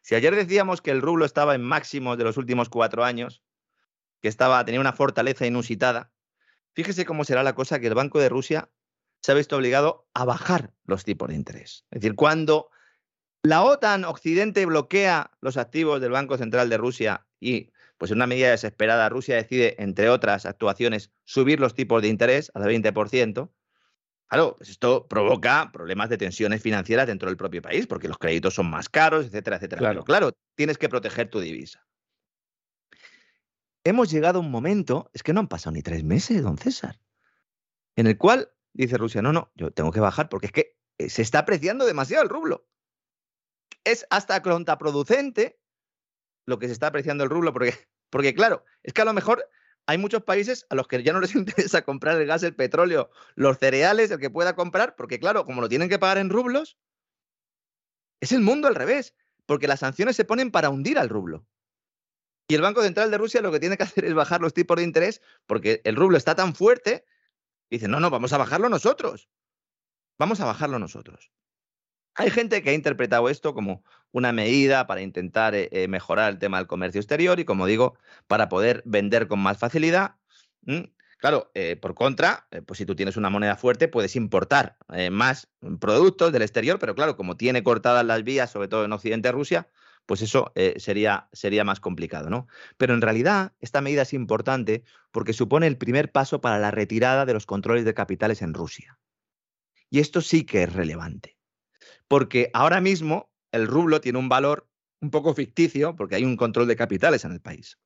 si 0.00 0.16
ayer 0.16 0.34
decíamos 0.34 0.82
que 0.82 0.90
el 0.90 1.00
rublo 1.00 1.24
estaba 1.24 1.54
en 1.54 1.62
máximos 1.62 2.18
de 2.18 2.24
los 2.24 2.36
últimos 2.36 2.68
cuatro 2.68 3.04
años, 3.04 3.44
que 4.20 4.28
estaba, 4.28 4.64
tenía 4.64 4.80
una 4.80 4.92
fortaleza 4.92 5.46
inusitada, 5.46 6.12
fíjese 6.74 7.04
cómo 7.04 7.24
será 7.24 7.42
la 7.42 7.54
cosa 7.54 7.78
que 7.78 7.86
el 7.86 7.94
Banco 7.94 8.18
de 8.18 8.28
Rusia 8.28 8.68
se 9.22 9.32
ha 9.32 9.34
visto 9.34 9.56
obligado 9.56 10.08
a 10.14 10.24
bajar 10.24 10.72
los 10.84 11.04
tipos 11.04 11.28
de 11.28 11.36
interés. 11.36 11.84
Es 11.90 12.00
decir, 12.00 12.16
cuando 12.16 12.70
la 13.42 13.62
OTAN 13.62 14.04
Occidente 14.04 14.66
bloquea 14.66 15.30
los 15.40 15.56
activos 15.56 16.00
del 16.00 16.10
Banco 16.10 16.36
Central 16.36 16.68
de 16.68 16.76
Rusia 16.76 17.26
y, 17.40 17.70
pues 17.98 18.10
en 18.10 18.18
una 18.18 18.26
medida 18.26 18.50
desesperada, 18.50 19.08
Rusia 19.08 19.36
decide, 19.36 19.76
entre 19.78 20.08
otras 20.08 20.44
actuaciones, 20.44 21.10
subir 21.24 21.60
los 21.60 21.74
tipos 21.74 22.02
de 22.02 22.08
interés 22.08 22.50
al 22.54 22.64
20%, 22.64 23.50
claro, 24.28 24.56
pues 24.56 24.70
esto 24.70 25.06
provoca 25.06 25.70
problemas 25.72 26.08
de 26.08 26.18
tensiones 26.18 26.60
financieras 26.60 27.06
dentro 27.06 27.28
del 27.28 27.36
propio 27.36 27.62
país, 27.62 27.86
porque 27.86 28.08
los 28.08 28.18
créditos 28.18 28.54
son 28.54 28.70
más 28.70 28.88
caros, 28.88 29.26
etcétera, 29.26 29.56
etcétera. 29.56 29.78
Claro, 29.78 30.04
claro 30.04 30.32
tienes 30.54 30.78
que 30.78 30.88
proteger 30.88 31.30
tu 31.30 31.40
divisa. 31.40 31.86
Hemos 33.84 34.10
llegado 34.10 34.38
a 34.38 34.42
un 34.42 34.50
momento, 34.50 35.10
es 35.12 35.22
que 35.22 35.32
no 35.32 35.40
han 35.40 35.48
pasado 35.48 35.74
ni 35.74 35.82
tres 35.82 36.04
meses, 36.04 36.42
don 36.42 36.58
César, 36.58 37.00
en 37.96 38.06
el 38.06 38.16
cual 38.16 38.52
Dice 38.74 38.96
Rusia, 38.96 39.22
no, 39.22 39.32
no, 39.32 39.52
yo 39.54 39.70
tengo 39.70 39.92
que 39.92 40.00
bajar 40.00 40.28
porque 40.28 40.46
es 40.46 40.52
que 40.52 40.76
eh, 40.98 41.10
se 41.10 41.22
está 41.22 41.40
apreciando 41.40 41.84
demasiado 41.84 42.22
el 42.22 42.28
rublo. 42.28 42.66
Es 43.84 44.06
hasta 44.10 44.42
contraproducente 44.42 45.60
lo 46.46 46.58
que 46.58 46.66
se 46.66 46.72
está 46.72 46.88
apreciando 46.88 47.24
el 47.24 47.30
rublo, 47.30 47.52
porque, 47.52 47.74
porque 48.10 48.34
claro, 48.34 48.64
es 48.82 48.92
que 48.92 49.02
a 49.02 49.04
lo 49.04 49.12
mejor 49.12 49.48
hay 49.86 49.98
muchos 49.98 50.22
países 50.22 50.66
a 50.70 50.74
los 50.74 50.86
que 50.86 51.02
ya 51.02 51.12
no 51.12 51.20
les 51.20 51.34
interesa 51.34 51.82
comprar 51.82 52.20
el 52.20 52.26
gas, 52.26 52.42
el 52.42 52.54
petróleo, 52.54 53.10
los 53.34 53.58
cereales, 53.58 54.10
el 54.10 54.18
que 54.18 54.30
pueda 54.30 54.54
comprar, 54.54 54.96
porque 54.96 55.20
claro, 55.20 55.44
como 55.44 55.60
lo 55.60 55.68
tienen 55.68 55.88
que 55.88 55.98
pagar 55.98 56.18
en 56.18 56.30
rublos, 56.30 56.78
es 58.20 58.32
el 58.32 58.40
mundo 58.40 58.68
al 58.68 58.74
revés, 58.74 59.14
porque 59.46 59.66
las 59.66 59.80
sanciones 59.80 60.16
se 60.16 60.24
ponen 60.24 60.50
para 60.50 60.70
hundir 60.70 60.98
al 60.98 61.08
rublo. 61.08 61.44
Y 62.48 62.54
el 62.54 62.62
Banco 62.62 62.82
Central 62.82 63.10
de 63.10 63.18
Rusia 63.18 63.40
lo 63.40 63.50
que 63.50 63.60
tiene 63.60 63.76
que 63.76 63.82
hacer 63.82 64.04
es 64.04 64.14
bajar 64.14 64.40
los 64.40 64.54
tipos 64.54 64.76
de 64.76 64.84
interés, 64.84 65.20
porque 65.46 65.80
el 65.84 65.96
rublo 65.96 66.16
está 66.16 66.34
tan 66.34 66.54
fuerte 66.54 67.04
Dicen, 67.72 67.90
no, 67.90 68.00
no, 68.00 68.10
vamos 68.10 68.34
a 68.34 68.36
bajarlo 68.36 68.68
nosotros. 68.68 69.30
Vamos 70.18 70.40
a 70.40 70.44
bajarlo 70.44 70.78
nosotros. 70.78 71.32
Hay 72.14 72.28
gente 72.28 72.62
que 72.62 72.68
ha 72.68 72.74
interpretado 72.74 73.30
esto 73.30 73.54
como 73.54 73.82
una 74.10 74.30
medida 74.30 74.86
para 74.86 75.00
intentar 75.00 75.54
eh, 75.54 75.70
eh, 75.72 75.88
mejorar 75.88 76.30
el 76.30 76.38
tema 76.38 76.58
del 76.58 76.66
comercio 76.66 77.00
exterior 77.00 77.40
y, 77.40 77.46
como 77.46 77.64
digo, 77.64 77.96
para 78.26 78.50
poder 78.50 78.82
vender 78.84 79.26
con 79.26 79.38
más 79.38 79.56
facilidad. 79.56 80.16
Claro, 81.16 81.50
eh, 81.54 81.76
por 81.76 81.94
contra, 81.94 82.46
pues 82.66 82.76
si 82.76 82.84
tú 82.84 82.94
tienes 82.94 83.16
una 83.16 83.30
moneda 83.30 83.56
fuerte, 83.56 83.88
puedes 83.88 84.16
importar 84.16 84.76
más 85.10 85.48
productos 85.80 86.30
del 86.30 86.42
exterior, 86.42 86.78
pero 86.78 86.94
claro, 86.94 87.16
como 87.16 87.38
tiene 87.38 87.62
cortadas 87.62 88.04
las 88.04 88.22
vías, 88.22 88.50
sobre 88.50 88.68
todo 88.68 88.84
en 88.84 88.92
Occidente 88.92 89.32
Rusia, 89.32 89.70
pues 90.06 90.22
eso 90.22 90.52
eh, 90.54 90.74
sería, 90.78 91.28
sería 91.32 91.64
más 91.64 91.80
complicado, 91.80 92.30
¿no? 92.30 92.46
Pero 92.76 92.94
en 92.94 93.02
realidad 93.02 93.52
esta 93.60 93.80
medida 93.80 94.02
es 94.02 94.12
importante 94.12 94.84
porque 95.10 95.32
supone 95.32 95.66
el 95.66 95.78
primer 95.78 96.10
paso 96.10 96.40
para 96.40 96.58
la 96.58 96.70
retirada 96.70 97.24
de 97.24 97.34
los 97.34 97.46
controles 97.46 97.84
de 97.84 97.94
capitales 97.94 98.42
en 98.42 98.54
Rusia. 98.54 98.98
Y 99.90 100.00
esto 100.00 100.20
sí 100.20 100.44
que 100.44 100.64
es 100.64 100.72
relevante, 100.72 101.38
porque 102.08 102.50
ahora 102.54 102.80
mismo 102.80 103.30
el 103.52 103.66
rublo 103.66 104.00
tiene 104.00 104.18
un 104.18 104.28
valor 104.28 104.68
un 105.00 105.10
poco 105.10 105.34
ficticio 105.34 105.94
porque 105.96 106.14
hay 106.14 106.24
un 106.24 106.36
control 106.36 106.66
de 106.66 106.76
capitales 106.76 107.24
en 107.24 107.32
el 107.32 107.40
país. 107.40 107.78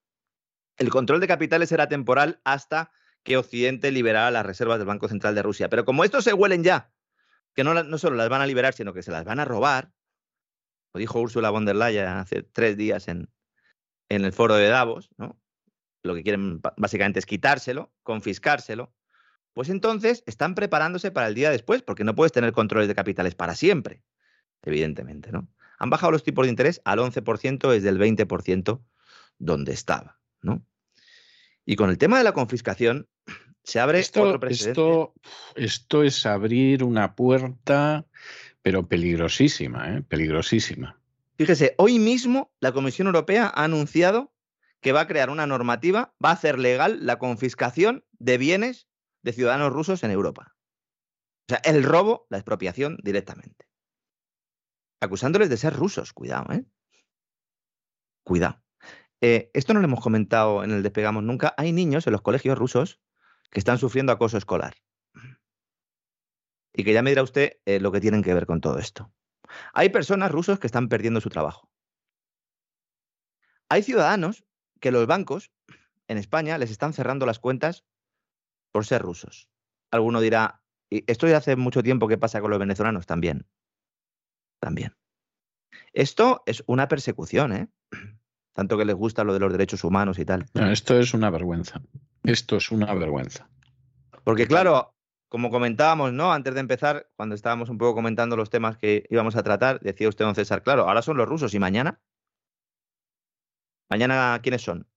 El 0.77 0.91
control 0.91 1.21
de 1.21 1.27
capitales 1.27 1.73
era 1.73 1.89
temporal 1.89 2.41
hasta 2.45 2.93
que 3.23 3.37
Occidente 3.37 3.91
liberara 3.91 4.31
las 4.31 4.47
reservas 4.47 4.79
del 4.79 4.87
Banco 4.87 5.09
Central 5.09 5.35
de 5.35 5.43
Rusia. 5.43 5.69
Pero 5.69 5.85
como 5.85 6.05
estos 6.05 6.23
se 6.23 6.33
huelen 6.33 6.63
ya, 6.63 6.93
que 7.55 7.65
no, 7.65 7.83
no 7.83 7.99
solo 7.99 8.17
las 8.17 8.29
van 8.29 8.43
a 8.43 8.47
liberar, 8.47 8.75
sino 8.75 8.93
que 8.93 9.03
se 9.03 9.11
las 9.11 9.25
van 9.25 9.41
a 9.41 9.45
robar, 9.45 9.91
dijo 10.97 11.21
Ursula 11.21 11.51
von 11.51 11.65
der 11.65 11.77
Leyen 11.77 12.07
hace 12.07 12.43
tres 12.43 12.77
días 12.77 13.09
en, 13.09 13.29
en 14.09 14.25
el 14.25 14.33
foro 14.33 14.55
de 14.55 14.69
Davos, 14.69 15.11
¿no? 15.17 15.41
Lo 16.03 16.15
que 16.15 16.23
quieren 16.23 16.61
básicamente 16.77 17.19
es 17.19 17.27
quitárselo, 17.27 17.93
confiscárselo. 18.03 18.95
Pues 19.53 19.71
entonces 19.71 20.23
están 20.27 20.55
preparándose 20.55 21.11
para 21.11 21.29
el 21.29 21.35
día 21.35 21.51
después, 21.51 21.83
porque 21.83 22.05
no 22.05 22.15
puedes 22.15 22.33
tener 22.33 22.53
controles 22.53 22.89
de 22.89 22.95
capitales 22.95 23.35
para 23.35 23.55
siempre, 23.55 24.03
evidentemente, 24.63 25.33
¿no? 25.33 25.49
Han 25.79 25.91
bajado 25.91 26.13
los 26.13 26.23
tipos 26.23 26.47
de 26.47 26.51
interés 26.51 26.81
al 26.85 26.99
11% 27.01 27.71
desde 27.71 27.89
el 27.89 27.99
20% 27.99 28.83
donde 29.39 29.73
estaba, 29.73 30.21
¿no? 30.43 30.65
Y 31.65 31.77
con 31.77 31.91
el 31.91 31.99
tema 31.99 32.19
de 32.19 32.25
la 32.25 32.33
confiscación, 32.33 33.09
se 33.65 33.81
abre 33.81 33.99
esto, 33.99 34.23
otro 34.23 34.39
precedente. 34.39 34.81
Esto, 34.81 35.15
esto 35.57 36.03
es 36.05 36.25
abrir 36.25 36.85
una 36.85 37.17
puerta 37.17 38.07
pero 38.67 38.89
peligrosísima, 38.89 39.95
¿eh? 39.95 40.03
peligrosísima. 40.03 41.01
Fíjese, 41.37 41.77
hoy 41.79 42.01
mismo 42.01 42.51
la 42.59 42.73
Comisión 42.73 43.07
Europea 43.07 43.47
ha 43.55 43.63
anunciado 43.63 44.35
que 44.81 44.91
va 44.91 45.03
a 45.03 45.07
crear 45.07 45.31
una 45.31 45.47
normativa, 45.47 46.17
va 46.23 46.31
a 46.31 46.33
hacer 46.33 46.59
legal 46.59 47.07
la 47.07 47.21
confiscación 47.21 48.05
de 48.19 48.39
bienes 48.39 48.89
de 49.23 49.33
ciudadanos 49.33 49.73
rusos 49.73 50.03
en 50.03 50.11
Europa. 50.11 50.57
O 51.43 51.45
sea, 51.51 51.59
el 51.59 51.85
robo, 51.85 52.27
la 52.29 52.39
expropiación 52.39 52.99
directamente. 53.05 53.69
Acusándoles 55.01 55.49
de 55.49 55.59
ser 55.59 55.73
rusos, 55.73 56.13
cuidado, 56.13 56.53
¿eh? 56.53 56.65
Cuidado. 58.25 58.61
Eh, 59.21 59.49
esto 59.55 59.75
no 59.75 59.81
lo 59.81 59.87
hemos 59.87 60.01
comentado 60.01 60.65
en 60.65 60.73
el 60.73 60.83
Despegamos 60.83 61.23
nunca. 61.23 61.55
Hay 61.57 61.71
niños 61.71 62.09
en 62.09 62.15
los 62.15 62.23
colegios 62.23 62.59
rusos 62.59 62.99
que 63.53 63.61
están 63.61 63.79
sufriendo 63.79 64.11
acoso 64.11 64.37
escolar 64.37 64.75
y 66.77 66.85
que 66.85 66.93
ya 66.93 67.03
me 67.03 67.11
dirá 67.11 67.23
usted 67.23 67.59
eh, 67.65 67.81
lo 67.81 67.91
que 67.91 68.01
tienen 68.01 68.23
que 68.23 68.35
ver 68.35 68.47
con 68.47 68.61
todo 68.61 68.79
esto. 68.79 69.11
Hay 69.73 69.89
personas 69.89 70.31
rusos 70.31 70.59
que 70.59 70.67
están 70.67 70.89
perdiendo 70.89 71.21
su 71.21 71.31
trabajo. 71.31 71.71
Hay 73.69 73.83
ciudadanos 73.83 74.45
que 74.81 74.93
los 74.93 75.07
bancos 75.07 75.51
en 76.07 76.19
España 76.19 76.59
les 76.59 76.71
están 76.71 76.93
cerrando 76.93 77.25
las 77.25 77.39
cuentas 77.39 77.85
por 78.73 78.85
ser 78.85 79.01
rusos. 79.01 79.49
Alguno 79.91 80.21
dirá, 80.21 80.63
esto 80.91 81.27
ya 81.27 81.39
hace 81.39 81.57
mucho 81.57 81.83
tiempo 81.83 82.09
que 82.09 82.19
pasa 82.19 82.41
con 82.41 82.51
los 82.51 82.61
venezolanos 82.61 83.07
también. 83.07 83.47
También. 84.61 84.95
Esto 85.93 86.43
es 86.45 86.63
una 86.67 86.89
persecución, 86.89 87.53
¿eh? 87.53 87.69
Tanto 88.53 88.77
que 88.77 88.85
les 88.85 88.95
gusta 88.95 89.25
lo 89.25 89.33
de 89.33 89.41
los 89.41 89.53
derechos 89.53 89.83
humanos 89.83 90.19
y 90.19 90.25
tal. 90.25 90.47
esto 90.55 90.99
es 90.99 91.15
una 91.15 91.31
vergüenza. 91.31 91.81
Esto 92.23 92.57
es 92.57 92.71
una 92.71 92.95
vergüenza. 92.95 93.49
Porque 94.25 94.47
claro, 94.47 94.96
como 95.29 95.51
comentábamos, 95.51 96.13
¿no? 96.13 96.33
Antes 96.33 96.55
de 96.55 96.61
empezar, 96.61 97.11
cuando 97.17 97.35
estábamos 97.35 97.69
un 97.69 97.79
poco 97.79 97.95
comentando 97.95 98.37
los 98.37 98.51
temas 98.51 98.77
que 98.79 99.05
íbamos 99.11 99.37
a 99.37 99.43
tratar, 99.43 99.81
decía 99.81 100.09
usted, 100.09 100.25
don 100.25 100.35
César, 100.35 100.63
claro, 100.63 100.89
ahora 100.89 101.03
son 101.03 101.17
los 101.17 101.29
rusos 101.29 101.55
y 101.55 101.59
mañana. 101.59 102.01
Mañana, 103.91 104.39
¿quiénes 104.43 104.63
son? 104.63 104.89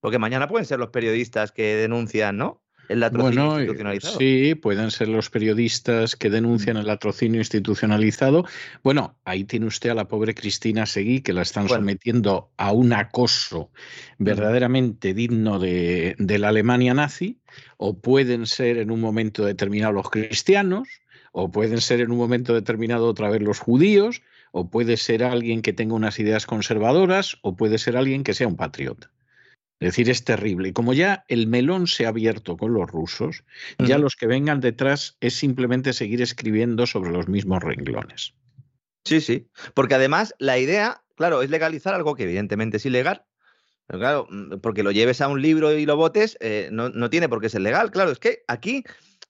Porque 0.00 0.18
mañana 0.18 0.48
pueden 0.48 0.64
ser 0.66 0.78
los 0.78 0.90
periodistas 0.90 1.52
que 1.52 1.76
denuncian, 1.76 2.36
¿no? 2.36 2.62
El 2.90 3.00
latrocinio 3.00 3.60
institucionalizado. 3.60 4.18
Sí, 4.18 4.54
pueden 4.56 4.90
ser 4.90 5.08
los 5.08 5.30
periodistas 5.30 6.16
que 6.16 6.28
denuncian 6.28 6.76
el 6.76 6.86
latrocinio 6.86 7.40
institucionalizado. 7.40 8.44
Bueno, 8.82 9.16
ahí 9.24 9.44
tiene 9.44 9.66
usted 9.66 9.90
a 9.90 9.94
la 9.94 10.08
pobre 10.08 10.34
Cristina 10.34 10.86
Seguí, 10.86 11.20
que 11.20 11.32
la 11.32 11.42
están 11.42 11.68
sometiendo 11.68 12.50
a 12.56 12.72
un 12.72 12.92
acoso 12.92 13.70
verdaderamente 14.18 15.14
digno 15.14 15.60
de, 15.60 16.16
de 16.18 16.38
la 16.40 16.48
Alemania 16.48 16.92
nazi, 16.92 17.38
o 17.76 18.00
pueden 18.00 18.46
ser 18.46 18.76
en 18.78 18.90
un 18.90 19.00
momento 19.00 19.44
determinado 19.44 19.92
los 19.92 20.10
cristianos, 20.10 20.88
o 21.30 21.52
pueden 21.52 21.80
ser 21.80 22.00
en 22.00 22.10
un 22.10 22.18
momento 22.18 22.54
determinado 22.54 23.06
otra 23.06 23.30
vez 23.30 23.40
los 23.40 23.60
judíos, 23.60 24.20
o 24.50 24.68
puede 24.68 24.96
ser 24.96 25.22
alguien 25.22 25.62
que 25.62 25.72
tenga 25.72 25.94
unas 25.94 26.18
ideas 26.18 26.44
conservadoras, 26.44 27.38
o 27.42 27.54
puede 27.54 27.78
ser 27.78 27.96
alguien 27.96 28.24
que 28.24 28.34
sea 28.34 28.48
un 28.48 28.56
patriota. 28.56 29.12
Es 29.80 29.88
decir, 29.88 30.10
es 30.10 30.24
terrible. 30.24 30.68
Y 30.68 30.72
como 30.72 30.92
ya 30.92 31.24
el 31.28 31.46
melón 31.46 31.86
se 31.86 32.04
ha 32.04 32.10
abierto 32.10 32.58
con 32.58 32.74
los 32.74 32.88
rusos, 32.90 33.44
ya 33.78 33.96
los 33.96 34.14
que 34.14 34.26
vengan 34.26 34.60
detrás 34.60 35.16
es 35.20 35.34
simplemente 35.34 35.94
seguir 35.94 36.20
escribiendo 36.20 36.86
sobre 36.86 37.10
los 37.10 37.28
mismos 37.28 37.62
renglones. 37.62 38.34
Sí, 39.06 39.22
sí. 39.22 39.48
Porque 39.72 39.94
además 39.94 40.34
la 40.38 40.58
idea, 40.58 41.02
claro, 41.16 41.40
es 41.40 41.48
legalizar 41.48 41.94
algo 41.94 42.14
que 42.14 42.24
evidentemente 42.24 42.76
es 42.76 42.84
ilegal. 42.84 43.24
Pero 43.86 43.98
claro, 43.98 44.26
mm, 44.30 44.58
porque 44.60 44.82
lo 44.82 44.90
lleves 44.90 45.22
a 45.22 45.28
un 45.28 45.40
libro 45.40 45.72
y 45.72 45.86
lo 45.86 45.96
votes, 45.96 46.36
eh, 46.40 46.68
no, 46.70 46.90
no, 46.90 47.08
tiene 47.08 47.30
por 47.30 47.40
qué 47.40 47.48
ser 47.48 47.62
legal. 47.62 47.90
Claro, 47.90 48.10
es 48.10 48.18
que 48.18 48.44
aquí 48.48 48.84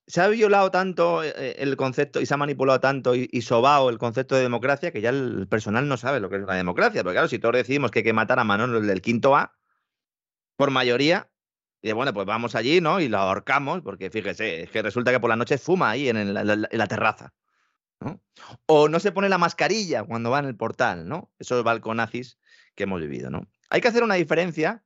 se 0.09 0.21
ha 0.21 0.27
violado 0.27 0.73
tanto 0.73 1.23
eh, 1.23 1.33
eh, 1.37 1.55
el 1.59 1.77
concepto 1.77 2.21
y 2.21 2.27
se 2.27 2.35
ha 2.35 2.37
manipulado 2.37 2.81
tanto 2.81 3.15
y, 3.15 3.29
y, 3.31 3.43
sobao 3.43 3.89
el 3.89 3.99
concepto 3.99 4.35
de 4.35 4.43
democracia 4.43 4.91
que 4.91 5.01
ya 5.01 5.11
el 5.11 5.47
personal 5.49 5.87
no 5.87 5.97
sabe 5.97 6.19
lo 6.19 6.29
que 6.29 6.37
es 6.37 6.43
una 6.43 6.57
democracia. 6.57 7.05
Porque 7.05 7.15
claro, 7.15 7.29
si 7.29 7.39
todos 7.39 7.55
decidimos 7.55 7.93
que 7.93 8.01
hay 8.01 8.05
que 8.05 8.13
matar 8.13 8.41
a 8.41 8.45
Manolo 8.45 8.81
del 8.81 9.01
quinto 9.01 9.37
A, 9.37 9.55
por 10.61 10.71
mayoría, 10.71 11.31
y 11.81 11.91
bueno, 11.93 12.13
pues 12.13 12.27
vamos 12.27 12.55
allí, 12.55 12.83
¿no? 12.83 13.01
Y 13.01 13.09
lo 13.09 13.17
ahorcamos, 13.17 13.81
porque 13.81 14.11
fíjese, 14.11 14.65
es 14.65 14.71
que 14.71 14.83
resulta 14.83 15.11
que 15.11 15.19
por 15.19 15.31
la 15.31 15.37
noche 15.37 15.57
fuma 15.57 15.89
ahí 15.89 16.11
en, 16.11 16.35
la, 16.35 16.43
en 16.43 16.79
la 16.79 16.87
terraza. 16.87 17.33
¿no? 17.99 18.21
O 18.67 18.91
no 18.91 19.01
se 19.01 19.11
pone 19.11 19.31
la 19.31 19.39
mascarilla 19.39 20.05
cuando 20.05 20.31
va 20.31 20.41
en 20.41 20.45
el 20.45 20.57
portal, 20.57 21.09
¿no? 21.09 21.33
Esos 21.39 21.65
balconazis 21.65 22.39
que 22.75 22.83
hemos 22.83 23.01
vivido, 23.01 23.31
¿no? 23.31 23.49
Hay 23.71 23.81
que 23.81 23.89
hacer 23.89 24.03
una 24.03 24.17
diferencia 24.17 24.85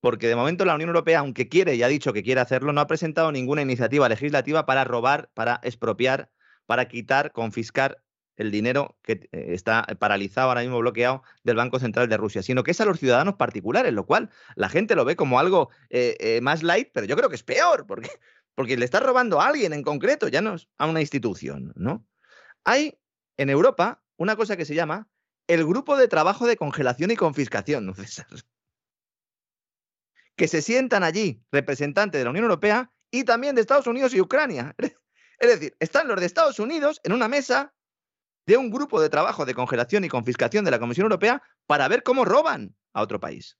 porque 0.00 0.28
de 0.28 0.36
momento 0.36 0.64
la 0.64 0.76
Unión 0.76 0.88
Europea, 0.88 1.18
aunque 1.18 1.50
quiere 1.50 1.74
y 1.74 1.82
ha 1.82 1.88
dicho 1.88 2.14
que 2.14 2.22
quiere 2.22 2.40
hacerlo, 2.40 2.72
no 2.72 2.80
ha 2.80 2.86
presentado 2.86 3.32
ninguna 3.32 3.60
iniciativa 3.60 4.08
legislativa 4.08 4.64
para 4.64 4.84
robar, 4.84 5.30
para 5.34 5.60
expropiar, 5.62 6.30
para 6.64 6.88
quitar, 6.88 7.32
confiscar 7.32 8.02
el 8.36 8.50
dinero 8.50 8.96
que 9.02 9.28
eh, 9.32 9.46
está 9.48 9.86
paralizado 9.98 10.48
ahora 10.48 10.62
mismo 10.62 10.78
bloqueado 10.78 11.22
del 11.44 11.56
Banco 11.56 11.78
Central 11.78 12.08
de 12.08 12.16
Rusia, 12.16 12.42
sino 12.42 12.62
que 12.62 12.70
es 12.70 12.80
a 12.80 12.84
los 12.84 12.98
ciudadanos 12.98 13.34
particulares, 13.34 13.92
lo 13.92 14.06
cual 14.06 14.30
la 14.54 14.68
gente 14.68 14.94
lo 14.94 15.04
ve 15.04 15.16
como 15.16 15.38
algo 15.38 15.70
eh, 15.90 16.16
eh, 16.20 16.40
más 16.40 16.62
light, 16.62 16.90
pero 16.92 17.06
yo 17.06 17.16
creo 17.16 17.28
que 17.28 17.36
es 17.36 17.42
peor, 17.42 17.86
porque, 17.86 18.10
porque 18.54 18.76
le 18.76 18.84
está 18.84 19.00
robando 19.00 19.40
a 19.40 19.48
alguien 19.48 19.72
en 19.72 19.82
concreto, 19.82 20.28
ya 20.28 20.40
no 20.40 20.56
a 20.78 20.86
una 20.86 21.00
institución, 21.00 21.72
¿no? 21.76 22.06
Hay 22.64 22.98
en 23.36 23.50
Europa 23.50 24.02
una 24.16 24.36
cosa 24.36 24.56
que 24.56 24.64
se 24.64 24.74
llama 24.74 25.08
el 25.48 25.66
Grupo 25.66 25.96
de 25.96 26.08
Trabajo 26.08 26.46
de 26.46 26.56
Congelación 26.56 27.10
y 27.10 27.16
Confiscación. 27.16 27.92
Que 30.36 30.48
se 30.48 30.62
sientan 30.62 31.02
allí 31.02 31.42
representantes 31.50 32.18
de 32.20 32.24
la 32.24 32.30
Unión 32.30 32.44
Europea 32.44 32.90
y 33.10 33.24
también 33.24 33.54
de 33.54 33.60
Estados 33.60 33.86
Unidos 33.86 34.14
y 34.14 34.20
Ucrania. 34.20 34.74
Es 35.38 35.48
decir, 35.48 35.76
están 35.80 36.06
los 36.06 36.20
de 36.20 36.26
Estados 36.26 36.60
Unidos 36.60 37.00
en 37.02 37.12
una 37.12 37.26
mesa 37.26 37.74
de 38.46 38.56
un 38.56 38.70
grupo 38.70 39.00
de 39.00 39.08
trabajo 39.08 39.44
de 39.44 39.54
congelación 39.54 40.04
y 40.04 40.08
confiscación 40.08 40.64
de 40.64 40.70
la 40.70 40.78
Comisión 40.78 41.04
Europea 41.04 41.42
para 41.66 41.88
ver 41.88 42.02
cómo 42.02 42.24
roban 42.24 42.76
a 42.92 43.02
otro 43.02 43.20
país. 43.20 43.58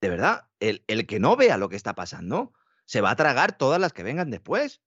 De 0.00 0.08
verdad, 0.08 0.48
el, 0.60 0.82
el, 0.86 1.06
que 1.06 1.20
no 1.20 1.36
vea 1.36 1.58
lo 1.58 1.68
que 1.68 1.76
está 1.76 1.94
pasando 1.94 2.54
se 2.86 3.00
va 3.00 3.10
a 3.10 3.16
tragar 3.16 3.56
todas 3.56 3.80
las 3.80 3.92
que 3.92 4.02
vengan 4.02 4.30
después. 4.30 4.80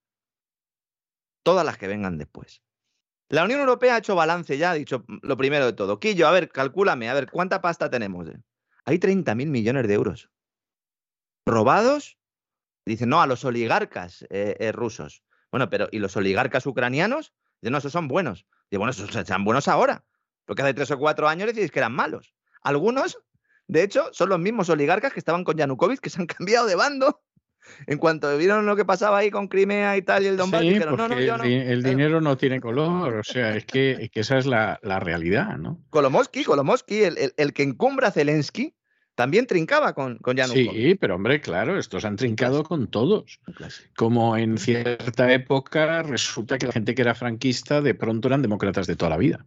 Todas 1.44 1.64
las 1.64 1.78
que 1.78 1.86
vengan 1.86 2.18
después. 2.18 2.62
La 3.28 3.44
Unión 3.44 3.60
Europea 3.60 3.94
ha 3.94 3.98
hecho 3.98 4.14
balance 4.14 4.58
ya, 4.58 4.72
ha 4.72 4.74
dicho 4.74 5.04
lo 5.22 5.36
primero 5.36 5.66
de 5.66 5.72
todo. 5.72 5.98
Quillo, 5.98 6.26
a 6.26 6.30
ver, 6.30 6.50
calcúlame, 6.50 7.08
a 7.08 7.14
ver, 7.14 7.30
¿cuánta 7.30 7.60
pasta 7.60 7.90
tenemos? 7.90 8.28
Hay 8.84 8.98
30.000 8.98 9.46
millones 9.46 9.88
de 9.88 9.94
euros. 9.94 10.30
¿Robados? 11.46 12.18
Dicen, 12.86 13.08
no, 13.08 13.22
a 13.22 13.26
los 13.26 13.44
oligarcas 13.44 14.22
eh, 14.30 14.56
eh, 14.58 14.72
rusos. 14.72 15.24
Bueno, 15.50 15.70
pero 15.70 15.88
¿y 15.90 15.98
los 15.98 16.16
oligarcas 16.16 16.66
ucranianos? 16.66 17.32
Dicen, 17.64 17.72
no, 17.72 17.78
esos 17.78 17.92
son 17.92 18.08
buenos. 18.08 18.44
Digo, 18.70 18.80
bueno, 18.80 18.90
esos 18.90 19.26
son 19.26 19.44
buenos 19.44 19.68
ahora. 19.68 20.04
Porque 20.44 20.60
hace 20.60 20.74
tres 20.74 20.90
o 20.90 20.98
cuatro 20.98 21.28
años 21.28 21.46
decís 21.46 21.70
que 21.70 21.78
eran 21.78 21.94
malos. 21.94 22.34
Algunos, 22.60 23.18
de 23.68 23.82
hecho, 23.82 24.10
son 24.12 24.28
los 24.28 24.38
mismos 24.38 24.68
oligarcas 24.68 25.14
que 25.14 25.18
estaban 25.18 25.44
con 25.44 25.56
Yanukovych, 25.56 26.00
que 26.00 26.10
se 26.10 26.20
han 26.20 26.26
cambiado 26.26 26.66
de 26.66 26.74
bando. 26.74 27.22
En 27.86 27.96
cuanto 27.96 28.36
vieron 28.36 28.66
lo 28.66 28.76
que 28.76 28.84
pasaba 28.84 29.16
ahí 29.16 29.30
con 29.30 29.48
Crimea 29.48 29.96
y 29.96 30.02
tal 30.02 30.24
y 30.24 30.26
el 30.26 30.36
Donbass, 30.36 30.60
sí, 30.60 30.68
dijeron, 30.68 30.96
no, 30.98 31.08
no, 31.08 31.18
yo 31.18 31.36
el, 31.36 31.50
el 31.50 31.82
dinero 31.82 32.20
no 32.20 32.36
tiene 32.36 32.60
color, 32.60 33.14
o 33.14 33.24
sea, 33.24 33.56
es 33.56 33.64
que, 33.64 33.92
es 33.92 34.10
que 34.10 34.20
esa 34.20 34.36
es 34.36 34.44
la, 34.44 34.78
la, 34.82 35.00
realidad, 35.00 35.56
¿no? 35.56 35.82
Kolomoisky, 35.88 36.44
Kolomoisky, 36.44 37.04
el, 37.04 37.16
el, 37.16 37.32
el, 37.38 37.54
que 37.54 37.62
encumbra 37.62 38.08
a 38.08 38.10
Zelensky, 38.10 38.76
también 39.14 39.46
trincaba 39.46 39.94
con, 39.94 40.18
con 40.18 40.36
Yanukovych. 40.36 40.72
Sí, 40.72 40.94
pero 40.96 41.14
hombre, 41.14 41.40
claro, 41.40 41.78
estos 41.78 42.04
han 42.04 42.16
trincado 42.16 42.64
con 42.64 42.88
todos. 42.88 43.40
Como 43.96 44.36
en 44.36 44.58
cierta 44.58 45.32
época 45.32 46.02
resulta 46.02 46.58
que 46.58 46.66
la 46.66 46.72
gente 46.72 46.94
que 46.94 47.02
era 47.02 47.14
franquista 47.14 47.80
de 47.80 47.94
pronto 47.94 48.28
eran 48.28 48.42
demócratas 48.42 48.86
de 48.86 48.96
toda 48.96 49.10
la 49.10 49.16
vida. 49.16 49.46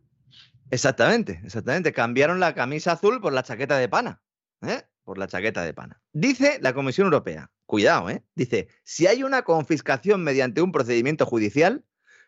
Exactamente, 0.71 1.41
exactamente. 1.43 1.93
Cambiaron 1.93 2.39
la 2.39 2.53
camisa 2.53 2.93
azul 2.93 3.21
por 3.21 3.33
la 3.33 3.43
chaqueta 3.43 3.77
de 3.77 3.89
pana. 3.89 4.21
¿eh? 4.61 4.83
Por 5.03 5.17
la 5.17 5.27
chaqueta 5.27 5.63
de 5.63 5.73
pana. 5.73 6.01
Dice 6.11 6.59
la 6.61 6.73
Comisión 6.73 7.05
Europea, 7.05 7.51
cuidado, 7.65 8.09
¿eh? 8.09 8.23
Dice, 8.35 8.67
si 8.83 9.07
hay 9.07 9.23
una 9.23 9.43
confiscación 9.43 10.23
mediante 10.23 10.61
un 10.61 10.71
procedimiento 10.71 11.25
judicial, 11.25 11.85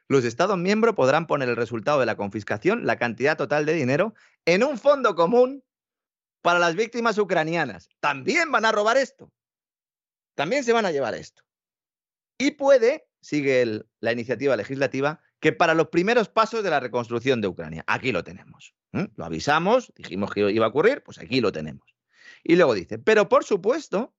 los 0.08 0.26
Estados 0.26 0.58
miembros 0.58 0.96
podrán 0.96 1.28
poner 1.28 1.50
el 1.50 1.56
resultado 1.56 2.00
de 2.00 2.06
la 2.06 2.16
confiscación, 2.16 2.86
la 2.86 2.98
cantidad 2.98 3.38
total 3.38 3.66
de 3.66 3.74
dinero, 3.74 4.14
en 4.46 4.64
un 4.64 4.78
fondo 4.78 5.16
común 5.16 5.64
para 6.42 6.60
las 6.60 6.76
víctimas 6.76 7.18
ucranianas. 7.18 7.90
También 8.00 8.52
van 8.52 8.66
a 8.66 8.72
robar 8.72 8.98
esto. 8.98 9.32
También 10.36 10.64
se 10.64 10.74
van 10.74 10.86
a 10.86 10.92
llevar 10.92 11.16
esto. 11.16 11.44
Y 12.38 12.52
puede, 12.52 13.08
sigue 13.22 13.84
la 14.00 14.12
iniciativa 14.12 14.56
legislativa, 14.56 15.22
que 15.40 15.52
para 15.52 15.74
los 15.74 15.90
primeros 15.90 16.30
pasos 16.30 16.64
de 16.64 16.70
la 16.70 16.80
reconstrucción 16.80 17.42
de 17.42 17.48
Ucrania. 17.48 17.84
Aquí 17.88 18.12
lo 18.12 18.24
tenemos. 18.24 18.74
Lo 18.92 19.26
avisamos, 19.26 19.94
dijimos 19.96 20.32
que 20.32 20.50
iba 20.52 20.66
a 20.66 20.70
ocurrir, 20.70 21.04
pues 21.04 21.20
aquí 21.20 21.42
lo 21.42 21.52
tenemos. 21.52 21.96
Y 22.44 22.56
luego 22.56 22.74
dice, 22.74 22.98
pero 22.98 23.30
por 23.30 23.44
supuesto, 23.44 24.16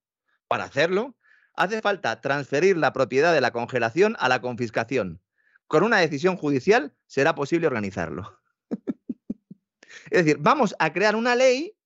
para 0.47 0.65
hacerlo, 0.65 1.17
hace 1.55 1.81
falta 1.81 2.21
transferir 2.21 2.77
la 2.77 2.93
propiedad 2.93 3.33
de 3.33 3.41
la 3.41 3.51
congelación 3.51 4.17
a 4.19 4.29
la 4.29 4.41
confiscación. 4.41 5.21
Con 5.67 5.83
una 5.83 5.99
decisión 5.99 6.37
judicial 6.37 6.95
será 7.07 7.35
posible 7.35 7.67
organizarlo. 7.67 8.39
es 10.11 10.25
decir, 10.25 10.37
vamos 10.39 10.75
a 10.79 10.93
crear 10.93 11.17
una 11.17 11.35
ley 11.35 11.77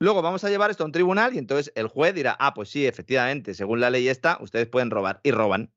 Luego 0.00 0.22
vamos 0.22 0.42
a 0.44 0.48
llevar 0.48 0.70
esto 0.70 0.82
a 0.82 0.86
un 0.86 0.92
tribunal 0.92 1.34
y 1.34 1.38
entonces 1.38 1.72
el 1.76 1.86
juez 1.86 2.14
dirá, 2.14 2.34
ah, 2.40 2.54
pues 2.54 2.70
sí, 2.70 2.86
efectivamente, 2.86 3.52
según 3.52 3.80
la 3.80 3.90
ley 3.90 4.08
esta, 4.08 4.38
ustedes 4.40 4.66
pueden 4.66 4.90
robar 4.90 5.20
y 5.22 5.30
roban. 5.30 5.74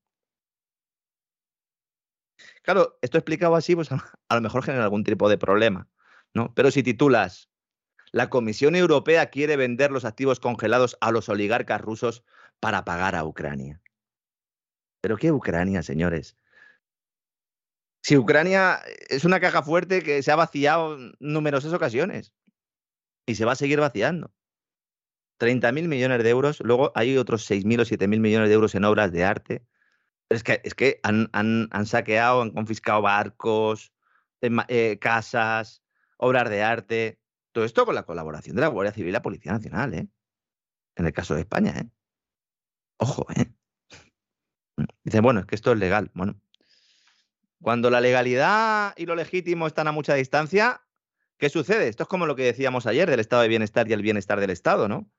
Claro, 2.62 2.98
esto 3.02 3.18
explicado 3.18 3.56
así, 3.58 3.76
pues 3.76 3.90
a 4.30 4.36
lo 4.36 4.42
mejor 4.42 4.64
genera 4.64 4.86
algún 4.86 5.04
tipo 5.04 5.28
de 5.28 5.38
problema, 5.38 5.90
¿no? 6.34 6.54
Pero 6.56 6.72
si 6.72 6.84
titulas, 6.84 7.50
la 8.14 8.30
Comisión 8.30 8.78
Europea 8.78 9.30
quiere 9.30 9.58
vender 9.58 9.92
los 9.92 10.06
activos 10.06 10.40
congelados 10.40 10.98
a 11.02 11.12
los 11.12 11.28
oligarcas 11.28 11.82
rusos 11.82 12.24
para 12.62 12.86
pagar 12.86 13.16
a 13.16 13.26
Ucrania. 13.26 13.82
¿Pero 15.02 15.18
qué 15.18 15.34
Ucrania, 15.34 15.84
señores? 15.84 16.38
Si 18.02 18.16
Ucrania 18.16 18.80
es 19.10 19.26
una 19.26 19.42
caja 19.42 19.64
fuerte 19.64 20.02
que 20.02 20.24
se 20.24 20.32
ha 20.32 20.38
vaciado 20.38 20.96
en 20.96 21.14
numerosas 21.20 21.74
ocasiones 21.74 22.32
y 23.26 23.36
se 23.36 23.46
va 23.46 23.54
a 23.54 23.56
seguir 23.56 23.80
vaciando. 23.80 24.34
30.000 25.40 25.88
millones 25.88 26.24
de 26.24 26.30
euros, 26.30 26.60
luego 26.62 26.92
hay 26.96 27.18
otros 27.18 27.50
6.000 27.50 27.82
o 27.82 27.86
7.000 27.86 28.20
millones 28.20 28.50
de 28.50 28.56
euros 28.56 28.76
en 28.76 28.86
obras 28.86 29.12
de 29.12 29.24
arte. 29.24 29.66
Es 30.30 30.44
que, 30.44 30.62
es 30.64 30.74
que 30.74 31.00
han 31.04 31.86
saqueado, 31.86 32.42
han 32.42 32.52
confiscado 32.52 33.02
barcos, 33.02 33.94
eh, 34.42 34.98
casas, 35.00 35.84
obras 36.18 36.50
de 36.50 36.64
arte. 36.64 37.20
Todo 37.52 37.66
esto 37.66 37.86
con 37.86 37.96
la 37.96 38.04
colaboración 38.04 38.56
de 38.56 38.62
la 38.62 38.68
Guardia 38.68 38.94
Civil 38.94 39.10
y 39.10 39.14
la 39.14 39.22
Policía 39.22 39.52
Nacional, 39.52 39.94
¿eh? 39.94 40.08
En 40.96 41.06
el 41.06 41.14
caso 41.14 41.36
de 41.36 41.42
España, 41.42 41.74
¿eh? 41.78 41.90
Ojo, 42.98 43.26
¿eh? 43.36 43.52
Dicen, 45.04 45.22
bueno, 45.22 45.42
es 45.42 45.46
que 45.46 45.56
esto 45.56 45.72
es 45.72 45.78
legal. 45.78 46.12
Bueno, 46.14 46.40
cuando 47.62 47.90
la 47.90 48.02
legalidad 48.02 48.94
y 48.98 49.06
lo 49.06 49.16
legítimo 49.16 49.68
están 49.68 49.88
a 49.88 49.92
mucha 49.92 50.16
distancia, 50.16 50.83
¿Qué 51.44 51.50
sucede? 51.50 51.90
Esto 51.90 52.04
es 52.04 52.08
como 52.08 52.26
lo 52.26 52.38
que 52.38 52.44
decíamos 52.44 52.88
ayer 52.88 53.10
del 53.10 53.20
estado 53.20 53.42
de 53.42 53.50
bienestar 53.50 53.90
y 53.90 53.92
el 53.92 54.02
bienestar 54.02 54.40
del 54.40 54.50
Estado, 54.50 54.88
¿no? 54.88 55.12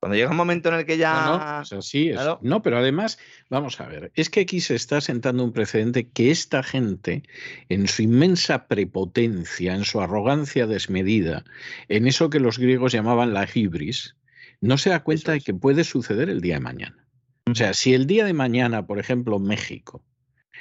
Cuando 0.00 0.16
llega 0.16 0.30
un 0.30 0.38
momento 0.38 0.70
en 0.70 0.76
el 0.76 0.86
que 0.86 0.96
ya. 0.96 1.26
No, 1.26 1.36
no, 1.36 1.80
así 1.80 2.08
es. 2.08 2.14
Claro. 2.14 2.38
No, 2.40 2.62
pero 2.62 2.78
además, 2.78 3.18
vamos 3.50 3.78
a 3.78 3.86
ver, 3.86 4.10
es 4.14 4.30
que 4.30 4.40
aquí 4.40 4.62
se 4.62 4.74
está 4.74 5.02
sentando 5.02 5.44
un 5.44 5.52
precedente 5.52 6.08
que 6.08 6.30
esta 6.30 6.62
gente, 6.62 7.24
en 7.68 7.88
su 7.88 8.00
inmensa 8.00 8.68
prepotencia, 8.68 9.74
en 9.74 9.84
su 9.84 10.00
arrogancia 10.00 10.66
desmedida, 10.66 11.44
en 11.90 12.06
eso 12.06 12.30
que 12.30 12.40
los 12.40 12.58
griegos 12.58 12.92
llamaban 12.92 13.34
la 13.34 13.46
hibris, 13.46 14.16
no 14.62 14.78
se 14.78 14.88
da 14.88 15.02
cuenta 15.02 15.32
de 15.32 15.42
que 15.42 15.52
puede 15.52 15.84
suceder 15.84 16.30
el 16.30 16.40
día 16.40 16.54
de 16.54 16.60
mañana. 16.60 17.06
O 17.50 17.54
sea, 17.54 17.74
si 17.74 17.92
el 17.92 18.06
día 18.06 18.24
de 18.24 18.32
mañana, 18.32 18.86
por 18.86 18.98
ejemplo, 18.98 19.38
México 19.40 20.02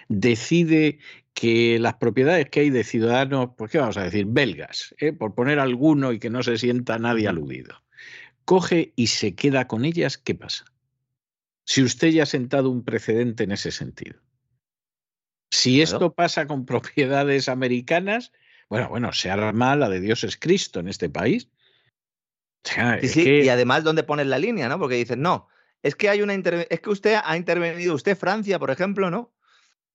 decide 0.10 1.00
que 1.34 1.80
las 1.80 1.96
propiedades 1.96 2.50
que 2.50 2.62
hay 2.62 2.70
de 2.70 2.84
ciudadanos, 2.84 3.52
pues 3.58 3.72
qué 3.72 3.80
vamos 3.80 3.98
a 3.98 4.04
decir, 4.04 4.26
belgas, 4.28 4.94
¿eh? 5.00 5.14
por 5.14 5.34
poner 5.34 5.60
alguno 5.60 6.12
y 6.12 6.20
que 6.20 6.30
no 6.30 6.44
se 6.44 6.58
sienta 6.58 7.00
nadie 7.00 7.28
aludido, 7.28 7.84
coge 8.46 8.94
y 8.96 9.08
se 9.08 9.36
queda 9.36 9.68
con 9.68 9.86
ellas, 9.86 10.18
¿qué 10.18 10.36
pasa? 10.36 10.66
Si 11.66 11.82
usted 11.82 12.10
ya 12.10 12.24
ha 12.24 12.28
sentado 12.28 12.70
un 12.70 12.84
precedente 12.84 13.44
en 13.44 13.52
ese 13.52 13.72
sentido. 13.72 14.20
Si 15.50 15.76
claro. 15.76 15.84
esto 15.84 16.14
pasa 16.14 16.46
con 16.46 16.66
propiedades 16.68 17.50
americanas, 17.50 18.32
bueno, 18.70 18.90
bueno, 18.90 19.14
se 19.14 19.30
arma 19.30 19.76
la 19.76 19.90
de 19.90 20.02
Dios 20.02 20.24
es 20.24 20.38
Cristo 20.38 20.80
en 20.80 20.88
este 20.88 21.10
país. 21.10 21.50
Y 23.46 23.50
además, 23.50 23.84
¿dónde 23.84 24.04
pones 24.04 24.28
la 24.28 24.40
línea, 24.40 24.70
no? 24.70 24.80
Porque 24.80 24.96
dices, 24.96 25.18
no, 25.18 25.48
es 25.82 25.96
que 25.96 26.10
hay 26.10 26.22
una 26.22 26.34
es 26.34 26.80
que 26.80 26.90
usted 26.90 27.20
ha 27.24 27.36
intervenido, 27.38 27.94
usted 27.94 28.18
Francia, 28.18 28.58
por 28.58 28.72
ejemplo, 28.72 29.12
¿no? 29.12 29.34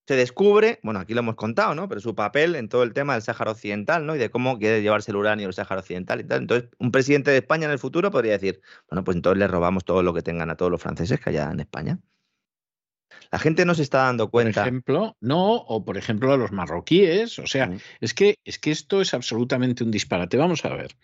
Se 0.09 0.15
descubre, 0.15 0.79
bueno, 0.81 0.99
aquí 0.99 1.13
lo 1.13 1.19
hemos 1.19 1.35
contado, 1.35 1.75
¿no? 1.75 1.87
Pero 1.87 2.01
su 2.01 2.15
papel 2.15 2.55
en 2.55 2.67
todo 2.67 2.81
el 2.81 2.93
tema 2.93 3.13
del 3.13 3.21
Sáhara 3.21 3.51
Occidental, 3.51 4.07
¿no? 4.07 4.15
Y 4.15 4.17
de 4.17 4.31
cómo 4.31 4.57
quiere 4.57 4.81
llevarse 4.81 5.11
el 5.11 5.17
uranio 5.17 5.45
del 5.45 5.53
Sáhara 5.53 5.81
Occidental 5.81 6.19
y 6.19 6.23
tal. 6.23 6.41
Entonces, 6.41 6.71
un 6.79 6.89
presidente 6.91 7.29
de 7.29 7.37
España 7.37 7.65
en 7.65 7.71
el 7.71 7.77
futuro 7.77 8.09
podría 8.09 8.31
decir, 8.31 8.59
bueno, 8.89 9.03
pues 9.03 9.17
entonces 9.17 9.37
le 9.37 9.47
robamos 9.47 9.85
todo 9.85 10.01
lo 10.01 10.11
que 10.15 10.23
tengan 10.23 10.49
a 10.49 10.55
todos 10.57 10.71
los 10.71 10.81
franceses 10.81 11.19
que 11.19 11.29
haya 11.29 11.51
en 11.51 11.59
España. 11.59 11.99
La 13.31 13.39
gente 13.39 13.65
no 13.65 13.75
se 13.75 13.83
está 13.83 14.05
dando 14.05 14.29
cuenta. 14.29 14.61
Por 14.61 14.67
ejemplo, 14.67 15.17
no, 15.21 15.55
o 15.55 15.85
por 15.85 15.97
ejemplo 15.97 16.33
a 16.33 16.37
los 16.37 16.51
marroquíes. 16.51 17.37
O 17.39 17.45
sea, 17.45 17.71
es, 18.01 18.13
que, 18.13 18.39
es 18.43 18.57
que 18.57 18.71
esto 18.71 19.01
es 19.01 19.13
absolutamente 19.13 19.83
un 19.83 19.91
disparate. 19.91 20.37
Vamos 20.37 20.65
a 20.65 20.69
ver. 20.69 20.95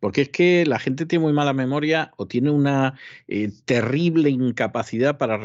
Porque 0.00 0.22
es 0.22 0.28
que 0.30 0.64
la 0.66 0.78
gente 0.78 1.06
tiene 1.06 1.24
muy 1.24 1.32
mala 1.32 1.52
memoria 1.52 2.12
o 2.16 2.26
tiene 2.26 2.50
una 2.50 2.98
eh, 3.28 3.50
terrible 3.64 4.30
incapacidad 4.30 5.18
para 5.18 5.38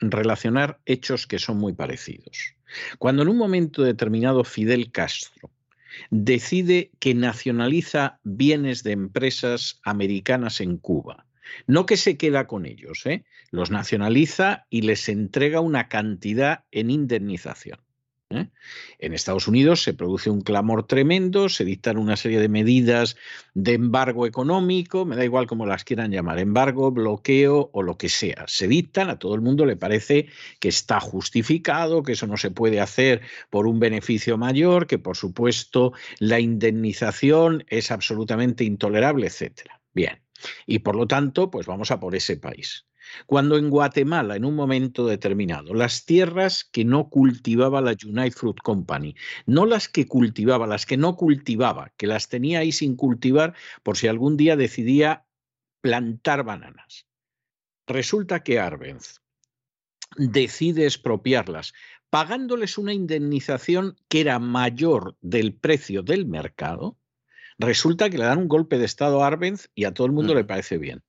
relacionar 0.00 0.78
hechos 0.86 1.26
que 1.26 1.38
son 1.38 1.58
muy 1.58 1.72
parecidos. 1.72 2.54
Cuando 2.98 3.22
en 3.22 3.28
un 3.28 3.36
momento 3.36 3.82
determinado 3.82 4.44
Fidel 4.44 4.92
Castro 4.92 5.50
decide 6.10 6.92
que 6.98 7.14
nacionaliza 7.14 8.20
bienes 8.22 8.84
de 8.84 8.92
empresas 8.92 9.80
americanas 9.82 10.60
en 10.60 10.76
Cuba, 10.76 11.26
no 11.66 11.86
que 11.86 11.96
se 11.96 12.16
queda 12.16 12.46
con 12.46 12.66
ellos, 12.66 13.06
¿eh? 13.06 13.24
los 13.50 13.70
nacionaliza 13.70 14.66
y 14.70 14.82
les 14.82 15.08
entrega 15.08 15.60
una 15.60 15.88
cantidad 15.88 16.64
en 16.70 16.90
indemnización. 16.90 17.80
¿eh? 18.30 18.48
En 18.98 19.12
Estados 19.12 19.48
Unidos 19.48 19.82
se 19.82 19.94
produce 19.94 20.30
un 20.30 20.40
clamor 20.40 20.86
tremendo, 20.86 21.48
se 21.48 21.64
dictan 21.64 21.98
una 21.98 22.16
serie 22.16 22.38
de 22.38 22.48
medidas 22.48 23.16
de 23.54 23.74
embargo 23.74 24.26
económico, 24.26 25.04
me 25.04 25.16
da 25.16 25.24
igual 25.24 25.46
cómo 25.46 25.66
las 25.66 25.84
quieran 25.84 26.10
llamar, 26.10 26.38
embargo, 26.38 26.90
bloqueo 26.90 27.70
o 27.72 27.82
lo 27.82 27.98
que 27.98 28.08
sea. 28.08 28.44
Se 28.46 28.68
dictan, 28.68 29.10
a 29.10 29.18
todo 29.18 29.34
el 29.34 29.40
mundo 29.40 29.66
le 29.66 29.76
parece 29.76 30.28
que 30.60 30.68
está 30.68 31.00
justificado, 31.00 32.02
que 32.02 32.12
eso 32.12 32.26
no 32.26 32.36
se 32.36 32.50
puede 32.50 32.80
hacer 32.80 33.22
por 33.50 33.66
un 33.66 33.80
beneficio 33.80 34.38
mayor, 34.38 34.86
que 34.86 34.98
por 34.98 35.16
supuesto 35.16 35.92
la 36.18 36.40
indemnización 36.40 37.64
es 37.68 37.90
absolutamente 37.90 38.64
intolerable, 38.64 39.26
etcétera. 39.26 39.80
Bien. 39.92 40.20
Y 40.66 40.80
por 40.80 40.96
lo 40.96 41.06
tanto, 41.06 41.50
pues 41.50 41.66
vamos 41.66 41.90
a 41.90 42.00
por 42.00 42.14
ese 42.14 42.36
país. 42.36 42.86
Cuando 43.26 43.56
en 43.56 43.70
Guatemala, 43.70 44.36
en 44.36 44.44
un 44.44 44.54
momento 44.54 45.06
determinado, 45.06 45.74
las 45.74 46.04
tierras 46.04 46.64
que 46.64 46.84
no 46.84 47.08
cultivaba 47.08 47.80
la 47.80 47.96
United 48.04 48.36
Fruit 48.36 48.58
Company, 48.62 49.16
no 49.46 49.66
las 49.66 49.88
que 49.88 50.06
cultivaba, 50.06 50.66
las 50.66 50.86
que 50.86 50.96
no 50.96 51.16
cultivaba, 51.16 51.92
que 51.96 52.06
las 52.06 52.28
tenía 52.28 52.60
ahí 52.60 52.72
sin 52.72 52.96
cultivar 52.96 53.54
por 53.82 53.96
si 53.96 54.06
algún 54.06 54.36
día 54.36 54.56
decidía 54.56 55.26
plantar 55.80 56.44
bananas. 56.44 57.06
Resulta 57.86 58.42
que 58.42 58.60
Arbenz 58.60 59.20
decide 60.16 60.84
expropiarlas, 60.84 61.72
pagándoles 62.10 62.78
una 62.78 62.92
indemnización 62.92 63.96
que 64.08 64.20
era 64.20 64.38
mayor 64.38 65.16
del 65.20 65.54
precio 65.54 66.02
del 66.02 66.26
mercado, 66.26 66.99
Resulta 67.60 68.08
que 68.08 68.16
le 68.16 68.24
dan 68.24 68.38
un 68.38 68.48
golpe 68.48 68.78
de 68.78 68.86
Estado 68.86 69.22
a 69.22 69.26
Arbenz 69.26 69.68
y 69.74 69.84
a 69.84 69.92
todo 69.92 70.06
el 70.06 70.14
mundo 70.14 70.34
le 70.34 70.44
parece 70.44 70.78
bien. 70.78 71.02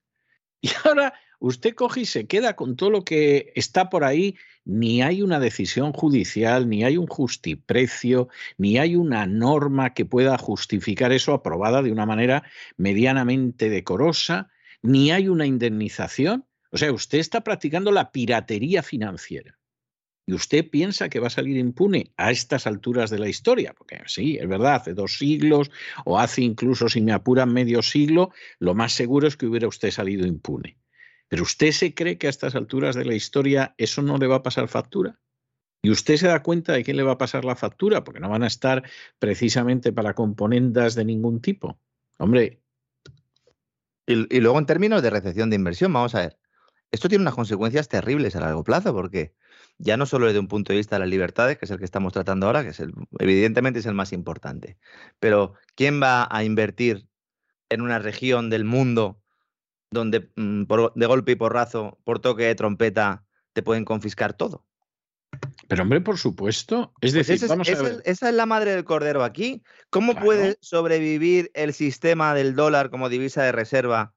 Y 0.60 0.70
ahora 0.84 1.14
usted 1.40 1.74
coge 1.74 2.02
y 2.02 2.06
se 2.06 2.28
queda 2.28 2.58
con 2.58 2.76
todo 2.76 2.90
lo 2.90 3.06
que 3.06 3.54
está 3.56 3.90
por 3.90 4.04
ahí, 4.04 4.36
ni 4.66 5.02
hay 5.02 5.22
una 5.22 5.40
decisión 5.40 5.94
judicial, 5.94 6.68
ni 6.68 6.84
hay 6.84 6.98
un 6.98 7.08
justiprecio, 7.08 8.28
ni 8.58 8.78
hay 8.78 8.98
una 8.98 9.26
norma 9.26 9.94
que 9.94 10.04
pueda 10.04 10.38
justificar 10.38 11.14
eso 11.14 11.34
aprobada 11.34 11.82
de 11.82 11.94
una 11.94 12.06
manera 12.06 12.44
medianamente 12.76 13.70
decorosa, 13.70 14.50
ni 14.82 15.10
hay 15.12 15.30
una 15.30 15.46
indemnización. 15.46 16.46
O 16.72 16.78
sea, 16.78 16.92
usted 16.92 17.20
está 17.20 17.46
practicando 17.46 17.94
la 17.94 18.12
piratería 18.12 18.84
financiera 18.84 19.61
y 20.32 20.34
usted 20.34 20.70
piensa 20.70 21.10
que 21.10 21.20
va 21.20 21.28
a 21.28 21.30
salir 21.30 21.58
impune 21.58 22.14
a 22.16 22.32
estas 22.32 22.66
alturas 22.66 23.10
de 23.10 23.20
la 23.20 23.28
historia, 23.28 23.74
porque 23.78 24.02
sí, 24.06 24.38
es 24.40 24.48
verdad, 24.48 24.76
hace 24.76 24.94
dos 24.94 25.18
siglos 25.18 25.72
o 26.06 26.20
hace 26.20 26.42
incluso, 26.42 26.88
si 26.88 27.02
me 27.02 27.12
apuran, 27.12 27.52
medio 27.52 27.82
siglo, 27.82 28.32
lo 28.58 28.74
más 28.74 28.94
seguro 28.94 29.28
es 29.28 29.36
que 29.36 29.46
hubiera 29.46 29.68
usted 29.68 29.92
salido 29.92 30.26
impune. 30.26 30.78
Pero 31.28 31.44
usted 31.44 31.74
se 31.74 31.94
cree 31.94 32.18
que 32.18 32.28
a 32.28 32.30
estas 32.30 32.56
alturas 32.56 32.96
de 32.96 33.04
la 33.04 33.14
historia 33.14 33.76
eso 33.78 34.02
no 34.04 34.18
le 34.18 34.28
va 34.28 34.38
a 34.38 34.44
pasar 34.44 34.70
factura. 34.70 35.20
Y 35.82 35.90
usted 35.90 36.16
se 36.16 36.28
da 36.28 36.42
cuenta 36.42 36.72
de 36.72 36.86
quién 36.86 36.96
le 36.96 37.04
va 37.04 37.12
a 37.12 37.18
pasar 37.18 37.44
la 37.44 37.58
factura, 37.58 38.06
porque 38.06 38.22
no 38.22 38.30
van 38.30 38.44
a 38.44 38.48
estar 38.48 38.84
precisamente 39.20 39.92
para 39.92 40.14
componendas 40.14 40.96
de 40.96 41.04
ningún 41.04 41.42
tipo. 41.42 41.78
Hombre. 42.20 42.62
Y, 44.08 44.40
luego 44.40 44.60
en 44.60 44.66
términos 44.66 45.02
de 45.02 45.10
recepción 45.10 45.50
de 45.50 45.58
inversión, 45.58 45.92
vamos 45.92 46.16
a 46.16 46.22
ver. 46.22 46.40
Esto 46.90 47.10
tiene 47.10 47.24
unas 47.24 47.36
consecuencias 47.36 47.90
terribles 47.90 48.38
a 48.38 48.40
largo 48.40 48.64
plazo, 48.64 48.94
porque 48.94 49.34
ya 49.82 49.98
no 49.98 50.06
solo 50.06 50.28
desde 50.28 50.40
un 50.40 50.48
punto 50.48 50.72
de 50.72 50.78
vista 50.78 50.96
de 50.96 51.02
las 51.02 51.10
libertades, 51.10 51.58
que 51.58 51.66
es 51.66 51.72
el 51.72 51.80
que 51.80 51.86
estamos 51.86 52.14
tratando 52.14 52.46
ahora, 52.46 52.64
que 52.64 52.70
es 52.70 52.80
el, 52.80 52.94
evidentemente 53.20 53.80
es 53.80 53.86
el 53.86 53.96
más 53.96 54.14
importante, 54.14 54.78
pero 55.20 55.56
¿quién 55.76 56.02
va 56.02 56.28
a 56.30 56.44
invertir 56.44 57.08
en 57.70 57.82
una 57.82 58.00
región 58.00 58.50
del 58.50 58.64
mundo 58.64 59.22
donde 59.90 60.32
mm, 60.36 60.64
de 60.96 61.06
golpe 61.06 61.32
y 61.34 61.36
porrazo, 61.36 62.00
por 62.04 62.20
toque 62.20 62.44
de 62.44 62.56
trompeta, 62.56 63.26
te 63.54 63.64
pueden 63.64 63.84
confiscar 63.84 64.34
todo? 64.34 64.66
Pero 65.68 65.84
hombre, 65.84 66.02
por 66.02 66.18
supuesto. 66.18 66.94
Es 67.02 67.14
pues 67.14 67.28
decir, 67.28 67.48
vamos 67.48 67.70
a 67.70 67.82
ver. 67.82 68.02
esa 68.06 68.30
es 68.30 68.36
la 68.36 68.46
madre 68.46 68.72
del 68.72 68.84
cordero 68.84 69.24
aquí. 69.24 69.64
¿Cómo 69.90 70.16
puede 70.16 70.58
sobrevivir 70.62 71.50
el 71.54 71.74
sistema 71.74 72.34
del 72.34 72.56
dólar 72.56 72.90
como 72.90 73.10
divisa 73.10 73.44
de 73.44 73.54
reserva 73.54 74.14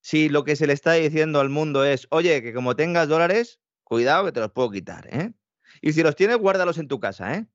si 0.00 0.30
lo 0.30 0.44
que 0.44 0.56
se 0.56 0.66
le 0.66 0.72
está 0.72 0.94
diciendo 0.94 1.40
al 1.40 1.50
mundo 1.50 1.84
es, 1.84 2.06
oye, 2.10 2.42
que 2.42 2.54
como 2.54 2.74
tengas 2.74 3.08
dólares, 3.08 3.59
Cuidado 3.90 4.24
que 4.24 4.30
te 4.30 4.38
los 4.38 4.52
puedo 4.52 4.70
quitar, 4.70 5.08
¿eh? 5.08 5.32
Y 5.80 5.92
si 5.94 6.04
los 6.04 6.14
tienes, 6.14 6.36
guárdalos 6.36 6.78
en 6.78 6.86
tu 6.86 7.00
casa, 7.00 7.34
¿eh? 7.34 7.48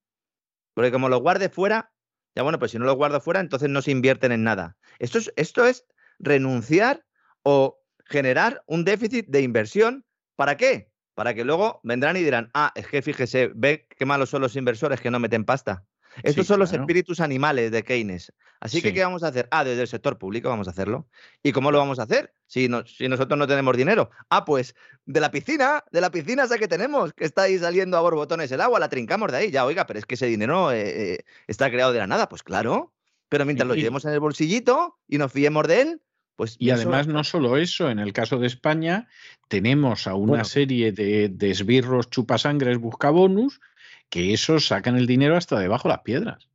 Porque 0.73 0.91
como 0.91 1.07
los 1.07 1.21
guardes 1.21 1.49
fuera, 1.49 1.93
ya 2.35 2.43
bueno, 2.43 2.59
pues 2.59 2.71
si 2.71 2.77
no 2.77 2.83
los 2.83 2.97
guardo 2.97 3.21
fuera, 3.21 3.39
entonces 3.39 3.69
no 3.69 3.81
se 3.81 3.91
invierten 3.91 4.33
en 4.33 4.43
nada. 4.43 4.75
Esto 4.99 5.17
es, 5.17 5.31
esto 5.37 5.65
es 5.65 5.85
renunciar 6.19 7.05
o 7.43 7.81
generar 8.03 8.61
un 8.67 8.83
déficit 8.83 9.27
de 9.29 9.43
inversión. 9.43 10.05
¿Para 10.35 10.57
qué? 10.57 10.91
Para 11.13 11.33
que 11.33 11.45
luego 11.45 11.79
vendrán 11.83 12.17
y 12.17 12.23
dirán, 12.23 12.51
ah, 12.53 12.73
es 12.75 12.85
que 12.87 13.01
fíjese, 13.01 13.51
ve 13.55 13.87
qué 13.97 14.05
malos 14.05 14.29
son 14.29 14.41
los 14.41 14.57
inversores 14.57 14.99
que 14.99 15.11
no 15.11 15.21
meten 15.21 15.45
pasta. 15.45 15.85
Estos 16.23 16.47
son 16.47 16.59
los 16.59 16.73
espíritus 16.73 17.19
animales 17.19 17.71
de 17.71 17.83
Keynes. 17.83 18.33
Así 18.59 18.81
que, 18.81 18.93
¿qué 18.93 19.03
vamos 19.03 19.23
a 19.23 19.27
hacer? 19.27 19.47
Ah, 19.51 19.63
desde 19.63 19.81
el 19.81 19.87
sector 19.87 20.17
público 20.17 20.49
vamos 20.49 20.67
a 20.67 20.71
hacerlo. 20.71 21.07
¿Y 21.43 21.51
cómo 21.51 21.71
lo 21.71 21.77
vamos 21.77 21.99
a 21.99 22.03
hacer? 22.03 22.33
Si, 22.47 22.69
si 22.85 23.07
nosotros 23.07 23.37
no 23.37 23.47
tenemos 23.47 23.77
dinero. 23.77 24.09
Ah, 24.29 24.45
pues 24.45 24.75
de 25.05 25.19
la 25.19 25.31
piscina, 25.31 25.83
de 25.91 26.01
la 26.01 26.09
piscina 26.11 26.43
esa 26.43 26.57
que 26.57 26.67
tenemos, 26.67 27.13
que 27.13 27.25
está 27.25 27.43
ahí 27.43 27.59
saliendo 27.59 27.97
a 27.97 28.01
borbotones 28.01 28.51
el 28.51 28.61
agua, 28.61 28.79
la 28.79 28.89
trincamos 28.89 29.31
de 29.31 29.37
ahí. 29.37 29.51
Ya, 29.51 29.65
oiga, 29.65 29.85
pero 29.85 29.99
es 29.99 30.05
que 30.05 30.15
ese 30.15 30.27
dinero 30.27 30.71
eh, 30.71 31.13
eh, 31.13 31.25
está 31.47 31.69
creado 31.69 31.93
de 31.93 31.99
la 31.99 32.07
nada. 32.07 32.29
Pues 32.29 32.43
claro. 32.43 32.93
Pero 33.29 33.45
mientras 33.45 33.67
lo 33.67 33.75
llevemos 33.75 34.05
en 34.05 34.11
el 34.11 34.19
bolsillito 34.19 34.97
y 35.07 35.17
nos 35.17 35.31
fiemos 35.31 35.67
de 35.67 35.81
él, 35.81 36.01
pues 36.35 36.57
y 36.59 36.69
además 36.69 37.07
no 37.07 37.23
solo 37.23 37.57
eso, 37.57 37.89
en 37.89 37.99
el 37.99 38.11
caso 38.11 38.37
de 38.37 38.47
España 38.47 39.07
tenemos 39.47 40.05
a 40.05 40.15
una 40.15 40.43
serie 40.43 40.91
de, 40.91 41.29
de 41.29 41.51
esbirros 41.51 42.09
chupasangres 42.09 42.77
buscabonus 42.77 43.61
que 44.15 44.31
esos 44.31 44.65
sacan 44.67 44.95
el 44.95 45.07
dinero 45.07 45.35
hasta 45.35 45.59
debajo 45.59 45.89
de 45.89 45.95
las 45.95 46.03
piedras. 46.03 46.47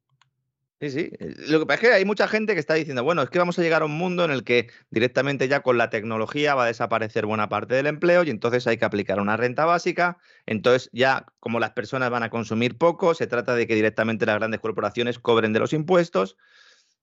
Sí, 0.81 0.89
sí. 0.89 1.11
Lo 1.51 1.61
que 1.61 1.67
pasa 1.67 1.75
es 1.75 1.81
que 1.81 1.93
hay 1.95 2.07
mucha 2.07 2.27
gente 2.27 2.55
que 2.55 2.59
está 2.59 2.73
diciendo, 2.73 3.05
bueno, 3.05 3.21
es 3.21 3.29
que 3.29 3.39
vamos 3.39 3.59
a 3.59 3.63
llegar 3.63 3.83
a 3.83 3.85
un 3.85 3.99
mundo 3.99 4.25
en 4.25 4.31
el 4.31 4.45
que 4.45 4.71
directamente 4.89 5.47
ya 5.47 5.61
con 5.61 5.77
la 5.77 5.91
tecnología 5.91 6.55
va 6.55 6.65
a 6.65 6.69
desaparecer 6.69 7.27
buena 7.27 7.51
parte 7.51 7.75
del 7.75 7.87
empleo 7.87 8.25
y 8.25 8.31
entonces 8.31 8.67
hay 8.67 8.79
que 8.79 8.87
aplicar 8.87 9.21
una 9.21 9.37
renta 9.37 9.67
básica. 9.67 10.17
Entonces 10.47 10.89
ya 10.95 11.27
como 11.39 11.61
las 11.61 11.73
personas 11.73 12.09
van 12.09 12.23
a 12.23 12.31
consumir 12.31 12.79
poco, 12.79 13.13
se 13.13 13.27
trata 13.27 13.55
de 13.55 13.67
que 13.67 13.75
directamente 13.75 14.25
las 14.25 14.37
grandes 14.37 14.61
corporaciones 14.61 15.19
cobren 15.19 15.53
de 15.53 15.61
los 15.61 15.75
impuestos 15.75 16.39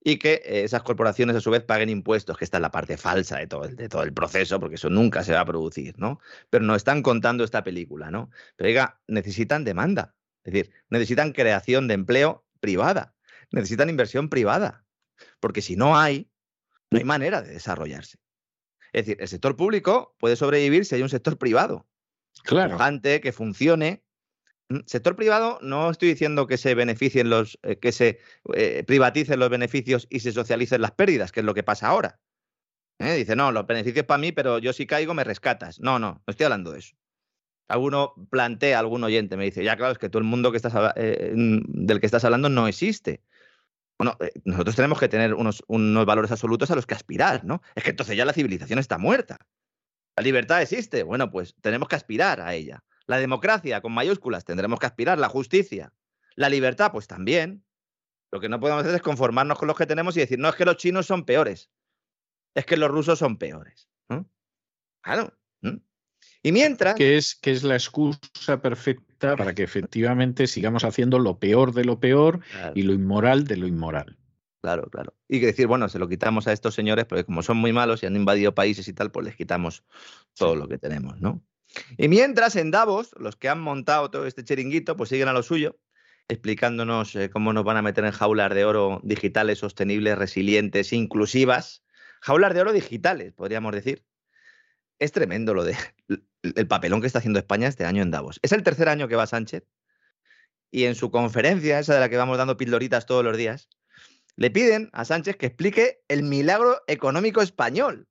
y 0.03 0.17
que 0.17 0.41
eh, 0.43 0.63
esas 0.63 0.81
corporaciones 0.81 1.35
a 1.35 1.41
su 1.41 1.51
vez 1.51 1.61
paguen 1.61 1.89
impuestos, 1.89 2.35
que 2.35 2.45
esta 2.45 2.57
es 2.57 2.61
la 2.61 2.71
parte 2.71 2.97
falsa 2.97 3.37
de 3.37 3.45
todo, 3.45 3.65
el, 3.65 3.75
de 3.75 3.89
todo 3.89 4.01
el 4.01 4.11
proceso, 4.11 4.59
porque 4.59 4.77
eso 4.77 4.89
nunca 4.89 5.23
se 5.23 5.33
va 5.33 5.41
a 5.41 5.45
producir, 5.45 5.99
¿no? 5.99 6.19
Pero 6.49 6.65
nos 6.65 6.77
están 6.77 7.03
contando 7.03 7.43
esta 7.43 7.63
película, 7.63 8.09
¿no? 8.09 8.31
Pero 8.55 8.69
oiga, 8.69 8.99
necesitan 9.07 9.63
demanda. 9.63 10.15
Es 10.47 10.53
decir, 10.53 10.71
necesitan 10.89 11.33
creación 11.33 11.89
de 11.89 11.93
empleo 11.93 12.45
privada, 12.61 13.13
necesitan 13.51 13.89
inversión 13.89 14.29
privada, 14.29 14.85
porque 15.41 15.61
si 15.61 15.75
no 15.75 15.97
hay, 15.97 16.31
no 16.89 16.99
hay 16.99 17.03
manera 17.03 17.41
de 17.41 17.51
desarrollarse. 17.51 18.17
Es 18.93 19.05
decir, 19.05 19.21
el 19.21 19.27
sector 19.27 19.57
público 19.57 20.15
puede 20.17 20.37
sobrevivir 20.37 20.85
si 20.85 20.95
hay 20.95 21.01
un 21.01 21.09
sector 21.09 21.37
privado. 21.37 21.85
Claro. 22.45 22.77
que 23.01 23.33
funcione. 23.33 24.05
Mm, 24.69 24.79
sector 24.85 25.17
privado, 25.17 25.59
no 25.61 25.89
estoy 25.91 26.07
diciendo 26.07 26.47
que 26.47 26.57
se 26.57 26.75
beneficien 26.75 27.29
los, 27.29 27.59
eh, 27.63 27.77
que 27.77 27.91
se 27.91 28.19
eh, 28.53 28.85
privaticen 28.87 29.39
los 29.39 29.49
beneficios 29.49 30.07
y 30.09 30.21
se 30.21 30.31
socialicen 30.31 30.81
las 30.81 30.91
pérdidas, 30.91 31.33
que 31.33 31.41
es 31.41 31.45
lo 31.45 31.53
que 31.53 31.63
pasa 31.63 31.87
ahora. 31.89 32.21
¿Eh? 32.99 33.15
Dice, 33.15 33.35
no, 33.35 33.51
los 33.51 33.67
beneficios 33.67 34.05
para 34.05 34.19
mí, 34.19 34.31
pero 34.31 34.59
yo 34.59 34.71
si 34.71 34.87
caigo 34.87 35.13
me 35.13 35.25
rescatas. 35.25 35.81
No, 35.81 35.99
no, 35.99 36.23
no 36.25 36.31
estoy 36.31 36.45
hablando 36.45 36.71
de 36.71 36.79
eso 36.79 36.95
alguno 37.67 38.13
plantea, 38.29 38.79
algún 38.79 39.03
oyente 39.03 39.37
me 39.37 39.45
dice, 39.45 39.63
ya 39.63 39.75
claro, 39.75 39.91
es 39.91 39.97
que 39.97 40.09
todo 40.09 40.19
el 40.19 40.27
mundo 40.27 40.51
que 40.51 40.59
eh, 40.95 41.33
del 41.35 41.99
que 41.99 42.05
estás 42.05 42.23
hablando 42.23 42.49
no 42.49 42.67
existe. 42.67 43.21
Bueno, 43.97 44.15
eh, 44.19 44.31
nosotros 44.45 44.75
tenemos 44.75 44.99
que 44.99 45.09
tener 45.09 45.33
unos, 45.33 45.63
unos 45.67 46.05
valores 46.05 46.31
absolutos 46.31 46.69
a 46.71 46.75
los 46.75 46.85
que 46.85 46.93
aspirar, 46.93 47.43
¿no? 47.45 47.61
Es 47.75 47.83
que 47.83 47.89
entonces 47.89 48.15
ya 48.15 48.25
la 48.25 48.33
civilización 48.33 48.79
está 48.79 48.97
muerta. 48.97 49.37
La 50.15 50.23
libertad 50.23 50.61
existe, 50.61 51.03
bueno, 51.03 51.29
pues 51.31 51.55
tenemos 51.61 51.87
que 51.87 51.95
aspirar 51.95 52.41
a 52.41 52.53
ella. 52.53 52.83
La 53.05 53.17
democracia, 53.17 53.81
con 53.81 53.93
mayúsculas, 53.93 54.45
tendremos 54.45 54.79
que 54.79 54.85
aspirar. 54.85 55.17
La 55.17 55.29
justicia. 55.29 55.93
La 56.35 56.49
libertad, 56.49 56.91
pues 56.91 57.07
también. 57.07 57.63
Lo 58.31 58.39
que 58.39 58.49
no 58.49 58.59
podemos 58.59 58.83
hacer 58.83 58.95
es 58.95 59.01
conformarnos 59.01 59.57
con 59.57 59.67
los 59.67 59.77
que 59.77 59.85
tenemos 59.85 60.17
y 60.17 60.19
decir, 60.19 60.37
no, 60.37 60.49
es 60.49 60.55
que 60.55 60.65
los 60.65 60.77
chinos 60.77 61.05
son 61.05 61.25
peores. 61.25 61.71
Es 62.53 62.65
que 62.65 62.77
los 62.77 62.91
rusos 62.91 63.19
son 63.19 63.37
peores. 63.37 63.89
Claro. 65.01 65.36
Y 66.43 66.51
mientras. 66.51 66.95
Que 66.95 67.17
es, 67.17 67.35
que 67.35 67.51
es 67.51 67.63
la 67.63 67.75
excusa 67.75 68.61
perfecta 68.61 69.35
para 69.35 69.53
que 69.53 69.63
efectivamente 69.63 70.47
sigamos 70.47 70.83
haciendo 70.83 71.19
lo 71.19 71.39
peor 71.39 71.73
de 71.73 71.85
lo 71.85 71.99
peor 71.99 72.41
y 72.75 72.83
lo 72.83 72.93
inmoral 72.93 73.45
de 73.45 73.57
lo 73.57 73.67
inmoral. 73.67 74.17
Claro, 74.61 74.89
claro. 74.89 75.13
Y 75.27 75.39
que 75.39 75.47
decir, 75.47 75.67
bueno, 75.67 75.87
se 75.89 75.99
lo 75.99 76.09
quitamos 76.09 76.47
a 76.47 76.53
estos 76.53 76.73
señores, 76.75 77.05
porque 77.05 77.23
como 77.23 77.41
son 77.41 77.57
muy 77.57 77.73
malos 77.73 78.03
y 78.03 78.05
han 78.05 78.15
invadido 78.15 78.53
países 78.53 78.87
y 78.87 78.93
tal, 78.93 79.11
pues 79.11 79.25
les 79.25 79.35
quitamos 79.35 79.83
todo 80.35 80.55
lo 80.55 80.67
que 80.67 80.77
tenemos, 80.77 81.19
¿no? 81.21 81.41
Y 81.97 82.07
mientras 82.07 82.55
en 82.55 82.71
Davos, 82.71 83.11
los 83.19 83.35
que 83.35 83.49
han 83.49 83.59
montado 83.59 84.09
todo 84.09 84.25
este 84.25 84.43
chiringuito, 84.43 84.97
pues 84.97 85.09
siguen 85.09 85.27
a 85.27 85.33
lo 85.33 85.43
suyo, 85.43 85.79
explicándonos 86.27 87.15
eh, 87.15 87.29
cómo 87.29 87.53
nos 87.53 87.63
van 87.63 87.77
a 87.77 87.81
meter 87.81 88.05
en 88.05 88.11
jaulas 88.11 88.53
de 88.53 88.65
oro 88.65 88.99
digitales, 89.03 89.59
sostenibles, 89.59 90.17
resilientes, 90.17 90.93
inclusivas. 90.93 91.83
Jaulas 92.21 92.53
de 92.53 92.61
oro 92.61 92.73
digitales, 92.73 93.33
podríamos 93.33 93.73
decir. 93.73 94.03
Es 94.99 95.11
tremendo 95.11 95.53
lo 95.53 95.63
de 95.63 95.75
el 96.43 96.67
papelón 96.67 97.01
que 97.01 97.07
está 97.07 97.19
haciendo 97.19 97.39
España 97.39 97.67
este 97.67 97.85
año 97.85 98.01
en 98.01 98.11
Davos. 98.11 98.39
Es 98.41 98.51
el 98.51 98.63
tercer 98.63 98.89
año 98.89 99.07
que 99.07 99.15
va 99.15 99.27
Sánchez 99.27 99.63
y 100.71 100.85
en 100.85 100.95
su 100.95 101.11
conferencia, 101.11 101.79
esa 101.79 101.93
de 101.93 101.99
la 101.99 102.09
que 102.09 102.17
vamos 102.17 102.37
dando 102.37 102.57
pildoritas 102.57 103.05
todos 103.05 103.23
los 103.23 103.37
días, 103.37 103.69
le 104.35 104.51
piden 104.51 104.89
a 104.93 105.05
Sánchez 105.05 105.37
que 105.37 105.47
explique 105.47 106.01
el 106.07 106.23
milagro 106.23 106.81
económico 106.87 107.41
español. 107.41 108.07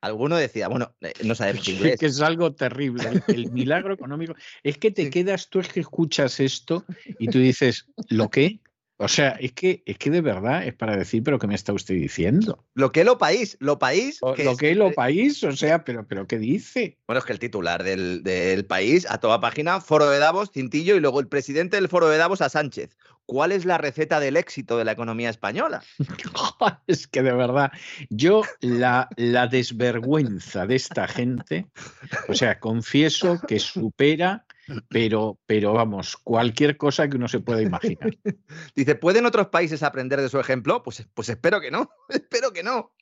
alguno 0.00 0.36
decía, 0.36 0.68
bueno, 0.68 0.94
eh, 1.00 1.12
no 1.24 1.34
sabemos 1.34 1.66
inglés. 1.68 1.98
Que 1.98 2.06
es 2.06 2.20
algo 2.20 2.54
terrible. 2.54 3.22
El, 3.28 3.50
milagro 3.50 3.94
económico. 3.94 4.34
Es 4.62 4.78
que 4.78 4.90
te 4.90 5.08
quedas, 5.10 5.48
tú 5.48 5.60
es 5.60 5.68
que 5.68 5.80
escuchas 5.80 6.40
esto 6.40 6.84
y 7.18 7.28
tú 7.28 7.38
dices, 7.38 7.86
¿lo 8.08 8.28
qué? 8.28 8.60
O 9.00 9.06
sea, 9.06 9.30
es 9.38 9.52
que, 9.52 9.84
es 9.86 9.96
que 9.96 10.10
de 10.10 10.20
verdad 10.20 10.66
es 10.66 10.74
para 10.74 10.96
decir, 10.96 11.22
pero 11.22 11.38
¿qué 11.38 11.46
me 11.46 11.54
está 11.54 11.72
usted 11.72 11.94
diciendo? 11.94 12.64
Lo 12.74 12.90
que 12.90 13.04
lo 13.04 13.16
país, 13.16 13.56
lo 13.60 13.78
país. 13.78 14.18
lo 14.20 14.56
que 14.56 14.74
lo 14.74 14.92
país, 14.92 15.44
o 15.44 15.52
sea, 15.52 15.84
pero, 15.84 16.04
pero 16.08 16.26
¿qué 16.26 16.36
dice? 16.36 16.98
Bueno, 17.06 17.20
es 17.20 17.24
que 17.24 17.32
el 17.32 17.38
titular 17.38 17.84
del, 17.84 18.24
del, 18.24 18.64
país, 18.64 19.06
a 19.08 19.18
toda 19.18 19.40
página, 19.40 19.80
Foro 19.80 20.10
de 20.10 20.18
Davos, 20.18 20.50
Cintillo, 20.52 20.96
y 20.96 21.00
luego 21.00 21.20
el 21.20 21.28
presidente 21.28 21.76
del 21.76 21.88
Foro 21.88 22.08
de 22.08 22.18
Davos 22.18 22.40
a 22.40 22.48
Sánchez. 22.48 22.96
¿Cuál 23.24 23.52
es 23.52 23.64
la 23.64 23.78
receta 23.78 24.18
del 24.18 24.36
éxito 24.36 24.76
de 24.78 24.84
la 24.84 24.92
economía 24.92 25.30
española? 25.30 25.84
es 26.88 27.06
que 27.06 27.22
de 27.22 27.34
verdad, 27.34 27.70
yo 28.10 28.42
la, 28.60 29.08
la 29.16 29.46
desvergüenza 29.46 30.66
de 30.66 30.74
esta 30.74 31.06
gente, 31.06 31.66
o 32.26 32.34
sea, 32.34 32.58
confieso 32.58 33.38
que 33.46 33.60
supera 33.60 34.44
pero, 34.88 35.38
pero 35.46 35.72
vamos, 35.72 36.16
cualquier 36.16 36.76
cosa 36.76 37.08
que 37.08 37.16
uno 37.16 37.28
se 37.28 37.40
pueda 37.40 37.62
imaginar. 37.62 38.10
Dice, 38.74 38.94
¿pueden 38.94 39.26
otros 39.26 39.48
países 39.48 39.82
aprender 39.82 40.20
de 40.20 40.28
su 40.28 40.38
ejemplo? 40.38 40.82
Pues, 40.82 41.06
pues 41.14 41.28
espero 41.28 41.60
que 41.60 41.70
no, 41.70 41.90
espero 42.08 42.52
que 42.52 42.62
no. 42.62 42.94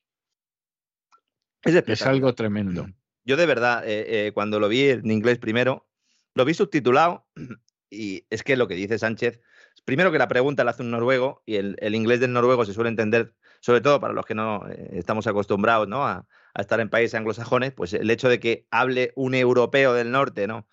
Es, 1.62 2.02
algo 2.02 2.34
tremendo. 2.34 2.86
Yo 3.24 3.36
de 3.36 3.46
verdad, 3.46 3.86
eh, 3.86 4.26
eh, 4.26 4.32
cuando 4.32 4.60
lo 4.60 4.68
vi 4.68 4.88
en 4.88 5.10
inglés 5.10 5.38
primero, 5.38 5.88
lo 6.34 6.44
vi 6.44 6.54
subtitulado 6.54 7.26
y 7.90 8.26
es 8.30 8.42
que 8.42 8.56
lo 8.56 8.68
que 8.68 8.74
dice 8.74 8.98
Sánchez, 8.98 9.40
primero 9.84 10.12
que 10.12 10.18
la 10.18 10.28
pregunta 10.28 10.64
la 10.64 10.70
hace 10.70 10.82
un 10.82 10.90
noruego 10.90 11.42
y 11.44 11.56
el, 11.56 11.94
inglés 11.94 12.20
del 12.20 12.32
noruego 12.32 12.64
se 12.64 12.72
suele 12.72 12.90
entender, 12.90 13.34
sobre 13.60 13.80
todo 13.80 14.00
para 14.00 14.14
los 14.14 14.26
que 14.26 14.34
no 14.34 14.68
eh, 14.68 14.90
estamos 14.92 15.26
acostumbrados 15.26 15.88
¿no? 15.88 16.06
a, 16.06 16.26
a 16.54 16.60
estar 16.60 16.80
en 16.80 16.88
países 16.88 17.14
anglosajones, 17.14 17.72
pues 17.72 17.92
el 17.92 18.10
hecho 18.10 18.28
de 18.28 18.40
que 18.40 18.66
hable 18.70 19.12
un 19.14 19.34
europeo 19.34 19.92
del 19.92 20.10
norte, 20.10 20.46
¿no? 20.46 20.66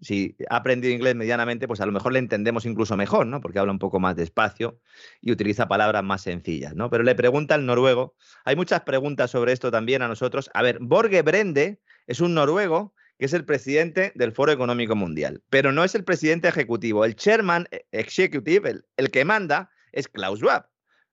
Si 0.00 0.36
ha 0.48 0.56
aprendido 0.56 0.92
inglés 0.92 1.14
medianamente, 1.14 1.68
pues 1.68 1.80
a 1.80 1.86
lo 1.86 1.92
mejor 1.92 2.12
le 2.12 2.18
entendemos 2.18 2.66
incluso 2.66 2.96
mejor, 2.96 3.26
¿no? 3.26 3.40
Porque 3.40 3.58
habla 3.58 3.72
un 3.72 3.78
poco 3.78 4.00
más 4.00 4.16
despacio 4.16 4.80
y 5.20 5.32
utiliza 5.32 5.68
palabras 5.68 6.02
más 6.02 6.22
sencillas, 6.22 6.74
¿no? 6.74 6.90
Pero 6.90 7.04
le 7.04 7.14
pregunta 7.14 7.54
al 7.54 7.66
noruego, 7.66 8.14
hay 8.44 8.56
muchas 8.56 8.82
preguntas 8.82 9.30
sobre 9.30 9.52
esto 9.52 9.70
también 9.70 10.02
a 10.02 10.08
nosotros. 10.08 10.50
A 10.54 10.62
ver, 10.62 10.78
Borge 10.80 11.22
Brende 11.22 11.80
es 12.06 12.20
un 12.20 12.34
noruego 12.34 12.94
que 13.18 13.26
es 13.26 13.32
el 13.32 13.44
presidente 13.44 14.12
del 14.16 14.32
Foro 14.32 14.50
Económico 14.50 14.96
Mundial, 14.96 15.42
pero 15.48 15.70
no 15.70 15.84
es 15.84 15.94
el 15.94 16.04
presidente 16.04 16.48
ejecutivo. 16.48 17.04
El 17.04 17.14
chairman 17.14 17.68
e-, 17.70 17.86
executive, 17.92 18.82
el, 18.96 19.10
que 19.10 19.24
manda, 19.24 19.70
es 19.92 20.08
Klaus 20.08 20.40
Schwab, 20.40 20.68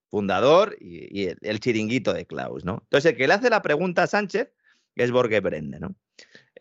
fundador 0.10 0.76
y, 0.80 1.28
el, 1.28 1.38
el, 1.42 1.60
chiringuito 1.60 2.14
de 2.14 2.26
Klaus, 2.26 2.66
¿no? 2.66 2.80
Entonces, 2.84 3.12
el 3.12 3.18
que 3.18 3.28
le 3.28 3.36
hace 3.36 3.50
la 3.52 3.62
pregunta 3.62 4.04
a 4.04 4.08
Sánchez 4.08 4.52
es 4.96 5.12
Borge 5.12 5.40
Brende, 5.40 5.80
¿no? 5.80 5.96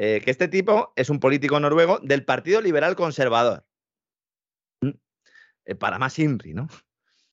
Eh, 0.02 0.22
que 0.24 0.30
este 0.30 0.48
tipo 0.48 0.94
es 0.96 1.10
un 1.10 1.20
político 1.20 1.60
noruego 1.60 1.98
del 1.98 2.24
Partido 2.24 2.62
Liberal 2.62 2.96
Conservador. 2.96 3.66
Mm, 4.80 4.92
eh, 5.66 5.74
para 5.74 5.98
más 5.98 6.18
INRI, 6.18 6.54
¿no? 6.54 6.68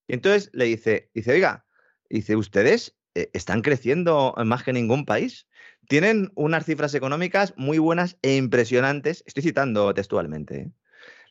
Y 0.05 0.15
entonces 0.15 0.49
le 0.51 0.65
dice, 0.65 1.09
dice, 1.13 1.31
oiga, 1.31 1.65
dice, 2.09 2.35
ustedes 2.35 2.97
eh, 3.15 3.29
están 3.31 3.61
creciendo 3.61 4.35
más 4.43 4.63
que 4.63 4.73
ningún 4.73 5.05
país. 5.05 5.47
Tienen 5.87 6.29
unas 6.35 6.65
cifras 6.65 6.93
económicas 6.93 7.53
muy 7.55 7.77
buenas 7.77 8.17
e 8.21 8.35
impresionantes. 8.35 9.23
Estoy 9.25 9.43
citando 9.43 9.93
textualmente. 9.93 10.69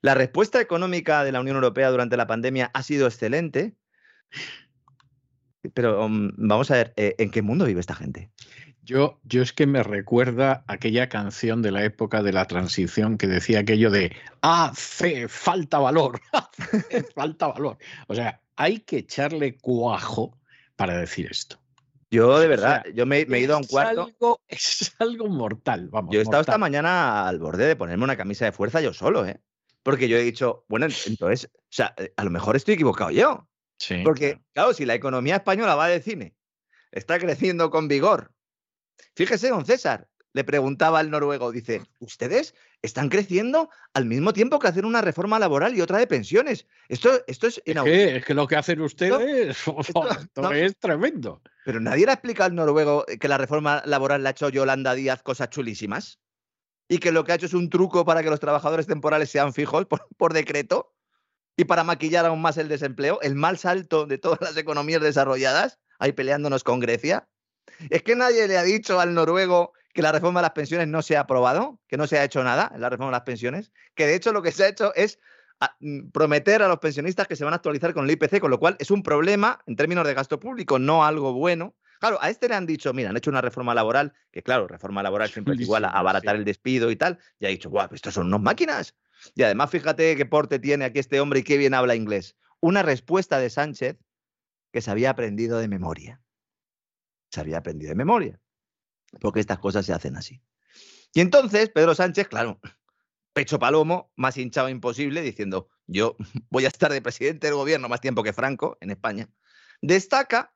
La 0.00 0.14
respuesta 0.14 0.58
económica 0.58 1.22
de 1.22 1.32
la 1.32 1.40
Unión 1.42 1.56
Europea 1.56 1.90
durante 1.90 2.16
la 2.16 2.26
pandemia 2.26 2.70
ha 2.72 2.82
sido 2.82 3.06
excelente. 3.06 3.76
Pero 5.74 6.08
mm, 6.08 6.32
vamos 6.38 6.70
a 6.70 6.76
ver, 6.76 6.94
¿en 6.96 7.30
qué 7.30 7.42
mundo 7.42 7.66
vive 7.66 7.80
esta 7.80 7.94
gente? 7.94 8.30
Yo, 8.86 9.18
yo 9.24 9.42
es 9.42 9.52
que 9.52 9.66
me 9.66 9.82
recuerda 9.82 10.62
aquella 10.68 11.08
canción 11.08 11.60
de 11.60 11.72
la 11.72 11.82
época 11.82 12.22
de 12.22 12.32
la 12.32 12.44
transición 12.44 13.18
que 13.18 13.26
decía 13.26 13.58
aquello 13.58 13.90
de 13.90 14.14
hace 14.42 15.26
falta 15.26 15.80
valor, 15.80 16.20
falta 17.16 17.48
valor. 17.48 17.78
O 18.06 18.14
sea, 18.14 18.40
hay 18.54 18.78
que 18.78 18.98
echarle 18.98 19.56
cuajo 19.58 20.38
para 20.76 20.96
decir 20.98 21.26
esto. 21.28 21.58
Yo 22.12 22.38
de 22.38 22.46
verdad, 22.46 22.84
yo 22.94 23.06
me, 23.06 23.22
he 23.22 23.40
ido 23.40 23.56
a 23.56 23.58
un 23.58 23.64
cuarto. 23.64 24.04
Algo, 24.04 24.40
es 24.48 24.94
algo 25.00 25.26
mortal, 25.26 25.88
vamos. 25.88 26.14
Yo 26.14 26.20
he 26.20 26.22
estado 26.22 26.42
esta 26.42 26.56
mañana 26.56 27.26
al 27.26 27.40
borde 27.40 27.66
de 27.66 27.74
ponerme 27.74 28.04
una 28.04 28.16
camisa 28.16 28.44
de 28.44 28.52
fuerza 28.52 28.80
yo 28.80 28.92
solo, 28.92 29.26
¿eh? 29.26 29.40
Porque 29.82 30.06
yo 30.06 30.16
he 30.16 30.22
dicho, 30.22 30.64
bueno, 30.68 30.86
entonces, 31.06 31.50
o 31.52 31.58
sea, 31.70 31.92
eh, 31.96 32.12
a 32.16 32.22
lo 32.22 32.30
mejor 32.30 32.54
estoy 32.54 32.74
equivocado 32.74 33.10
yo. 33.10 33.48
Sí. 33.78 34.02
Porque, 34.04 34.40
claro, 34.52 34.74
si 34.74 34.86
la 34.86 34.94
economía 34.94 35.34
española 35.34 35.74
va 35.74 35.88
de 35.88 36.00
cine, 36.00 36.36
está 36.92 37.18
creciendo 37.18 37.70
con 37.70 37.88
vigor, 37.88 38.32
Fíjese, 39.14 39.48
don 39.48 39.64
César, 39.64 40.08
le 40.32 40.44
preguntaba 40.44 40.98
al 40.98 41.10
noruego, 41.10 41.50
dice, 41.50 41.82
¿ustedes 41.98 42.54
están 42.82 43.08
creciendo 43.08 43.70
al 43.94 44.04
mismo 44.04 44.34
tiempo 44.34 44.58
que 44.58 44.68
hacen 44.68 44.84
una 44.84 45.00
reforma 45.00 45.38
laboral 45.38 45.74
y 45.74 45.80
otra 45.80 45.98
de 45.98 46.06
pensiones? 46.06 46.66
Esto, 46.88 47.22
esto 47.26 47.46
es... 47.46 47.62
Es 47.64 47.82
que, 47.82 48.16
es 48.16 48.24
que 48.24 48.34
lo 48.34 48.46
que 48.46 48.56
hacen 48.56 48.82
ustedes 48.82 49.56
es 50.52 50.76
tremendo. 50.76 51.40
Pero 51.64 51.80
nadie 51.80 52.04
le 52.04 52.10
ha 52.10 52.14
explicado 52.14 52.48
al 52.48 52.54
noruego 52.54 53.06
que 53.18 53.28
la 53.28 53.38
reforma 53.38 53.82
laboral 53.86 54.22
la 54.22 54.28
ha 54.28 54.32
hecho 54.32 54.50
Yolanda 54.50 54.94
Díaz 54.94 55.22
cosas 55.22 55.48
chulísimas 55.48 56.20
y 56.86 56.98
que 56.98 57.12
lo 57.12 57.24
que 57.24 57.32
ha 57.32 57.36
hecho 57.36 57.46
es 57.46 57.54
un 57.54 57.70
truco 57.70 58.04
para 58.04 58.22
que 58.22 58.28
los 58.30 58.40
trabajadores 58.40 58.86
temporales 58.86 59.30
sean 59.30 59.54
fijos 59.54 59.86
por, 59.86 60.06
por 60.18 60.34
decreto 60.34 60.94
y 61.56 61.64
para 61.64 61.82
maquillar 61.82 62.26
aún 62.26 62.42
más 62.42 62.58
el 62.58 62.68
desempleo, 62.68 63.20
el 63.22 63.34
mal 63.34 63.56
salto 63.56 64.06
de 64.06 64.18
todas 64.18 64.40
las 64.42 64.56
economías 64.56 65.00
desarrolladas, 65.00 65.78
ahí 65.98 66.12
peleándonos 66.12 66.62
con 66.62 66.80
Grecia. 66.80 67.26
Es 67.90 68.02
que 68.02 68.16
nadie 68.16 68.48
le 68.48 68.58
ha 68.58 68.62
dicho 68.62 69.00
al 69.00 69.14
noruego 69.14 69.72
que 69.96 70.02
la 70.02 70.12
reforma 70.12 70.40
de 70.40 70.44
las 70.44 70.52
pensiones 70.52 70.88
no 70.88 71.02
se 71.02 71.16
ha 71.16 71.20
aprobado, 71.20 71.80
que 71.88 71.96
no 71.96 72.06
se 72.06 72.18
ha 72.18 72.24
hecho 72.24 72.44
nada 72.44 72.70
en 72.74 72.82
la 72.82 72.90
reforma 72.90 73.10
de 73.10 73.16
las 73.16 73.22
pensiones, 73.22 73.72
que 73.94 74.06
de 74.06 74.14
hecho 74.14 74.32
lo 74.32 74.42
que 74.42 74.52
se 74.52 74.64
ha 74.64 74.68
hecho 74.68 74.94
es 74.94 75.18
ah, 75.60 75.74
mm, 75.80 76.10
prometer 76.10 76.62
a 76.62 76.68
los 76.68 76.78
pensionistas 76.78 77.26
que 77.26 77.34
se 77.34 77.44
van 77.44 77.54
a 77.54 77.56
actualizar 77.56 77.94
con 77.94 78.04
el 78.04 78.10
IPC, 78.10 78.38
con 78.38 78.50
lo 78.50 78.58
cual 78.58 78.76
es 78.78 78.90
un 78.90 79.02
problema 79.02 79.58
en 79.66 79.74
términos 79.74 80.06
de 80.06 80.14
gasto 80.14 80.38
público, 80.38 80.78
no 80.78 81.04
algo 81.04 81.32
bueno. 81.32 81.74
Claro, 81.98 82.18
a 82.20 82.28
este 82.28 82.46
le 82.46 82.54
han 82.54 82.66
dicho, 82.66 82.92
mira, 82.92 83.08
han 83.08 83.16
hecho 83.16 83.30
una 83.30 83.40
reforma 83.40 83.74
laboral, 83.74 84.12
que 84.30 84.42
claro, 84.42 84.68
reforma 84.68 85.02
laboral 85.02 85.30
siempre 85.30 85.54
es 85.54 85.60
igual 85.60 85.86
a 85.86 85.88
abaratar 85.88 86.36
el 86.36 86.44
despido 86.44 86.90
y 86.90 86.96
tal, 86.96 87.18
y 87.40 87.46
ha 87.46 87.48
dicho, 87.48 87.70
guau, 87.70 87.88
estos 87.92 88.12
son 88.12 88.26
unos 88.26 88.42
máquinas. 88.42 88.94
Y 89.34 89.44
además, 89.44 89.70
fíjate 89.70 90.14
qué 90.14 90.26
porte 90.26 90.58
tiene 90.58 90.84
aquí 90.84 90.98
este 90.98 91.20
hombre 91.20 91.40
y 91.40 91.42
qué 91.42 91.56
bien 91.56 91.72
habla 91.72 91.94
inglés. 91.94 92.36
Una 92.60 92.82
respuesta 92.82 93.38
de 93.38 93.48
Sánchez 93.48 93.96
que 94.72 94.82
se 94.82 94.90
había 94.90 95.08
aprendido 95.08 95.58
de 95.58 95.68
memoria 95.68 96.20
se 97.30 97.40
había 97.40 97.58
aprendido 97.58 97.90
de 97.90 97.96
memoria, 97.96 98.40
porque 99.20 99.40
estas 99.40 99.58
cosas 99.58 99.86
se 99.86 99.92
hacen 99.92 100.16
así. 100.16 100.42
Y 101.14 101.20
entonces 101.20 101.70
Pedro 101.70 101.94
Sánchez, 101.94 102.28
claro, 102.28 102.60
pecho 103.32 103.58
palomo, 103.58 104.12
más 104.16 104.36
hinchado 104.36 104.68
imposible, 104.68 105.22
diciendo, 105.22 105.68
yo 105.86 106.16
voy 106.50 106.64
a 106.64 106.68
estar 106.68 106.92
de 106.92 107.02
presidente 107.02 107.46
del 107.46 107.56
gobierno 107.56 107.88
más 107.88 108.00
tiempo 108.00 108.22
que 108.22 108.32
Franco 108.32 108.76
en 108.80 108.90
España, 108.90 109.28
destaca, 109.80 110.54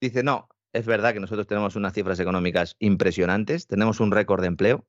dice, 0.00 0.22
no, 0.22 0.48
es 0.72 0.86
verdad 0.86 1.12
que 1.12 1.20
nosotros 1.20 1.46
tenemos 1.46 1.76
unas 1.76 1.92
cifras 1.92 2.20
económicas 2.20 2.76
impresionantes, 2.78 3.66
tenemos 3.66 4.00
un 4.00 4.10
récord 4.10 4.40
de 4.40 4.48
empleo, 4.48 4.86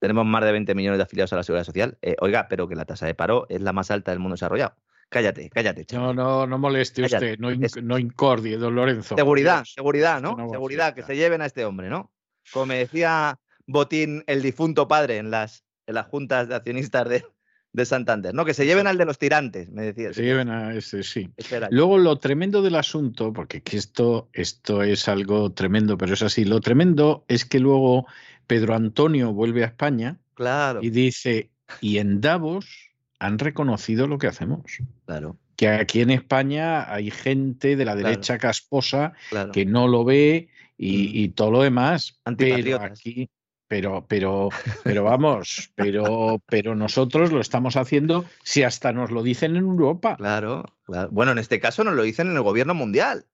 tenemos 0.00 0.24
más 0.24 0.44
de 0.44 0.52
20 0.52 0.74
millones 0.74 0.98
de 0.98 1.02
afiliados 1.02 1.32
a 1.32 1.36
la 1.36 1.42
Seguridad 1.42 1.64
Social, 1.64 1.98
eh, 2.00 2.16
oiga, 2.20 2.48
pero 2.48 2.68
que 2.68 2.74
la 2.74 2.86
tasa 2.86 3.06
de 3.06 3.14
paro 3.14 3.46
es 3.48 3.60
la 3.60 3.72
más 3.72 3.90
alta 3.90 4.12
del 4.12 4.20
mundo 4.20 4.34
desarrollado 4.34 4.76
Cállate, 5.10 5.50
cállate. 5.50 5.84
No, 5.92 6.14
no, 6.14 6.46
no 6.46 6.56
moleste 6.56 7.02
usted, 7.02 7.36
no, 7.40 7.50
no 7.82 7.98
incordie, 7.98 8.56
don 8.56 8.76
Lorenzo. 8.76 9.16
Seguridad, 9.16 9.64
seguridad, 9.64 10.22
¿no? 10.22 10.36
seguridad, 10.48 10.94
que 10.94 11.02
se 11.02 11.16
lleven 11.16 11.42
a 11.42 11.46
este 11.46 11.64
hombre, 11.64 11.90
¿no? 11.90 12.12
Como 12.52 12.66
me 12.66 12.78
decía 12.78 13.38
Botín, 13.66 14.22
el 14.28 14.40
difunto 14.40 14.86
padre, 14.86 15.18
en 15.18 15.32
las, 15.32 15.64
en 15.86 15.96
las 15.96 16.06
juntas 16.06 16.48
de 16.48 16.54
accionistas 16.54 17.08
de, 17.08 17.24
de 17.72 17.84
Santander, 17.86 18.32
¿no? 18.34 18.44
Que 18.44 18.54
se 18.54 18.66
lleven 18.66 18.86
al 18.86 18.98
de 18.98 19.04
los 19.04 19.18
tirantes, 19.18 19.68
me 19.70 19.82
decía. 19.82 20.12
Se 20.12 20.22
lleven 20.22 20.48
a 20.48 20.74
ese, 20.74 21.02
sí. 21.02 21.28
Luego 21.70 21.98
lo 21.98 22.16
tremendo 22.20 22.62
del 22.62 22.76
asunto, 22.76 23.32
porque 23.32 23.62
esto, 23.72 24.28
esto 24.32 24.84
es 24.84 25.08
algo 25.08 25.52
tremendo, 25.52 25.98
pero 25.98 26.14
es 26.14 26.22
así, 26.22 26.44
lo 26.44 26.60
tremendo 26.60 27.24
es 27.26 27.44
que 27.44 27.58
luego 27.58 28.06
Pedro 28.46 28.76
Antonio 28.76 29.32
vuelve 29.32 29.64
a 29.64 29.66
España 29.66 30.20
claro. 30.34 30.78
y 30.82 30.90
dice, 30.90 31.50
y 31.80 31.98
en 31.98 32.20
Davos 32.20 32.89
han 33.20 33.38
reconocido 33.38 34.08
lo 34.08 34.18
que 34.18 34.26
hacemos. 34.26 34.78
Claro. 35.06 35.38
Que 35.54 35.68
aquí 35.68 36.00
en 36.00 36.10
España 36.10 36.92
hay 36.92 37.10
gente 37.10 37.76
de 37.76 37.84
la 37.84 37.94
derecha 37.94 38.38
casposa 38.38 39.12
que 39.52 39.66
no 39.66 39.86
lo 39.86 40.04
ve 40.04 40.48
y, 40.76 41.28
mm. 41.28 41.32
todo 41.34 41.50
lo 41.50 41.62
demás. 41.62 42.18
Pero 42.36 42.80
aquí, 42.80 43.30
pero, 43.68 44.06
pero, 44.08 44.48
pero 44.82 45.04
vamos, 45.04 45.70
pero, 45.74 46.42
pero 46.46 46.74
nosotros 46.74 47.30
lo 47.30 47.40
estamos 47.40 47.76
haciendo 47.76 48.24
si 48.42 48.62
hasta 48.62 48.92
nos 48.92 49.10
lo 49.10 49.22
dicen 49.22 49.54
en 49.54 49.64
Europa. 49.64 50.16
Claro, 50.16 50.64
Bueno, 51.10 51.32
en 51.32 51.38
este 51.38 51.60
caso 51.60 51.84
nos 51.84 51.94
lo 51.94 52.02
dicen 52.02 52.28
en 52.28 52.36
el 52.36 52.42
gobierno 52.42 52.74
mundial. 52.74 53.26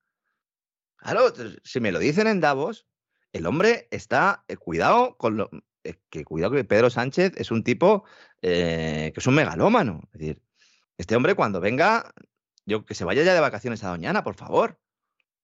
Claro, 0.97 1.33
si 1.63 1.79
me 1.79 1.93
lo 1.93 2.01
dicen 2.01 2.27
en 2.27 2.41
Davos, 2.41 2.89
el 3.33 3.47
hombre 3.47 3.87
está, 3.93 4.45
eh, 4.49 4.57
cuidado 4.57 5.17
con 5.17 5.37
lo, 5.37 5.49
que 6.11 6.25
cuidado 6.25 6.53
que 6.53 6.65
Pedro 6.65 6.91
Sánchez 6.91 7.33
es 7.37 7.51
un 7.51 7.63
tipo 7.63 8.05
eh, 8.49 9.11
que 9.13 9.21
es 9.21 9.27
un 9.27 9.35
megalómano. 9.35 10.03
Es 10.13 10.21
decir, 10.21 10.43
este 10.99 11.17
hombre 11.17 11.35
cuando 11.35 11.61
venga, 11.61 12.13
yo 12.65 12.85
que 12.85 12.95
se 12.95 13.05
vaya 13.05 13.25
ya 13.25 13.35
de 13.35 13.41
vacaciones 13.41 13.83
a 13.83 13.89
Doñana, 13.89 14.23
por 14.23 14.37
favor. 14.37 14.79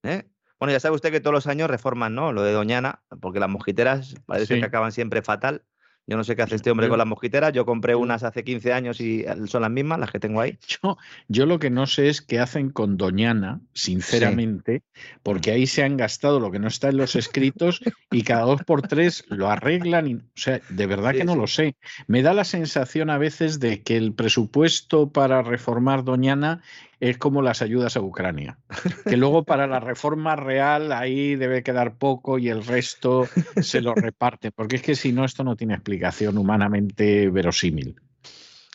¿eh? 0.05 0.31
Bueno, 0.61 0.71
ya 0.71 0.79
sabe 0.79 0.95
usted 0.95 1.11
que 1.11 1.21
todos 1.21 1.35
los 1.35 1.47
años 1.49 1.69
reforman, 1.69 2.15
¿no? 2.15 2.33
Lo 2.33 2.45
de 2.45 2.53
Doñana, 2.53 3.03
porque 3.21 3.41
las 3.41 3.51
mosquiteras 3.51 4.15
parece 4.27 4.61
que 4.61 4.65
acaban 4.65 4.93
siempre 4.93 5.21
fatal. 5.21 5.65
Yo 6.07 6.17
no 6.17 6.25
sé 6.25 6.35
qué 6.35 6.43
hace 6.43 6.57
este 6.57 6.71
hombre 6.73 6.89
con 6.89 6.99
las 6.99 7.07
mosquiteras. 7.07 7.53
Yo 7.53 7.65
compré 7.65 7.95
unas 7.95 8.23
hace 8.23 8.45
15 8.45 8.73
años 8.73 9.01
y 9.01 9.25
son 9.47 9.63
las 9.63 9.71
mismas, 9.71 9.99
las 9.99 10.11
que 10.11 10.21
tengo 10.21 10.41
ahí. 10.41 10.59
Yo, 10.83 10.97
yo 11.29 11.47
lo 11.47 11.59
que 11.59 11.71
no 11.71 11.87
sé 11.87 12.09
es 12.09 12.23
qué 12.23 12.39
hacen 12.39 12.71
con 12.71 12.97
Doñana, 12.97 13.61
sinceramente, 13.73 14.83
porque 15.23 15.53
ahí 15.53 15.67
se 15.67 15.83
han 15.83 15.97
gastado 15.97 16.41
lo 16.41 16.51
que 16.51 16.59
no 16.59 16.69
está 16.69 16.89
en 16.89 16.97
los 16.97 17.17
escritos 17.17 17.81
y 18.11 18.23
cada 18.23 18.43
dos 18.43 18.63
por 18.65 18.83
tres 18.83 19.25
lo 19.29 19.51
arreglan. 19.51 20.09
Y, 20.09 20.15
o 20.15 20.23
sea, 20.35 20.61
de 20.69 20.87
verdad 20.87 21.13
que 21.13 21.25
no 21.25 21.37
lo 21.37 21.47
sé. 21.47 21.77
Me 22.07 22.23
da 22.23 22.33
la 22.35 22.45
sensación 22.45 23.11
a 23.11 23.19
veces 23.19 23.61
de 23.61 23.83
que 23.83 23.97
el 23.97 24.15
presupuesto 24.15 25.11
para 25.11 25.43
reformar 25.43 26.05
Doñana 26.05 26.63
es 27.11 27.19
como 27.19 27.43
las 27.43 27.63
ayudas 27.63 27.97
a 27.97 28.01
Ucrania, 28.01 28.61
que 29.05 29.17
luego 29.17 29.45
para 29.45 29.67
la 29.67 29.81
reforma 29.81 30.37
real 30.37 30.93
ahí 30.93 31.35
debe 31.35 31.65
quedar 31.65 31.99
poco 31.99 32.39
y 32.39 32.49
el 32.49 32.65
resto 32.65 33.29
se 33.61 33.81
lo 33.81 33.93
reparte, 33.93 34.53
porque 34.53 34.77
es 34.77 34.83
que 34.83 34.95
si 34.95 35.13
no, 35.13 35.25
esto 35.25 35.43
no 35.43 35.57
tiene 35.57 35.75
explicación 35.75 36.39
humanamente 36.39 37.29
verosímil. 37.29 37.97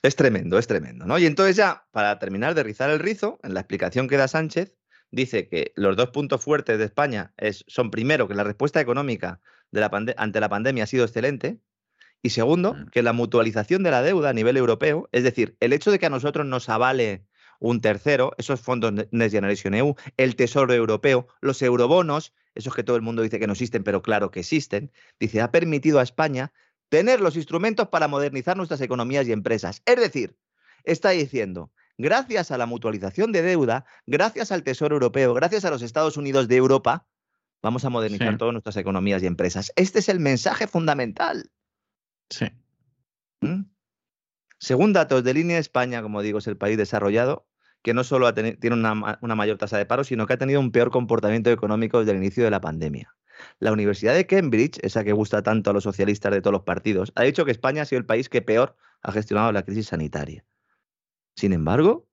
Es 0.04 0.18
tremendo, 0.18 0.60
es 0.60 0.68
tremendo, 0.68 1.06
¿no? 1.06 1.18
Y 1.18 1.26
entonces 1.26 1.56
ya, 1.56 1.86
para 1.92 2.20
terminar 2.20 2.54
de 2.54 2.64
rizar 2.64 2.90
el 2.90 3.00
rizo, 3.00 3.40
en 3.44 3.54
la 3.54 3.62
explicación 3.62 4.10
que 4.10 4.18
da 4.18 4.28
Sánchez, 4.28 4.78
dice 5.10 5.48
que 5.48 5.72
los 5.78 5.96
dos 5.96 6.10
puntos 6.10 6.44
fuertes 6.44 6.78
de 6.80 6.84
España 6.84 7.34
es, 7.38 7.64
son 7.68 7.92
primero 7.92 8.28
que 8.28 8.36
la 8.36 8.44
respuesta 8.44 8.82
económica 8.82 9.40
de 9.72 9.80
la 9.80 9.90
ante 10.18 10.40
la 10.42 10.50
pandemia 10.50 10.84
ha 10.84 10.88
sido 10.88 11.06
excelente, 11.06 11.62
y 12.22 12.32
segundo, 12.32 12.74
mm. 12.74 12.90
que 12.90 13.04
la 13.04 13.14
mutualización 13.14 13.84
de 13.84 13.92
la 13.92 14.02
deuda 14.02 14.32
a 14.32 14.34
nivel 14.34 14.58
europeo, 14.58 15.08
es 15.14 15.24
decir, 15.24 15.56
el 15.62 15.72
hecho 15.72 15.92
de 15.92 16.00
que 16.00 16.08
a 16.08 16.10
nosotros 16.10 16.46
nos 16.46 16.68
avale 16.68 17.26
un 17.60 17.82
tercero, 17.82 18.34
esos 18.38 18.60
fondos 18.60 18.94
Next 19.12 19.34
Generation 19.34 19.74
EU, 19.74 19.96
el 20.18 20.36
Tesoro 20.36 20.74
Europeo, 20.74 21.28
los 21.42 21.62
eurobonos, 21.62 22.34
esos 22.56 22.74
que 22.74 22.84
todo 22.84 22.96
el 22.96 23.02
mundo 23.02 23.22
dice 23.22 23.40
que 23.40 23.48
no 23.48 23.54
existen, 23.54 23.84
pero 23.84 24.02
claro 24.02 24.32
que 24.32 24.42
existen, 24.42 24.92
dice, 25.20 25.42
ha 25.42 25.52
permitido 25.52 26.00
a 26.00 26.04
España 26.04 26.52
tener 26.90 27.22
los 27.22 27.36
instrumentos 27.36 27.90
para 27.90 28.08
modernizar 28.08 28.58
nuestras 28.58 28.82
economías 28.82 29.28
y 29.28 29.32
empresas. 29.32 29.82
Es 29.86 29.98
decir, 29.98 30.38
está 30.84 31.10
diciendo, 31.10 31.72
gracias 31.98 32.52
a 32.52 32.58
la 32.58 32.66
mutualización 32.66 33.32
de 33.32 33.42
deuda, 33.42 33.86
gracias 34.06 34.52
al 34.52 34.64
Tesoro 34.64 34.96
Europeo, 34.96 35.34
gracias 35.34 35.66
a 35.66 35.70
los 35.70 35.82
Estados 35.82 36.18
Unidos 36.18 36.48
de 36.48 36.56
Europa, 36.56 37.08
vamos 37.62 37.84
a 37.86 37.90
modernizar 37.90 38.38
todas 38.38 38.54
nuestras 38.54 38.78
economías 38.78 39.22
y 39.24 39.26
empresas. 39.26 39.72
Este 39.76 40.00
es 40.00 40.10
el 40.10 40.20
mensaje 40.20 40.68
fundamental. 40.68 41.52
Sí. 42.30 42.46
¿Mm? 43.42 43.64
Según 44.60 44.94
datos 44.94 45.24
de 45.24 45.34
Línea 45.34 45.60
España, 45.60 46.02
como 46.02 46.22
digo, 46.22 46.40
es 46.40 46.48
el 46.48 46.58
país 46.58 46.78
desarrollado 46.78 47.48
que 47.84 47.94
no 47.94 48.04
solo 48.04 48.34
tiene 48.34 48.58
una, 48.72 49.20
una, 49.22 49.36
mayor 49.36 49.58
tasa 49.58 49.78
de 49.78 49.86
paro, 49.86 50.04
sino 50.04 50.26
que 50.26 50.34
ha 50.34 50.38
tenido 50.38 50.60
un 50.60 50.72
peor 50.72 50.92
comportamiento 50.92 51.52
económico 51.52 52.00
desde 52.00 52.12
el 52.12 52.18
inicio 52.18 52.44
de 52.44 52.52
la 52.52 52.60
pandemia. 52.60 53.16
La 53.60 53.72
Universidad 53.72 54.14
de 54.14 54.26
Cambridge, 54.26 54.80
esa 54.82 55.04
que 55.04 55.14
gusta 55.14 55.44
tanto 55.44 55.70
a 55.70 55.74
los 55.74 55.84
socialistas 55.84 56.32
de 56.32 56.42
todos 56.42 56.54
los 56.54 56.64
partidos, 56.64 57.12
ha 57.16 57.24
dicho 57.24 57.46
que 57.46 57.52
España 57.52 57.84
ha 57.84 57.86
sido 57.86 58.00
el 58.00 58.06
país 58.06 58.30
que 58.30 58.42
peor 58.42 58.76
ha 59.04 59.12
gestionado 59.12 59.52
la 59.52 59.64
crisis 59.64 59.88
sanitaria. 59.88 60.44
Sin 61.36 61.54
embargo, 61.54 62.08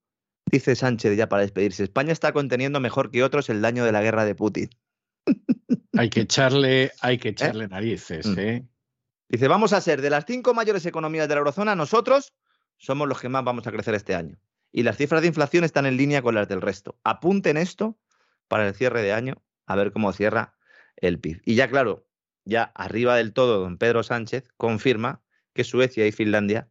dice 0.46 0.76
Sánchez 0.76 1.16
ya 1.16 1.28
para 1.28 1.42
despedirse, 1.42 1.82
España 1.82 2.12
está 2.12 2.32
conteniendo 2.32 2.78
mejor 2.78 3.10
que 3.10 3.24
otros 3.24 3.48
el 3.48 3.62
daño 3.62 3.84
de 3.84 3.92
la 3.92 4.02
guerra 4.02 4.24
de 4.24 4.34
Putin. 4.34 4.70
Hay 5.96 6.10
que 6.10 6.22
echarle, 6.22 6.92
hay 7.00 7.18
que 7.18 7.28
¿Eh? 7.28 7.32
echarle 7.32 7.68
narices, 7.68 8.26
mm. 8.26 8.38
¿eh? 8.38 8.68
Dice, 9.28 9.48
vamos 9.48 9.72
a 9.72 9.80
ser 9.80 10.02
de 10.02 10.10
las 10.10 10.24
cinco 10.26 10.54
mayores 10.54 10.84
economías 10.86 11.28
de 11.28 11.34
la 11.34 11.38
eurozona, 11.38 11.74
nosotros 11.74 12.34
somos 12.76 13.08
los 13.08 13.20
que 13.20 13.28
más 13.28 13.44
vamos 13.44 13.66
a 13.66 13.72
crecer 13.72 13.94
este 13.94 14.14
año. 14.14 14.38
Y 14.70 14.82
las 14.82 14.96
cifras 14.96 15.22
de 15.22 15.28
inflación 15.28 15.64
están 15.64 15.86
en 15.86 15.96
línea 15.96 16.22
con 16.22 16.34
las 16.34 16.48
del 16.48 16.60
resto. 16.60 16.98
Apunten 17.04 17.56
esto 17.56 17.98
para 18.48 18.66
el 18.66 18.74
cierre 18.74 19.02
de 19.02 19.12
año, 19.12 19.42
a 19.66 19.76
ver 19.76 19.92
cómo 19.92 20.12
cierra 20.12 20.54
el 20.96 21.18
PIB. 21.18 21.40
Y 21.44 21.54
ya 21.54 21.68
claro, 21.68 22.06
ya 22.44 22.64
arriba 22.74 23.16
del 23.16 23.32
todo, 23.32 23.60
don 23.60 23.78
Pedro 23.78 24.02
Sánchez 24.02 24.48
confirma 24.56 25.22
que 25.54 25.64
Suecia 25.64 26.06
y 26.06 26.12
Finlandia 26.12 26.68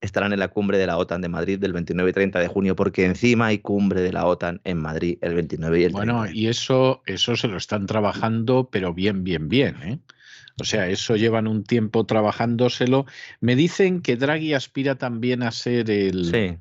estarán 0.00 0.32
en 0.32 0.38
la 0.38 0.48
cumbre 0.48 0.78
de 0.78 0.86
la 0.86 0.96
OTAN 0.96 1.20
de 1.20 1.28
Madrid 1.28 1.58
del 1.58 1.72
29 1.72 2.10
y 2.10 2.12
30 2.12 2.40
de 2.40 2.48
junio, 2.48 2.74
porque 2.74 3.04
encima 3.04 3.46
hay 3.46 3.58
cumbre 3.58 4.00
de 4.00 4.12
la 4.12 4.26
OTAN 4.26 4.60
en 4.64 4.78
Madrid 4.78 5.18
el 5.20 5.34
29 5.34 5.80
y 5.80 5.84
el 5.84 5.92
30. 5.92 6.12
Bueno, 6.12 6.32
y 6.32 6.48
eso, 6.48 7.02
eso 7.06 7.36
se 7.36 7.48
lo 7.48 7.56
están 7.56 7.86
trabajando, 7.86 8.68
pero 8.70 8.94
bien, 8.94 9.24
bien, 9.24 9.48
bien. 9.48 9.76
¿eh? 9.82 9.98
O 10.60 10.64
sea, 10.64 10.88
eso 10.88 11.16
llevan 11.16 11.46
un 11.46 11.64
tiempo 11.64 12.04
trabajándoselo. 12.04 13.06
Me 13.40 13.56
dicen 13.56 14.02
que 14.02 14.16
Draghi 14.16 14.54
aspira 14.54 14.96
también 14.96 15.42
a 15.42 15.52
ser 15.52 15.90
el, 15.90 16.58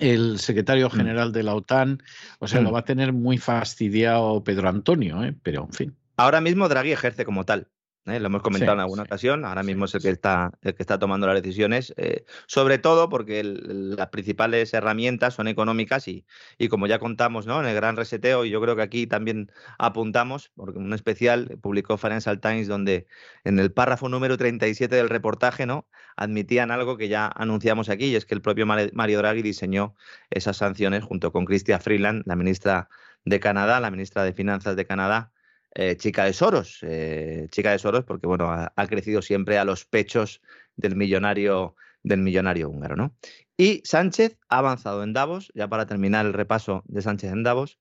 el 0.00 0.38
secretario 0.38 0.88
mm. 0.88 0.92
general 0.92 1.32
de 1.32 1.42
la 1.42 1.54
OTAN. 1.54 2.02
O 2.38 2.48
sea, 2.48 2.60
lo 2.60 2.70
mm. 2.70 2.74
va 2.74 2.78
a 2.80 2.84
tener 2.84 3.12
muy 3.12 3.38
fastidiado 3.38 4.44
Pedro 4.44 4.68
Antonio, 4.68 5.22
¿eh? 5.24 5.34
pero 5.42 5.64
en 5.64 5.72
fin. 5.72 5.96
Ahora 6.16 6.40
mismo 6.40 6.68
Draghi 6.68 6.92
ejerce 6.92 7.24
como 7.24 7.44
tal. 7.44 7.68
¿Eh? 8.06 8.20
lo 8.20 8.26
hemos 8.26 8.42
comentado 8.42 8.74
en 8.74 8.80
alguna 8.80 9.02
ocasión, 9.02 9.44
ahora 9.44 9.62
mismo 9.62 9.84
es 9.84 9.94
el 9.94 10.02
que 10.02 10.10
está, 10.10 10.52
el 10.62 10.74
que 10.74 10.82
está 10.82 10.98
tomando 10.98 11.26
las 11.26 11.36
decisiones, 11.42 11.94
eh, 11.96 12.24
sobre 12.46 12.78
todo 12.78 13.08
porque 13.08 13.42
las 13.44 14.08
principales 14.08 14.72
herramientas 14.74 15.34
son 15.34 15.48
económicas 15.48 16.08
y, 16.08 16.24
y, 16.58 16.68
como 16.68 16.86
ya 16.86 16.98
contamos 16.98 17.46
¿no? 17.46 17.60
en 17.60 17.66
el 17.66 17.74
gran 17.74 17.96
reseteo, 17.96 18.44
y 18.44 18.50
yo 18.50 18.60
creo 18.60 18.76
que 18.76 18.82
aquí 18.82 19.06
también 19.06 19.50
apuntamos, 19.78 20.50
porque 20.54 20.78
un 20.78 20.92
especial 20.92 21.58
publicó 21.60 21.96
Financial 21.96 22.40
Times 22.40 22.68
donde 22.68 23.06
en 23.44 23.58
el 23.58 23.72
párrafo 23.72 24.08
número 24.08 24.36
37 24.36 24.94
del 24.94 25.08
reportaje 25.08 25.66
¿no? 25.66 25.86
admitían 26.16 26.70
algo 26.70 26.96
que 26.96 27.08
ya 27.08 27.26
anunciamos 27.34 27.88
aquí, 27.88 28.06
y 28.06 28.16
es 28.16 28.26
que 28.26 28.34
el 28.34 28.42
propio 28.42 28.66
Mario 28.66 29.18
Draghi 29.18 29.42
diseñó 29.42 29.94
esas 30.30 30.56
sanciones 30.56 31.04
junto 31.04 31.32
con 31.32 31.44
Chrystia 31.46 31.78
Freeland, 31.78 32.22
la 32.26 32.36
ministra 32.36 32.88
de 33.24 33.40
Canadá, 33.40 33.80
la 33.80 33.90
ministra 33.90 34.24
de 34.24 34.32
Finanzas 34.32 34.76
de 34.76 34.86
Canadá, 34.86 35.32
eh, 35.74 35.96
chica 35.96 36.24
de 36.24 36.32
Soros, 36.32 36.78
eh, 36.82 37.48
chica 37.50 37.70
de 37.70 37.78
Soros 37.78 38.04
porque 38.04 38.26
bueno, 38.26 38.50
ha, 38.50 38.86
crecido 38.86 39.22
siempre 39.22 39.58
a 39.58 39.64
los 39.64 39.84
pechos 39.84 40.42
del 40.76 40.96
millonario, 40.96 41.76
del 42.02 42.20
millonario 42.20 42.68
húngaro, 42.68 42.96
¿no? 42.96 43.16
Y 43.56 43.80
Sánchez 43.84 44.38
ha 44.48 44.58
avanzado 44.58 45.02
en 45.02 45.12
Davos, 45.12 45.50
ya 45.54 45.68
para 45.68 45.86
terminar 45.86 46.26
el 46.26 46.32
repaso 46.32 46.82
de 46.86 47.00
Sánchez 47.00 47.32
en 47.32 47.42
Davos, 47.42 47.78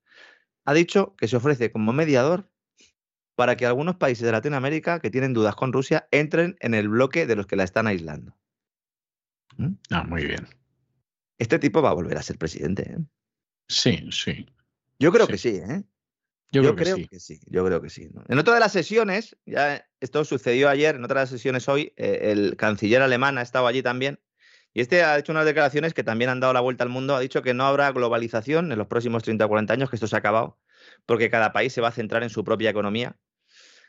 ha 0.66 0.74
dicho 0.74 1.16
que 1.18 1.28
se 1.28 1.38
ofrece 1.38 1.72
como 1.72 1.92
mediador 1.92 2.50
para 3.36 3.58
que 3.58 3.66
algunos 3.66 3.96
países 3.96 4.26
de 4.26 4.32
Latinoamérica 4.32 5.00
que 5.00 5.10
tienen 5.10 5.34
dudas 5.34 5.56
con 5.56 5.74
Rusia 5.74 6.08
entren 6.12 6.56
en 6.60 6.74
el 6.74 6.90
bloque 6.90 7.26
de 7.26 7.36
los 7.36 7.48
que 7.48 7.56
la 7.56 7.64
están 7.64 7.88
aislando. 7.88 8.38
¿Mm? 9.58 9.74
Ah, 9.90 10.04
muy 10.04 10.26
bien. 10.26 10.48
Este 11.40 11.58
tipo 11.58 11.82
va 11.82 11.90
a 11.90 11.94
volver 11.94 12.18
a 12.18 12.24
ser 12.24 12.38
presidente. 12.38 12.84
¿eh? 12.84 13.00
Sí, 13.68 14.08
sí. 14.12 14.46
Yo 15.00 15.12
creo 15.12 15.28
que 15.28 15.38
sí, 15.38 15.56
¿eh? 15.56 15.84
Yo, 16.52 16.76
creo, 16.76 16.98
que, 17.10 17.20
sí. 17.20 17.40
Yo 17.48 17.66
creo 17.66 17.82
que 17.82 17.90
sí. 17.90 18.10
En 18.28 18.38
otra 18.38 18.54
de 18.54 18.60
las 18.60 18.74
sesiones, 18.74 19.38
ya 19.46 19.88
esto 20.02 20.26
sucedió 20.26 20.68
ayer, 20.70 20.96
en 20.96 21.04
otra 21.04 21.20
de 21.20 21.24
las 21.24 21.30
sesiones 21.30 21.70
hoy, 21.70 21.94
eh, 21.96 22.32
el 22.32 22.58
canciller 22.58 23.02
alemán 23.02 23.38
ha 23.38 23.42
estado 23.42 23.68
allí 23.68 23.82
también. 23.82 24.20
Y 24.74 24.82
este 24.82 25.04
ha 25.04 25.18
hecho 25.18 25.32
unas 25.32 25.46
declaraciones 25.46 25.94
que 25.94 26.04
también 26.04 26.30
han 26.30 26.40
dado 26.40 26.54
la 26.54 26.60
vuelta 26.62 26.84
al 26.84 26.90
mundo. 26.90 27.16
Ha 27.16 27.20
dicho 27.20 27.42
que 27.42 27.54
no 27.54 27.66
habrá 27.66 27.92
globalización 27.92 28.72
en 28.72 28.78
los 28.78 28.88
próximos 28.88 29.24
30 29.24 29.46
o 29.46 29.50
40 29.50 29.74
años, 29.74 29.90
que 29.90 29.96
esto 29.96 30.08
se 30.08 30.16
ha 30.16 30.20
acabado, 30.20 30.60
porque 31.06 31.30
cada 31.30 31.54
país 31.54 31.74
se 31.74 31.82
va 31.82 31.90
a 31.90 31.94
centrar 31.94 32.24
en 32.24 32.30
su 32.30 32.44
propia 32.44 32.70
economía. 32.70 33.18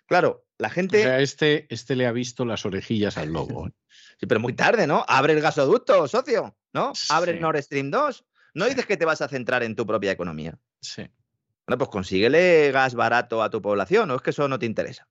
Claro, 0.06 0.44
la 0.58 0.70
gente. 0.70 0.98
O 1.00 1.02
sea, 1.02 1.20
este, 1.20 1.66
este 1.72 1.96
le 1.96 2.06
ha 2.06 2.12
visto 2.12 2.44
las 2.44 2.64
orejillas 2.66 3.16
al 3.16 3.32
lobo. 3.32 3.68
¿eh? 3.68 3.72
Sí, 4.20 4.26
pero 4.26 4.38
muy 4.38 4.52
tarde, 4.52 4.86
¿no? 4.86 5.04
Abre 5.08 5.32
el 5.32 5.40
gasoducto, 5.40 6.06
socio, 6.06 6.56
¿no? 6.72 6.92
Abre 7.08 7.32
Sí. 7.32 7.36
el 7.36 7.42
Nord 7.42 7.60
Stream 7.60 7.90
2. 7.90 8.24
No 8.54 8.66
dices 8.66 8.86
que 8.86 8.96
te 8.96 9.04
vas 9.04 9.20
a 9.20 9.26
centrar 9.26 9.64
en 9.64 9.74
tu 9.74 9.84
propia 9.84 10.12
economía. 10.12 10.56
Sí. 10.80 11.08
Bueno, 11.66 11.78
pues 11.78 11.90
consíguele 11.90 12.70
gas 12.72 12.94
barato 12.94 13.42
a 13.42 13.50
tu 13.50 13.62
población, 13.62 14.10
o 14.10 14.16
es 14.16 14.22
que 14.22 14.30
eso 14.30 14.48
no 14.48 14.58
te 14.58 14.66
interesa. 14.66 15.06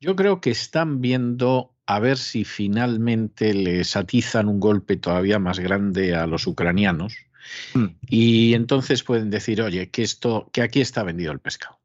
Yo 0.00 0.16
creo 0.16 0.40
que 0.40 0.50
están 0.50 1.00
viendo 1.00 1.74
a 1.86 2.00
ver 2.00 2.16
si 2.18 2.44
finalmente 2.44 3.54
les 3.54 3.96
atizan 3.96 4.48
un 4.48 4.58
golpe 4.60 4.96
todavía 4.96 5.38
más 5.38 5.58
grande 5.58 6.14
a 6.14 6.26
los 6.26 6.46
ucranianos 6.46 7.14
Mm. 7.74 7.86
y 8.08 8.54
entonces 8.54 9.02
pueden 9.02 9.30
decir, 9.30 9.62
oye, 9.62 9.90
que 9.90 10.02
esto, 10.02 10.48
que 10.52 10.62
aquí 10.62 10.80
está 10.80 11.02
vendido 11.02 11.32
el 11.32 11.40
pescado. 11.40 11.80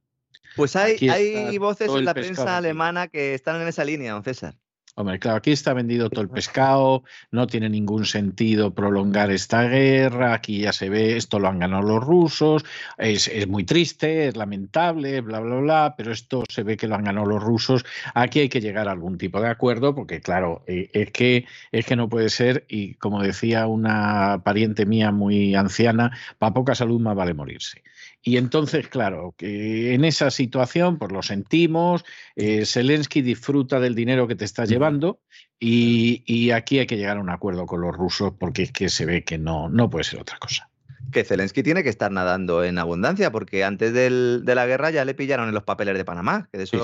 Pues 0.55 0.75
hay, 0.75 0.97
hay 1.09 1.57
voces 1.57 1.89
en 1.89 2.05
la 2.05 2.13
prensa 2.13 2.43
vendido. 2.43 2.57
alemana 2.57 3.07
que 3.07 3.33
están 3.33 3.61
en 3.61 3.67
esa 3.67 3.85
línea, 3.85 4.13
don 4.13 4.23
César. 4.23 4.55
Hombre, 4.99 5.19
claro, 5.19 5.37
aquí 5.37 5.51
está 5.51 5.73
vendido 5.73 6.09
todo 6.09 6.21
el 6.21 6.29
pescado, 6.29 7.03
no 7.29 7.45
tiene 7.45 7.69
ningún 7.69 8.05
sentido 8.05 8.73
prolongar 8.73 9.29
esta 9.29 9.61
guerra, 9.67 10.33
aquí 10.33 10.61
ya 10.61 10.73
se 10.73 10.89
ve, 10.89 11.17
esto 11.17 11.37
lo 11.37 11.49
han 11.49 11.59
ganado 11.59 11.83
los 11.83 12.03
rusos, 12.03 12.65
es, 12.97 13.27
es 13.27 13.47
muy 13.47 13.63
triste, 13.63 14.27
es 14.27 14.35
lamentable, 14.35 15.21
bla, 15.21 15.39
bla, 15.39 15.57
bla, 15.57 15.93
pero 15.95 16.11
esto 16.11 16.45
se 16.49 16.63
ve 16.63 16.77
que 16.77 16.87
lo 16.87 16.95
han 16.95 17.03
ganado 17.03 17.27
los 17.27 17.43
rusos, 17.43 17.85
aquí 18.15 18.39
hay 18.39 18.49
que 18.49 18.59
llegar 18.59 18.87
a 18.87 18.91
algún 18.93 19.19
tipo 19.19 19.39
de 19.39 19.49
acuerdo, 19.49 19.93
porque 19.93 20.19
claro, 20.19 20.63
eh, 20.65 20.89
es, 20.93 21.11
que, 21.11 21.45
es 21.71 21.85
que 21.85 21.95
no 21.95 22.09
puede 22.09 22.29
ser, 22.31 22.65
y 22.67 22.95
como 22.95 23.21
decía 23.21 23.67
una 23.67 24.41
pariente 24.43 24.87
mía 24.87 25.11
muy 25.11 25.53
anciana, 25.53 26.17
para 26.39 26.55
poca 26.55 26.73
salud 26.73 26.99
más 26.99 27.15
vale 27.15 27.35
morirse. 27.35 27.83
Y 28.21 28.37
entonces, 28.37 28.87
claro, 28.87 29.33
que 29.37 29.93
en 29.93 30.03
esa 30.03 30.31
situación, 30.31 30.97
pues 30.97 31.11
lo 31.11 31.21
sentimos, 31.21 32.03
eh, 32.35 32.65
Zelensky 32.65 33.21
disfruta 33.21 33.79
del 33.79 33.95
dinero 33.95 34.27
que 34.27 34.35
te 34.35 34.45
está 34.45 34.65
llevando 34.65 35.21
y, 35.59 36.23
y 36.25 36.51
aquí 36.51 36.79
hay 36.79 36.87
que 36.87 36.97
llegar 36.97 37.17
a 37.17 37.21
un 37.21 37.29
acuerdo 37.29 37.65
con 37.65 37.81
los 37.81 37.95
rusos 37.95 38.33
porque 38.37 38.63
es 38.63 38.71
que 38.71 38.89
se 38.89 39.05
ve 39.05 39.23
que 39.23 39.37
no, 39.37 39.69
no 39.69 39.89
puede 39.89 40.03
ser 40.03 40.19
otra 40.19 40.37
cosa. 40.39 40.69
Que 41.11 41.23
Zelensky 41.23 41.63
tiene 41.63 41.83
que 41.83 41.89
estar 41.89 42.11
nadando 42.11 42.63
en 42.63 42.77
abundancia, 42.77 43.31
porque 43.31 43.63
antes 43.63 43.93
del- 43.93 44.41
de 44.43 44.55
la 44.55 44.65
guerra 44.65 44.89
ya 44.91 45.05
le 45.05 45.13
pillaron 45.13 45.47
en 45.47 45.53
los 45.53 45.63
papeles 45.63 45.97
de 45.97 46.03
Panamá, 46.05 46.49
que 46.51 46.57
de 46.57 46.63
eso 46.65 46.77
Sí, 46.77 46.83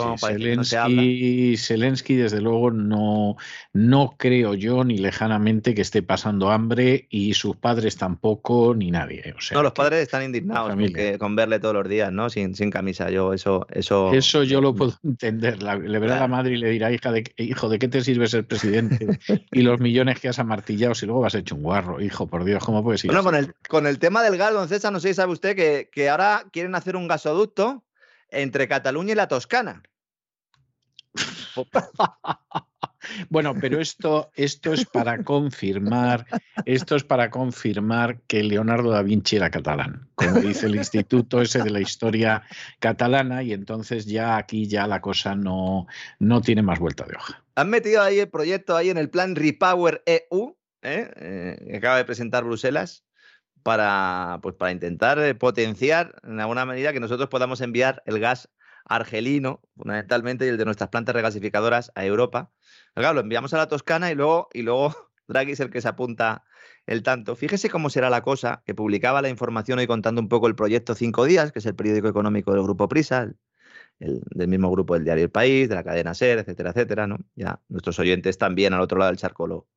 no 0.55 0.63
se 0.63 0.77
habla. 0.77 0.95
Zelensky, 1.01 1.57
Zelensky, 1.57 2.15
desde 2.15 2.41
luego, 2.41 2.71
no, 2.71 3.35
no 3.73 4.15
creo 4.17 4.53
yo 4.53 4.83
ni 4.83 4.97
lejanamente 4.97 5.73
que 5.75 5.81
esté 5.81 6.01
pasando 6.03 6.51
hambre 6.51 7.07
y 7.09 7.33
sus 7.33 7.55
padres 7.55 7.97
tampoco, 7.97 8.73
ni 8.75 8.91
nadie. 8.91 9.33
O 9.37 9.41
sea, 9.41 9.55
No, 9.57 9.63
los 9.63 9.73
padres 9.73 10.01
están 10.01 10.23
indignados 10.23 10.73
porque- 10.75 11.17
con 11.17 11.35
verle 11.35 11.59
todos 11.59 11.75
los 11.75 11.89
días, 11.89 12.11
¿no? 12.11 12.29
Sin, 12.29 12.55
sin 12.55 12.69
camisa. 12.69 13.09
Yo 13.09 13.33
eso, 13.33 13.65
eso. 13.71 14.13
Eso 14.13 14.43
yo 14.43 14.61
lo 14.61 14.73
puedo 14.75 14.93
entender. 15.03 15.61
La- 15.63 15.75
le 15.75 15.99
verá 15.99 16.13
Claro. 16.13 16.21
la 16.21 16.27
madre 16.27 16.53
y 16.53 16.57
le 16.57 16.69
dirá, 16.69 16.91
hija 16.91 17.11
de, 17.11 17.23
hijo, 17.37 17.69
¿de 17.69 17.79
qué 17.79 17.87
te 17.87 18.01
sirve 18.01 18.27
ser 18.27 18.45
presidente? 18.45 19.07
y 19.51 19.61
los 19.61 19.79
millones 19.79 20.19
que 20.19 20.29
has 20.29 20.39
amartillado 20.39 20.95
si 20.95 21.05
luego 21.05 21.21
vas 21.21 21.35
hecho 21.35 21.55
un 21.55 21.63
guarro. 21.63 22.01
Hijo, 22.01 22.27
por 22.27 22.43
Dios, 22.45 22.63
¿cómo 22.63 22.83
puedes 22.83 23.03
ir 23.03 23.11
Bueno, 23.11 23.19
así? 23.21 23.25
con 23.25 23.35
el, 23.35 23.53
con 23.67 23.87
el 23.87 23.99
tema 23.99 24.12
del 24.21 24.37
gas, 24.37 24.53
don 24.53 24.69
César, 24.69 24.93
no 24.93 24.99
sé 24.99 25.09
si 25.09 25.13
sabe 25.15 25.33
usted 25.33 25.55
que, 25.55 25.89
que 25.91 26.09
ahora 26.09 26.45
quieren 26.51 26.75
hacer 26.75 26.95
un 26.95 27.07
gasoducto 27.07 27.83
entre 28.29 28.67
Cataluña 28.67 29.13
y 29.13 29.15
la 29.15 29.27
Toscana. 29.27 29.83
Bueno, 33.29 33.53
pero 33.59 33.79
esto, 33.79 34.31
esto 34.35 34.73
es 34.73 34.85
para 34.85 35.23
confirmar, 35.23 36.25
esto 36.65 36.95
es 36.95 37.03
para 37.03 37.29
confirmar 37.29 38.21
que 38.27 38.43
Leonardo 38.43 38.91
da 38.91 39.01
Vinci 39.01 39.35
era 39.35 39.49
catalán, 39.49 40.09
como 40.15 40.39
dice 40.39 40.67
el 40.67 40.75
instituto 40.75 41.41
ese 41.41 41.61
de 41.61 41.69
la 41.69 41.81
historia 41.81 42.43
catalana, 42.79 43.43
y 43.43 43.53
entonces 43.53 44.05
ya 44.05 44.37
aquí 44.37 44.67
ya 44.67 44.87
la 44.87 45.01
cosa 45.01 45.35
no, 45.35 45.87
no 46.19 46.41
tiene 46.41 46.61
más 46.61 46.79
vuelta 46.79 47.05
de 47.05 47.15
hoja. 47.15 47.43
Han 47.55 47.69
metido 47.69 48.01
ahí 48.01 48.19
el 48.19 48.29
proyecto 48.29 48.75
ahí 48.75 48.89
en 48.89 48.97
el 48.97 49.09
plan 49.09 49.35
Repower 49.35 50.01
EU, 50.05 50.55
¿eh? 50.81 51.11
Eh, 51.15 51.65
que 51.71 51.77
acaba 51.77 51.97
de 51.97 52.05
presentar 52.05 52.43
Bruselas, 52.43 53.03
para, 53.63 54.39
pues, 54.41 54.55
para 54.55 54.71
intentar 54.71 55.19
eh, 55.19 55.35
potenciar 55.35 56.15
en 56.23 56.39
alguna 56.39 56.65
medida 56.65 56.93
que 56.93 56.99
nosotros 56.99 57.29
podamos 57.29 57.61
enviar 57.61 58.03
el 58.05 58.19
gas 58.19 58.49
argelino, 58.85 59.61
fundamentalmente, 59.77 60.45
y 60.45 60.49
el 60.49 60.57
de 60.57 60.65
nuestras 60.65 60.89
plantas 60.89 61.15
regasificadoras 61.15 61.91
a 61.95 62.05
Europa. 62.05 62.51
Claro, 62.93 63.13
lo 63.15 63.21
enviamos 63.21 63.53
a 63.53 63.57
la 63.57 63.67
Toscana 63.67 64.11
y 64.11 64.15
luego, 64.15 64.49
y 64.53 64.61
luego 64.63 64.93
Draghi 65.27 65.53
es 65.53 65.59
el 65.61 65.69
que 65.69 65.81
se 65.81 65.87
apunta 65.87 66.43
el 66.85 67.01
tanto. 67.01 67.35
Fíjese 67.35 67.69
cómo 67.69 67.89
será 67.89 68.09
la 68.09 68.21
cosa, 68.21 68.61
que 68.65 68.75
publicaba 68.75 69.21
la 69.21 69.29
información 69.29 69.79
hoy 69.79 69.87
contando 69.87 70.19
un 70.21 70.27
poco 70.27 70.47
el 70.47 70.55
proyecto 70.55 70.95
Cinco 70.95 71.23
Días, 71.25 71.51
que 71.53 71.59
es 71.59 71.65
el 71.65 71.75
periódico 71.75 72.09
económico 72.09 72.51
del 72.53 72.63
Grupo 72.63 72.89
Prisa, 72.89 73.21
el- 73.23 73.37
el- 73.99 74.21
del 74.31 74.47
mismo 74.47 74.69
grupo 74.71 74.95
del 74.95 75.03
diario 75.05 75.23
El 75.25 75.31
País, 75.31 75.69
de 75.69 75.75
la 75.75 75.83
cadena 75.83 76.11
SER, 76.11 76.39
etcétera, 76.39 76.71
etcétera, 76.71 77.07
¿no? 77.07 77.19
Ya 77.35 77.61
nuestros 77.69 77.99
oyentes 77.99 78.37
también 78.37 78.73
al 78.73 78.81
otro 78.81 78.97
lado 78.99 79.11
del 79.11 79.17
charco 79.19 79.47
lo, 79.47 79.67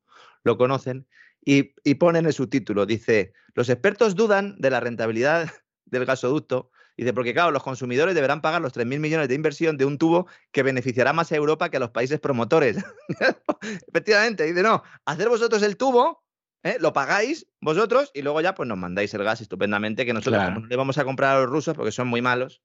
lo 0.43 0.57
conocen. 0.57 1.07
Y, 1.45 1.73
y 1.83 1.95
ponen 1.95 2.25
el 2.25 2.33
subtítulo, 2.33 2.85
dice, 2.85 3.33
los 3.53 3.69
expertos 3.69 4.15
dudan 4.15 4.55
de 4.59 4.69
la 4.69 4.79
rentabilidad 4.79 5.49
del 5.85 6.05
gasoducto, 6.05 6.71
dice, 6.97 7.13
porque 7.13 7.33
claro, 7.33 7.51
los 7.51 7.63
consumidores 7.63 8.15
deberán 8.15 8.41
pagar 8.41 8.61
los 8.61 8.73
3.000 8.73 8.99
millones 8.99 9.27
de 9.29 9.35
inversión 9.35 9.77
de 9.77 9.85
un 9.85 9.97
tubo 9.97 10.27
que 10.51 10.63
beneficiará 10.63 11.13
más 11.13 11.31
a 11.31 11.35
Europa 11.35 11.69
que 11.69 11.77
a 11.77 11.79
los 11.79 11.91
países 11.91 12.19
promotores. 12.19 12.77
Efectivamente, 13.87 14.43
dice, 14.45 14.63
no, 14.63 14.83
hacer 15.05 15.29
vosotros 15.29 15.61
el 15.63 15.77
tubo, 15.77 16.23
¿eh? 16.63 16.77
lo 16.79 16.93
pagáis 16.93 17.47
vosotros 17.61 18.11
y 18.13 18.21
luego 18.21 18.41
ya 18.41 18.53
pues 18.55 18.67
nos 18.67 18.77
mandáis 18.77 19.13
el 19.13 19.23
gas 19.23 19.41
estupendamente, 19.41 20.05
que 20.05 20.13
nosotros 20.13 20.41
Claro. 20.43 20.59
no 20.61 20.67
le 20.67 20.75
vamos 20.75 20.97
a 20.97 21.05
comprar 21.05 21.37
a 21.37 21.41
los 21.41 21.49
rusos 21.49 21.75
porque 21.75 21.91
son 21.91 22.07
muy 22.07 22.21
malos, 22.21 22.61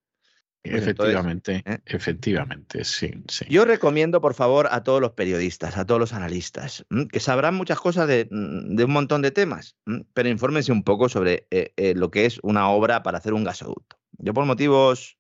Entonces, 0.65 0.91
Efectivamente, 0.91 1.63
¿eh? 1.67 1.79
efectivamente, 1.87 2.85
sí, 2.85 3.13
sí. 3.29 3.45
Yo 3.49 3.65
recomiendo, 3.65 4.21
por 4.21 4.35
favor, 4.35 4.69
a 4.71 4.85
todos 4.85 5.01
los 5.01 5.11
periodistas, 5.13 5.77
a 5.77 5.85
todos 5.85 5.99
los 5.99 6.13
analistas, 6.13 6.87
que 7.11 7.19
sabrán 7.19 7.57
muchas 7.57 7.81
cosas 7.81 8.07
de, 8.07 8.29
mm, 8.31 8.77
de 8.77 8.85
un 8.85 8.93
montón 8.93 9.23
de 9.23 9.33
temas, 9.33 9.77
pero 10.15 10.29
infórmense 10.29 10.71
un 10.71 10.85
poco 10.85 11.09
sobre 11.09 11.49
eh, 11.51 11.73
eh, 11.77 11.95
lo 11.97 12.13
que 12.13 12.27
es 12.27 12.39
una 12.45 12.71
obra 12.71 13.03
para 13.03 13.19
hacer 13.19 13.35
un 13.35 13.43
gasoducto. 13.43 13.99
Yo, 14.19 14.35
por 14.35 14.45
motivos 14.45 15.19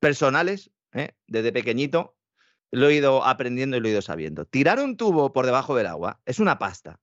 personales, 0.00 0.70
desde 1.26 1.52
pequeñito, 1.52 2.16
lo 2.70 2.88
he 2.88 2.94
ido 2.94 3.24
aprendiendo 3.24 3.76
y 3.76 3.80
lo 3.80 3.88
he 3.88 3.92
ido 3.92 4.02
sabiendo. 4.02 4.46
Tirar 4.46 4.80
un 4.80 4.96
tubo 4.96 5.32
por 5.32 5.46
debajo 5.46 5.76
del 5.76 5.86
agua 5.86 6.20
es 6.24 6.38
una 6.38 6.58
pasta. 6.58 6.98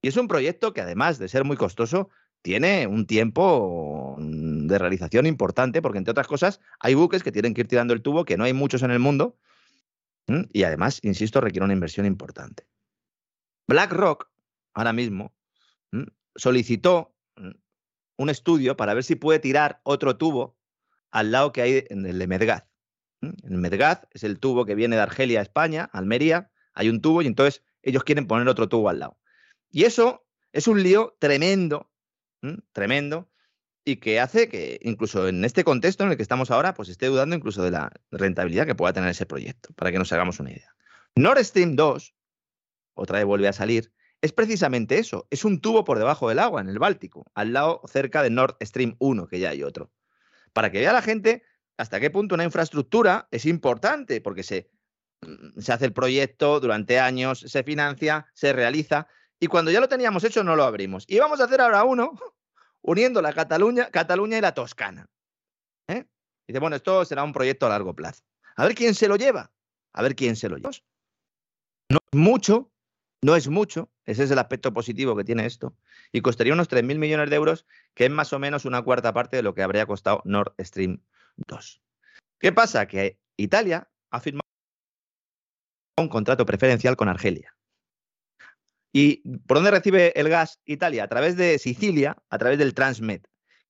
Y 0.00 0.08
es 0.08 0.16
un 0.16 0.28
proyecto 0.28 0.72
que, 0.72 0.80
además 0.80 1.18
de 1.18 1.28
ser 1.28 1.44
muy 1.44 1.56
costoso, 1.56 2.10
tiene 2.42 2.86
un 2.86 3.06
tiempo 3.06 4.16
de 4.66 4.78
realización 4.78 5.26
importante, 5.26 5.82
porque 5.82 5.98
entre 5.98 6.12
otras 6.12 6.26
cosas 6.26 6.60
hay 6.80 6.94
buques 6.94 7.22
que 7.22 7.32
tienen 7.32 7.54
que 7.54 7.62
ir 7.62 7.68
tirando 7.68 7.94
el 7.94 8.02
tubo, 8.02 8.24
que 8.24 8.36
no 8.36 8.44
hay 8.44 8.52
muchos 8.52 8.82
en 8.82 8.90
el 8.90 8.98
mundo, 8.98 9.36
y 10.26 10.62
además, 10.62 11.00
insisto, 11.02 11.40
requiere 11.40 11.64
una 11.64 11.74
inversión 11.74 12.06
importante. 12.06 12.66
BlackRock, 13.68 14.30
ahora 14.72 14.92
mismo, 14.92 15.34
solicitó 16.34 17.14
un 18.16 18.30
estudio 18.30 18.76
para 18.76 18.94
ver 18.94 19.04
si 19.04 19.16
puede 19.16 19.38
tirar 19.38 19.80
otro 19.82 20.16
tubo 20.16 20.56
al 21.10 21.30
lado 21.30 21.52
que 21.52 21.62
hay 21.62 21.84
en 21.90 22.06
el 22.06 22.18
de 22.18 22.26
Medgaz. 22.26 22.66
El 23.20 23.58
Medgaz 23.58 24.06
es 24.10 24.24
el 24.24 24.38
tubo 24.38 24.64
que 24.64 24.74
viene 24.74 24.96
de 24.96 25.02
Argelia 25.02 25.40
a 25.40 25.42
España, 25.42 25.88
Almería, 25.92 26.50
hay 26.74 26.88
un 26.88 27.00
tubo 27.00 27.22
y 27.22 27.26
entonces 27.26 27.62
ellos 27.82 28.04
quieren 28.04 28.26
poner 28.26 28.48
otro 28.48 28.68
tubo 28.68 28.88
al 28.88 28.98
lado. 28.98 29.18
Y 29.70 29.84
eso 29.84 30.26
es 30.52 30.68
un 30.68 30.82
lío 30.82 31.16
tremendo, 31.18 31.90
tremendo, 32.72 33.28
y 33.84 33.96
que 33.96 34.20
hace 34.20 34.48
que 34.48 34.78
incluso 34.82 35.28
en 35.28 35.44
este 35.44 35.62
contexto 35.62 36.04
en 36.04 36.10
el 36.10 36.16
que 36.16 36.22
estamos 36.22 36.50
ahora, 36.50 36.74
pues 36.74 36.88
esté 36.88 37.06
dudando 37.06 37.36
incluso 37.36 37.62
de 37.62 37.70
la 37.70 37.92
rentabilidad 38.10 38.66
que 38.66 38.74
pueda 38.74 38.92
tener 38.92 39.10
ese 39.10 39.26
proyecto, 39.26 39.74
para 39.74 39.92
que 39.92 39.98
nos 39.98 40.12
hagamos 40.12 40.40
una 40.40 40.52
idea. 40.52 40.74
Nord 41.16 41.44
Stream 41.44 41.76
2, 41.76 42.14
otra 42.94 43.18
vez 43.18 43.26
vuelve 43.26 43.48
a 43.48 43.52
salir, 43.52 43.92
es 44.22 44.32
precisamente 44.32 44.98
eso, 44.98 45.26
es 45.30 45.44
un 45.44 45.60
tubo 45.60 45.84
por 45.84 45.98
debajo 45.98 46.30
del 46.30 46.38
agua, 46.38 46.62
en 46.62 46.68
el 46.68 46.78
Báltico, 46.78 47.30
al 47.34 47.52
lado 47.52 47.82
cerca 47.86 48.22
de 48.22 48.30
Nord 48.30 48.56
Stream 48.62 48.96
1, 48.98 49.26
que 49.26 49.38
ya 49.38 49.50
hay 49.50 49.62
otro. 49.62 49.92
Para 50.54 50.70
que 50.70 50.80
vea 50.80 50.94
la 50.94 51.02
gente 51.02 51.42
hasta 51.76 52.00
qué 52.00 52.10
punto 52.10 52.34
una 52.34 52.44
infraestructura 52.44 53.28
es 53.30 53.44
importante, 53.44 54.22
porque 54.22 54.42
se, 54.42 54.70
mm, 55.20 55.60
se 55.60 55.72
hace 55.72 55.84
el 55.84 55.92
proyecto 55.92 56.58
durante 56.58 57.00
años, 57.00 57.40
se 57.40 57.62
financia, 57.64 58.26
se 58.32 58.54
realiza, 58.54 59.08
y 59.38 59.46
cuando 59.48 59.70
ya 59.70 59.80
lo 59.80 59.88
teníamos 59.88 60.24
hecho 60.24 60.42
no 60.42 60.56
lo 60.56 60.64
abrimos. 60.64 61.04
Y 61.06 61.18
vamos 61.18 61.40
a 61.40 61.44
hacer 61.44 61.60
ahora 61.60 61.84
uno 61.84 62.12
uniendo 62.84 63.22
la 63.22 63.32
Cataluña, 63.32 63.90
Cataluña 63.90 64.38
y 64.38 64.40
la 64.40 64.52
Toscana. 64.52 65.06
¿eh? 65.88 66.04
Dice, 66.46 66.60
bueno, 66.60 66.76
esto 66.76 67.04
será 67.04 67.24
un 67.24 67.32
proyecto 67.32 67.66
a 67.66 67.70
largo 67.70 67.94
plazo. 67.94 68.22
A 68.56 68.64
ver 68.64 68.74
quién 68.74 68.94
se 68.94 69.08
lo 69.08 69.16
lleva. 69.16 69.50
A 69.92 70.02
ver 70.02 70.14
quién 70.14 70.36
se 70.36 70.48
lo 70.48 70.56
lleva. 70.56 70.70
No 71.90 71.98
es 72.12 72.18
mucho, 72.18 72.70
no 73.22 73.36
es 73.36 73.48
mucho. 73.48 73.90
Ese 74.04 74.24
es 74.24 74.30
el 74.30 74.38
aspecto 74.38 74.72
positivo 74.72 75.16
que 75.16 75.24
tiene 75.24 75.46
esto. 75.46 75.74
Y 76.12 76.20
costaría 76.20 76.52
unos 76.52 76.68
3.000 76.68 76.98
millones 76.98 77.30
de 77.30 77.36
euros, 77.36 77.66
que 77.94 78.04
es 78.04 78.10
más 78.10 78.32
o 78.32 78.38
menos 78.38 78.66
una 78.66 78.82
cuarta 78.82 79.14
parte 79.14 79.36
de 79.36 79.42
lo 79.42 79.54
que 79.54 79.62
habría 79.62 79.86
costado 79.86 80.20
Nord 80.24 80.54
Stream 80.60 81.02
2. 81.48 81.82
¿Qué 82.38 82.52
pasa? 82.52 82.86
Que 82.86 83.18
Italia 83.36 83.90
ha 84.10 84.20
firmado 84.20 84.42
un 85.96 86.08
contrato 86.08 86.44
preferencial 86.44 86.96
con 86.96 87.08
Argelia. 87.08 87.56
¿Y 88.96 89.28
por 89.48 89.56
dónde 89.56 89.72
recibe 89.72 90.12
el 90.14 90.28
gas 90.28 90.60
Italia? 90.64 91.02
A 91.02 91.08
través 91.08 91.36
de 91.36 91.58
Sicilia, 91.58 92.16
a 92.30 92.38
través 92.38 92.58
del 92.60 92.74
Transmed, 92.74 93.22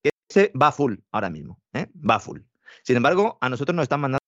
que 0.03 0.11
ese 0.29 0.51
va 0.55 0.71
full 0.71 0.97
ahora 1.11 1.31
mismo, 1.31 1.59
¿eh? 1.73 1.87
va 1.95 2.19
full. 2.19 2.41
Sin 2.83 2.95
embargo, 2.95 3.39
a 3.41 3.49
nosotros 3.49 3.75
nos 3.75 3.83
están 3.83 4.01
mandando 4.01 4.19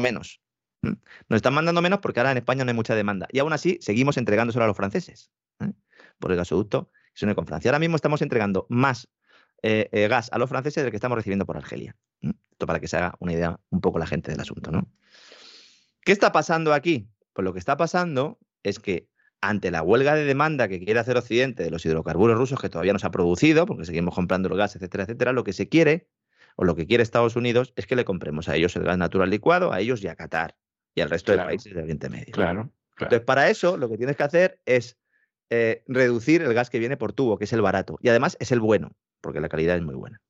menos. 0.00 0.40
Nos 0.82 1.36
están 1.36 1.54
mandando 1.54 1.82
menos 1.82 1.98
porque 1.98 2.20
ahora 2.20 2.30
en 2.30 2.38
España 2.38 2.64
no 2.64 2.70
hay 2.70 2.76
mucha 2.76 2.94
demanda. 2.94 3.26
Y 3.32 3.40
aún 3.40 3.52
así 3.52 3.78
seguimos 3.80 4.16
entregándoselo 4.16 4.64
a 4.64 4.68
los 4.68 4.76
franceses 4.76 5.32
¿eh? 5.58 5.72
por 6.20 6.30
el 6.30 6.36
gasoducto 6.36 6.92
que 7.12 7.18
se 7.18 7.26
une 7.26 7.34
con 7.34 7.44
Francia. 7.44 7.72
Ahora 7.72 7.80
mismo 7.80 7.96
estamos 7.96 8.22
entregando 8.22 8.64
más 8.68 9.08
eh, 9.64 10.06
gas 10.08 10.30
a 10.30 10.38
los 10.38 10.48
franceses 10.48 10.84
del 10.84 10.92
que 10.92 10.98
estamos 10.98 11.16
recibiendo 11.16 11.46
por 11.46 11.56
Argelia. 11.56 11.96
Esto 12.20 12.64
para 12.64 12.78
que 12.78 12.86
se 12.86 12.96
haga 12.96 13.16
una 13.18 13.32
idea 13.32 13.58
un 13.70 13.80
poco 13.80 13.98
la 13.98 14.06
gente 14.06 14.30
del 14.30 14.40
asunto. 14.40 14.70
¿no? 14.70 14.88
¿Qué 16.02 16.12
está 16.12 16.30
pasando 16.30 16.72
aquí? 16.72 17.10
Pues 17.32 17.44
lo 17.44 17.52
que 17.52 17.58
está 17.58 17.76
pasando 17.76 18.38
es 18.62 18.78
que 18.78 19.08
ante 19.40 19.70
la 19.70 19.82
huelga 19.82 20.14
de 20.14 20.24
demanda 20.24 20.68
que 20.68 20.84
quiere 20.84 21.00
hacer 21.00 21.16
Occidente 21.16 21.62
de 21.62 21.70
los 21.70 21.84
hidrocarburos 21.86 22.36
rusos 22.36 22.60
que 22.60 22.68
todavía 22.68 22.92
no 22.92 22.98
se 22.98 23.06
ha 23.06 23.10
producido, 23.10 23.66
porque 23.66 23.84
seguimos 23.84 24.14
comprando 24.14 24.48
el 24.48 24.56
gas, 24.56 24.74
etcétera, 24.76 25.04
etcétera, 25.04 25.32
lo 25.32 25.44
que 25.44 25.52
se 25.52 25.68
quiere 25.68 26.08
o 26.56 26.64
lo 26.64 26.74
que 26.74 26.86
quiere 26.86 27.02
Estados 27.02 27.36
Unidos 27.36 27.72
es 27.76 27.86
que 27.86 27.94
le 27.94 28.04
compremos 28.04 28.48
a 28.48 28.56
ellos 28.56 28.74
el 28.76 28.82
gas 28.82 28.98
natural 28.98 29.30
licuado, 29.30 29.72
a 29.72 29.80
ellos 29.80 30.02
y 30.02 30.08
a 30.08 30.16
Qatar 30.16 30.56
y 30.94 31.00
al 31.00 31.10
resto 31.10 31.32
de 31.32 31.38
países 31.38 31.72
del 31.72 31.84
Oriente 31.84 32.08
Medio. 32.08 32.32
Claro, 32.32 32.72
Entonces, 32.92 33.20
para 33.20 33.48
eso 33.48 33.76
lo 33.76 33.88
que 33.88 33.96
tienes 33.96 34.16
que 34.16 34.24
hacer 34.24 34.60
es 34.66 34.98
eh, 35.50 35.84
reducir 35.86 36.42
el 36.42 36.52
gas 36.54 36.68
que 36.68 36.80
viene 36.80 36.96
por 36.96 37.12
tubo, 37.12 37.38
que 37.38 37.44
es 37.44 37.52
el 37.52 37.62
barato. 37.62 37.98
Y 38.02 38.08
además 38.08 38.36
es 38.40 38.50
el 38.50 38.58
bueno, 38.58 38.90
porque 39.20 39.40
la 39.40 39.48
calidad 39.48 39.76
es 39.76 39.82
muy 39.82 39.94
buena. 39.94 40.20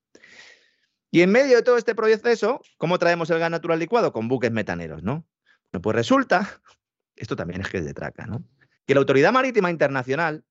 Y 1.10 1.22
en 1.22 1.32
medio 1.32 1.56
de 1.56 1.62
todo 1.62 1.78
este 1.78 1.94
proceso, 1.94 2.60
¿cómo 2.76 2.98
traemos 2.98 3.30
el 3.30 3.38
gas 3.38 3.50
natural 3.50 3.78
licuado? 3.78 4.12
Con 4.12 4.28
buques 4.28 4.52
metaneros, 4.52 5.02
¿no? 5.02 5.26
pues 5.82 5.94
resulta, 5.94 6.60
esto 7.16 7.36
también 7.36 7.60
es 7.60 7.68
que 7.68 7.78
es 7.78 7.84
de 7.84 7.94
traca, 7.94 8.26
¿no? 8.26 8.42
Que 8.88 8.94
la 8.94 9.00
Autoridad 9.00 9.32
Marítima 9.32 9.70
Internacional 9.70 10.44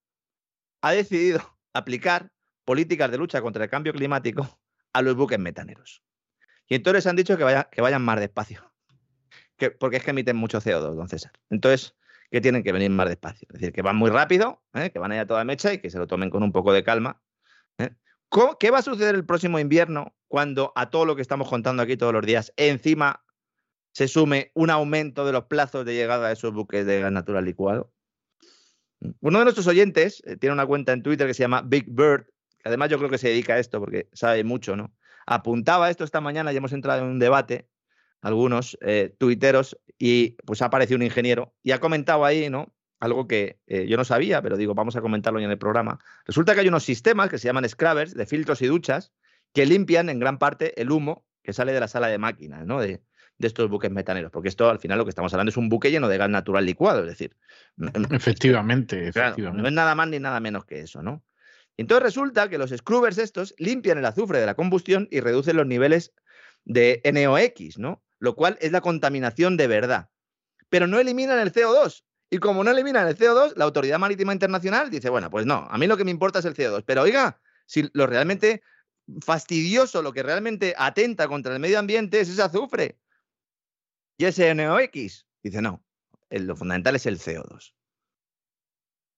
ha 0.82 0.92
decidido 0.92 1.42
aplicar 1.74 2.32
políticas 2.66 3.10
de 3.10 3.18
lucha 3.18 3.42
contra 3.42 3.64
el 3.64 3.70
cambio 3.70 3.94
climático 3.94 4.60
a 4.94 5.02
los 5.02 5.16
buques 5.16 5.40
metaneros. 5.40 6.04
Y 6.68 6.76
entonces 6.76 7.08
han 7.08 7.16
dicho 7.16 7.36
que, 7.36 7.44
vayan 7.82 8.02
más 8.04 8.20
despacio 8.20 8.72
porque 9.80 9.98
es 9.98 10.04
que 10.04 10.12
emiten 10.12 10.36
mucho 10.36 10.60
CO2, 10.60 10.94
don 10.94 11.10
César. 11.10 11.32
Entonces, 11.50 11.96
que 12.30 12.42
tienen 12.42 12.62
que 12.62 12.72
venir 12.72 12.92
más 12.92 13.08
despacio. 13.08 13.48
Es 13.52 13.60
decir, 13.60 13.74
que 13.74 13.82
van 13.82 13.96
muy 13.96 14.12
rápido, 14.12 14.62
¿eh? 14.76 14.92
que 14.92 15.00
van 15.00 15.12
allá 15.12 15.26
toda 15.26 15.44
mecha 15.44 15.74
y 15.74 15.80
que 15.80 15.90
se 15.90 15.98
lo 15.98 16.06
tomen 16.06 16.30
con 16.30 16.44
un 16.44 16.52
poco 16.52 16.74
de 16.74 16.84
calma. 16.84 17.24
¿eh? 17.80 17.90
¿Qué 18.60 18.70
va 18.70 18.78
a 18.80 18.84
suceder 18.84 19.16
el 19.16 19.26
próximo 19.26 19.58
invierno 19.58 20.16
cuando 20.28 20.74
a 20.76 20.92
todo 20.92 21.06
lo 21.06 21.16
que 21.16 21.24
estamos 21.24 21.50
contando 21.50 21.82
aquí 21.82 21.98
todos 21.98 22.14
los 22.14 22.24
días, 22.24 22.54
encima 22.56 23.24
se 23.94 24.08
sume 24.08 24.52
un 24.54 24.70
aumento 24.70 25.26
de 25.26 25.32
los 25.32 25.46
plazos 25.46 25.86
de 25.86 25.96
llegada 25.96 26.28
de 26.28 26.34
esos 26.34 26.54
buques 26.54 26.86
de 26.86 27.00
gas 27.00 27.12
natural 27.12 27.44
licuado? 27.44 27.92
Uno 29.22 29.40
de 29.40 29.46
nuestros 29.46 29.68
oyentes 29.68 30.22
eh, 30.26 30.38
tiene 30.38 30.54
una 30.54 30.66
cuenta 30.66 30.94
en 30.94 31.04
Twitter 31.04 31.28
que 31.28 31.34
se 31.34 31.44
llama 31.44 31.62
Big 31.62 31.86
Bird, 31.88 32.26
que 32.60 32.70
además 32.70 32.90
yo 32.90 32.98
creo 32.98 33.10
que 33.10 33.18
se 33.18 33.30
dedica 33.30 33.54
a 33.54 33.60
esto 33.60 33.80
porque 33.80 34.10
sabe 34.14 34.44
mucho, 34.44 34.76
¿no? 34.76 34.94
Apuntaba 35.26 35.90
esto 35.90 36.04
esta 36.04 36.22
mañana 36.22 36.54
y 36.54 36.58
hemos 36.58 36.74
entrado 36.74 37.04
en 37.04 37.08
un 37.08 37.20
debate 37.20 37.70
algunos 38.22 38.78
eh, 38.82 39.16
tuiteros 39.18 39.78
y 39.98 40.32
pues 40.46 40.62
ha 40.62 40.66
aparecido 40.66 40.98
un 40.98 41.04
ingeniero 41.04 41.54
y 41.64 41.72
ha 41.72 41.80
comentado 41.80 42.26
ahí, 42.26 42.50
¿no? 42.50 42.74
Algo 43.00 43.28
que 43.28 43.60
eh, 43.68 43.88
yo 43.88 43.98
no 43.98 44.06
sabía, 44.06 44.42
pero 44.42 44.58
digo, 44.58 44.74
vamos 44.74 44.96
a 44.96 45.02
comentarlo 45.02 45.40
en 45.40 45.52
el 45.52 45.58
programa. 45.58 46.00
Resulta 46.26 46.56
que 46.56 46.62
hay 46.62 46.68
unos 46.68 46.84
sistemas 46.84 47.30
que 47.30 47.38
se 47.38 47.48
llaman 47.48 47.68
scrubbers 47.70 48.16
de 48.16 48.26
filtros 48.26 48.62
y 48.62 48.68
duchas 48.68 49.14
que 49.54 49.66
limpian 49.66 50.10
en 50.10 50.20
gran 50.20 50.40
parte 50.40 50.80
el 50.82 50.92
humo 50.92 51.26
que 51.44 51.54
sale 51.54 51.74
de 51.74 51.80
la 51.80 51.88
sala 51.88 52.08
de 52.08 52.18
máquinas, 52.18 52.66
¿no? 52.66 52.80
Estos 53.46 53.70
buques 53.70 53.92
metaneros, 53.92 54.32
porque 54.32 54.50
esto 54.50 54.70
al 54.70 54.80
final 54.80 54.98
lo 54.98 55.06
que 55.06 55.10
estamos 55.10 55.32
hablando 55.34 55.50
es 55.50 55.58
un 55.58 55.70
buque 55.70 55.92
lleno 55.92 56.08
de 56.08 56.18
gas 56.18 56.30
natural 56.30 56.66
licuado, 56.66 57.02
es 57.02 57.08
decir. 57.08 57.36
Efectivamente, 58.12 59.08
efectivamente. 59.08 59.62
no 59.62 59.68
es 59.68 59.74
nada 59.74 59.94
más 59.94 60.08
ni 60.08 60.20
nada 60.20 60.40
menos 60.40 60.66
que 60.66 60.80
eso, 60.80 61.04
¿no? 61.04 61.24
Entonces 61.78 62.04
resulta 62.04 62.50
que 62.50 62.58
los 62.58 62.72
scrubbers 62.72 63.20
estos 63.20 63.54
limpian 63.60 64.00
el 64.00 64.06
azufre 64.06 64.40
de 64.40 64.48
la 64.48 64.56
combustión 64.56 65.08
y 65.12 65.20
reducen 65.20 65.58
los 65.58 65.68
niveles 65.68 66.14
de 66.66 67.02
NOx, 67.06 67.78
¿no? 67.78 68.02
lo 68.20 68.36
cual 68.36 68.58
es 68.62 68.72
la 68.72 68.82
contaminación 68.82 69.58
de 69.58 69.68
verdad. 69.68 70.10
Pero 70.70 70.88
no 70.88 71.00
eliminan 71.00 71.40
el 71.40 71.52
CO2. 71.52 72.04
Y 72.30 72.40
como 72.40 72.64
no 72.64 72.72
eliminan 72.72 73.08
el 73.08 73.18
CO2, 73.18 73.54
la 73.56 73.66
Autoridad 73.66 74.00
Marítima 74.00 74.34
Internacional 74.34 74.90
dice, 74.90 75.10
bueno, 75.10 75.30
pues 75.30 75.46
no, 75.46 75.68
a 75.70 75.78
mí 75.78 75.88
lo 75.88 75.96
que 75.96 76.04
me 76.04 76.12
importa 76.12 76.40
es 76.40 76.46
el 76.46 76.56
CO2. 76.56 76.84
Pero 76.86 77.04
oiga, 77.04 77.40
si 77.66 77.90
lo 77.94 78.06
realmente 78.06 78.62
fastidioso, 79.22 80.02
lo 80.02 80.12
que 80.12 80.24
realmente 80.24 80.74
atenta 80.78 81.28
contra 81.28 81.54
el 81.54 81.62
medio 81.62 81.80
ambiente 81.80 82.20
es 82.20 82.30
ese 82.30 82.42
azufre 82.42 82.98
y 84.18 84.26
ese 84.26 84.54
NOx. 84.54 85.26
Dice, 85.44 85.62
no, 85.62 85.84
lo 86.30 86.56
fundamental 86.56 86.96
es 86.96 87.06
el 87.06 87.20
CO2. 87.20 87.74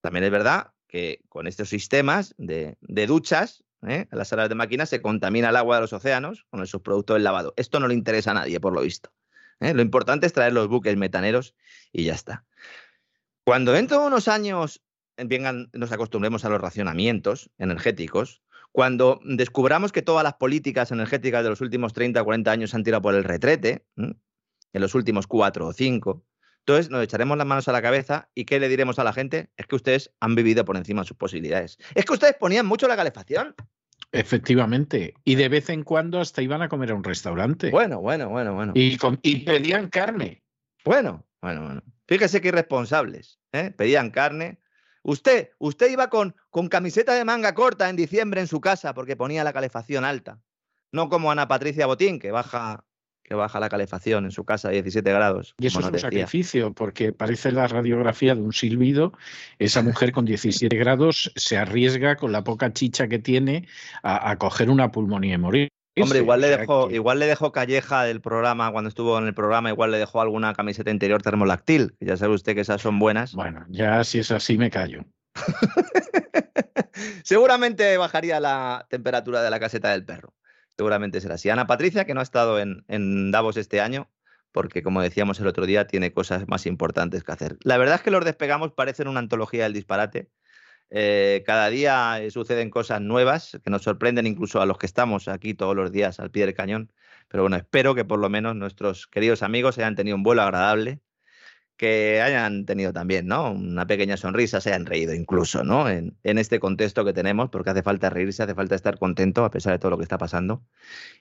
También 0.01 0.25
es 0.25 0.31
verdad 0.31 0.73
que 0.87 1.21
con 1.29 1.47
estos 1.47 1.69
sistemas 1.69 2.33
de, 2.37 2.77
duchas, 2.81 3.63
¿eh? 3.87 4.07
las 4.11 4.29
salas 4.29 4.49
de 4.49 4.55
máquinas 4.55 4.89
se 4.89 5.01
contamina 5.01 5.49
el 5.49 5.55
agua 5.55 5.75
de 5.75 5.81
los 5.81 5.93
océanos 5.93 6.45
con 6.49 6.63
esos 6.63 6.81
productos 6.81 7.15
del 7.15 7.23
lavado. 7.23 7.53
Esto 7.57 7.79
no 7.79 7.87
le 7.87 7.93
interesa 7.93 8.31
a 8.31 8.35
nadie, 8.35 8.59
por 8.59 8.73
lo 8.73 8.81
visto. 8.81 9.11
¿eh? 9.59 9.73
Lo 9.73 9.81
importante 9.81 10.27
es 10.27 10.33
traer 10.33 10.53
los 10.53 10.67
buques 10.67 10.97
metaneros 10.97 11.55
y 11.91 12.05
ya 12.05 12.13
está. 12.13 12.45
Cuando 13.43 13.71
dentro 13.71 14.01
de 14.01 14.07
unos 14.07 14.27
años 14.27 14.81
vengan, 15.17 15.69
nos 15.73 15.91
acostumbremos 15.91 16.45
a 16.45 16.49
los 16.49 16.61
racionamientos 16.61 17.49
energéticos, 17.57 18.41
cuando 18.71 19.19
descubramos 19.23 19.91
que 19.91 20.03
todas 20.03 20.23
las 20.23 20.35
políticas 20.35 20.91
energéticas 20.91 21.43
de 21.43 21.49
los 21.49 21.61
últimos 21.61 21.93
30 21.93 22.21
o 22.21 22.25
40 22.25 22.51
años 22.51 22.69
se 22.69 22.77
han 22.77 22.83
tirado 22.83 23.01
por 23.01 23.15
el 23.15 23.23
retrete, 23.23 23.83
en 24.73 24.81
los 24.81 24.95
últimos 24.95 25.27
cuatro 25.27 25.67
o 25.67 25.73
cinco, 25.73 26.23
entonces 26.69 26.91
nos 26.91 27.03
echaremos 27.03 27.35
las 27.35 27.47
manos 27.47 27.67
a 27.67 27.71
la 27.71 27.81
cabeza 27.81 28.29
y 28.35 28.45
¿qué 28.45 28.59
le 28.59 28.69
diremos 28.69 28.99
a 28.99 29.03
la 29.03 29.11
gente? 29.11 29.49
Es 29.57 29.65
que 29.65 29.75
ustedes 29.75 30.11
han 30.19 30.35
vivido 30.35 30.65
por 30.65 30.77
encima 30.77 31.01
de 31.01 31.07
sus 31.07 31.17
posibilidades. 31.17 31.79
Es 31.95 32.05
que 32.05 32.13
ustedes 32.13 32.35
ponían 32.39 32.67
mucho 32.67 32.87
la 32.87 32.95
calefacción. 32.95 33.55
Efectivamente. 34.11 35.15
Y 35.23 35.33
de 35.33 35.49
vez 35.49 35.69
en 35.69 35.83
cuando 35.83 36.19
hasta 36.19 36.43
iban 36.43 36.61
a 36.61 36.69
comer 36.69 36.91
a 36.91 36.93
un 36.93 37.03
restaurante. 37.03 37.71
Bueno, 37.71 38.01
bueno, 38.01 38.29
bueno, 38.29 38.53
bueno. 38.53 38.73
Y, 38.75 38.97
pedían 39.45 39.89
carne. 39.89 40.43
Bueno, 40.85 41.25
bueno, 41.41 41.63
bueno. 41.63 41.83
Fíjese 42.07 42.39
qué 42.39 42.49
irresponsables. 42.49 43.39
¿eh? 43.51 43.71
Pedían 43.75 44.11
carne. 44.11 44.59
Usted, 45.01 45.49
usted 45.57 45.89
iba 45.89 46.11
con, 46.11 46.35
con 46.51 46.67
camiseta 46.67 47.15
de 47.15 47.25
manga 47.25 47.55
corta 47.55 47.89
en 47.89 47.95
diciembre 47.95 48.41
en 48.41 48.47
su 48.47 48.61
casa 48.61 48.93
porque 48.93 49.15
ponía 49.15 49.43
la 49.43 49.53
calefacción 49.53 50.05
alta. 50.05 50.39
No 50.91 51.09
como 51.09 51.31
Ana 51.31 51.47
Patricia 51.47 51.85
Botín, 51.87 52.19
que 52.19 52.29
baja 52.29 52.83
que 53.29 53.35
baja 53.35 53.59
la 53.59 53.69
calefacción 53.69 54.25
en 54.25 54.31
su 54.31 54.43
casa 54.43 54.69
a 54.69 54.71
17 54.71 55.13
grados. 55.13 55.53
Y 55.59 55.67
eso 55.67 55.79
es 55.79 55.85
un 55.85 55.99
sacrificio, 55.99 56.73
porque 56.73 57.13
parece 57.13 57.51
la 57.51 57.67
radiografía 57.67 58.33
de 58.33 58.41
un 58.41 58.53
silbido. 58.53 59.13
Esa 59.59 59.83
mujer 59.83 60.11
con 60.11 60.25
17 60.25 60.75
grados 60.75 61.31
se 61.35 61.55
arriesga 61.57 62.15
con 62.15 62.31
la 62.31 62.43
poca 62.43 62.73
chicha 62.73 63.07
que 63.07 63.19
tiene 63.19 63.67
a, 64.01 64.35
coger 64.37 64.71
una 64.71 64.91
pulmonía 64.91 65.35
y 65.35 65.37
morir. 65.37 65.69
Hombre, 66.01 66.19
igual 66.19 66.41
le 66.41 66.47
dejó, 66.47 66.89
igual 66.89 67.19
le 67.19 67.27
dejó 67.27 67.51
calleja 67.51 68.03
del 68.03 68.21
programa, 68.21 68.71
cuando 68.71 68.87
estuvo 68.87 69.19
en 69.19 69.27
el 69.27 69.35
programa, 69.35 69.69
igual 69.69 69.91
le 69.91 69.99
dejó 69.99 70.21
alguna 70.21 70.53
camiseta 70.53 70.89
interior 70.89 71.21
termolactil, 71.21 71.93
ya 71.99 72.17
sabe 72.17 72.33
usted 72.33 72.55
que 72.55 72.61
esas 72.61 72.81
son 72.81 72.97
buenas. 72.97 73.35
Bueno, 73.35 73.65
ya 73.69 74.03
si 74.03 74.19
es 74.19 74.31
así 74.31 74.57
me 74.57 74.71
callo. 74.71 75.05
Seguramente 77.23 77.97
bajaría 77.97 78.39
la 78.39 78.87
temperatura 78.89 79.43
de 79.43 79.49
la 79.51 79.59
caseta 79.59 79.91
del 79.91 80.05
perro 80.05 80.33
seguramente 80.79 81.19
será 81.19 81.35
así. 81.35 81.49
Ana 81.49 81.67
Patricia, 81.67 82.05
que 82.05 82.13
no 82.13 82.21
ha 82.21 82.23
estado 82.23 82.57
en, 82.57 83.31
Davos 83.31 83.57
este 83.57 83.81
año, 83.81 84.09
porque 84.53 84.81
como 84.81 85.01
decíamos 85.01 85.37
el 85.41 85.47
otro 85.47 85.65
día, 85.65 85.87
tiene 85.87 86.13
cosas 86.13 86.47
más 86.47 86.65
importantes 86.65 87.25
que 87.25 87.33
hacer. 87.33 87.57
La 87.65 87.77
verdad 87.77 87.95
es 87.95 88.01
que 88.01 88.11
los 88.11 88.23
despegamos 88.23 88.71
parecen 88.71 89.09
una 89.09 89.19
antología 89.19 89.63
del 89.63 89.73
disparate. 89.73 90.29
Eh, 90.89 91.43
cada 91.45 91.69
día 91.69 92.21
eh, 92.21 92.31
suceden 92.31 92.69
cosas 92.69 93.01
nuevas 93.01 93.59
que 93.61 93.69
nos 93.69 93.81
sorprenden 93.83 94.25
incluso 94.25 94.61
a 94.61 94.65
los 94.65 94.77
que 94.77 94.85
estamos 94.85 95.27
aquí 95.27 95.53
todos 95.53 95.75
los 95.75 95.91
días 95.91 96.21
al 96.21 96.31
pie 96.31 96.45
del 96.45 96.55
cañón. 96.55 96.93
Pero 97.27 97.43
bueno, 97.43 97.57
espero 97.57 97.93
que 97.93 98.05
por 98.05 98.19
lo 98.19 98.29
menos 98.29 98.55
nuestros 98.55 99.05
queridos 99.05 99.43
amigos 99.43 99.77
hayan 99.79 99.97
tenido 99.97 100.15
un 100.15 100.23
vuelo 100.23 100.43
agradable 100.43 101.01
que 101.79 102.21
hayan 102.21 102.65
tenido 102.65 102.91
también, 102.91 103.25
¿no? 103.25 103.51
Una 103.51 103.87
pequeña 103.87 104.17
sonrisa, 104.17 104.59
se 104.59 104.69
hayan 104.71 104.85
reído 104.85 105.13
incluso, 105.13 105.63
¿no? 105.63 105.89
En, 105.89 106.17
este 106.23 106.59
contexto 106.59 107.05
que 107.05 107.13
tenemos, 107.13 107.49
porque 107.49 107.69
hace 107.69 107.83
falta 107.83 108.09
reírse, 108.09 108.43
hace 108.43 108.53
falta 108.53 108.75
estar 108.75 108.99
contento 108.99 109.45
a 109.45 109.49
pesar 109.49 109.71
de 109.73 109.79
todo 109.79 109.91
lo 109.91 109.97
que 109.97 110.03
está 110.03 110.17
pasando. 110.17 110.61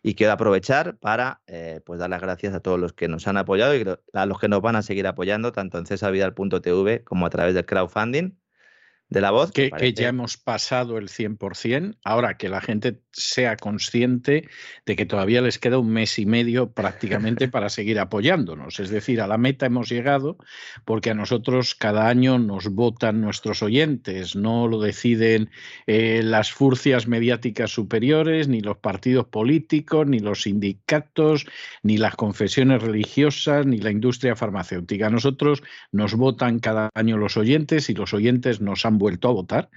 Y 0.03 0.15
quiero 0.17 0.33
aprovechar 0.33 0.97
para, 0.99 1.43
eh, 1.47 1.81
pues, 1.87 2.01
dar 2.01 2.11
las 2.11 2.21
gracias 2.21 2.55
a 2.55 2.61
todos 2.61 2.81
los 2.81 2.93
que 2.93 3.07
nos 3.07 3.29
han 3.29 3.37
apoyado 3.37 3.77
y 3.77 3.85
a 4.13 4.27
los 4.27 4.41
que 4.41 4.49
nos 4.49 4.61
van 4.61 4.75
a 4.75 4.83
seguir 4.83 5.07
apoyando, 5.07 5.53
tanto 5.53 5.79
en 5.79 5.87
cesavidal.tv 5.87 7.05
como 7.05 7.27
a 7.27 7.31
través 7.31 7.55
del 7.55 7.65
crowdfunding 7.65 8.38
de 9.11 9.21
la 9.21 9.31
voz. 9.31 9.53
Que, 9.53 9.71
ya 9.95 10.09
hemos 10.09 10.37
pasado 10.37 10.99
el 10.99 11.09
100%, 11.09 11.97
ahora 12.05 12.37
que 12.37 12.49
la 12.49 12.61
gente 12.61 13.01
sea 13.11 13.57
consciente 13.57 14.49
de 14.87 14.97
que 14.97 15.07
todavía 15.07 15.41
les 15.41 15.59
queda 15.59 15.79
un 15.79 15.91
mes 15.91 16.19
y 16.19 16.27
medio 16.27 16.73
prácticamente 16.73 17.49
para 17.49 17.69
seguir 17.69 17.99
apoyándonos. 17.99 18.81
Es 18.81 18.91
decir, 18.91 19.21
a 19.21 19.27
la 19.27 19.39
meta 19.39 19.67
hemos 19.67 19.89
llegado 19.89 20.37
porque 20.85 21.11
a 21.11 21.15
nosotros 21.15 21.75
cada 21.75 22.09
año 22.09 22.39
nos 22.39 22.69
votan 22.69 23.21
nuestros 23.21 23.63
oyentes, 23.63 24.37
no 24.37 24.69
lo 24.69 24.81
deciden 24.81 25.51
eh, 25.87 26.23
las 26.23 26.53
furcias 26.53 27.07
mediáticas 27.07 27.71
superiores, 27.71 28.49
ni 28.49 28.61
los 28.61 28.77
partidos 28.79 29.27
políticos, 29.27 30.07
ni 30.07 30.19
los 30.19 30.43
sindicatos, 30.43 31.47
ni 31.83 31.97
las 31.97 32.15
confesiones 32.15 32.83
religiosas, 32.83 33.67
ni 33.67 33.79
la 33.79 33.91
industria 33.91 34.37
farmacéutica. 34.37 35.07
A 35.07 35.11
nosotros 35.11 35.63
nos 35.93 36.15
votan 36.15 36.59
cada 36.59 36.91
año 36.95 37.17
los 37.17 37.37
oyentes 37.37 37.91
y 37.91 37.95
los 37.95 38.13
oyentes 38.13 38.61
nos 38.61 38.85
han 38.85 38.98
vuelto 38.99 39.29
a 39.29 39.33
votar, 39.33 39.71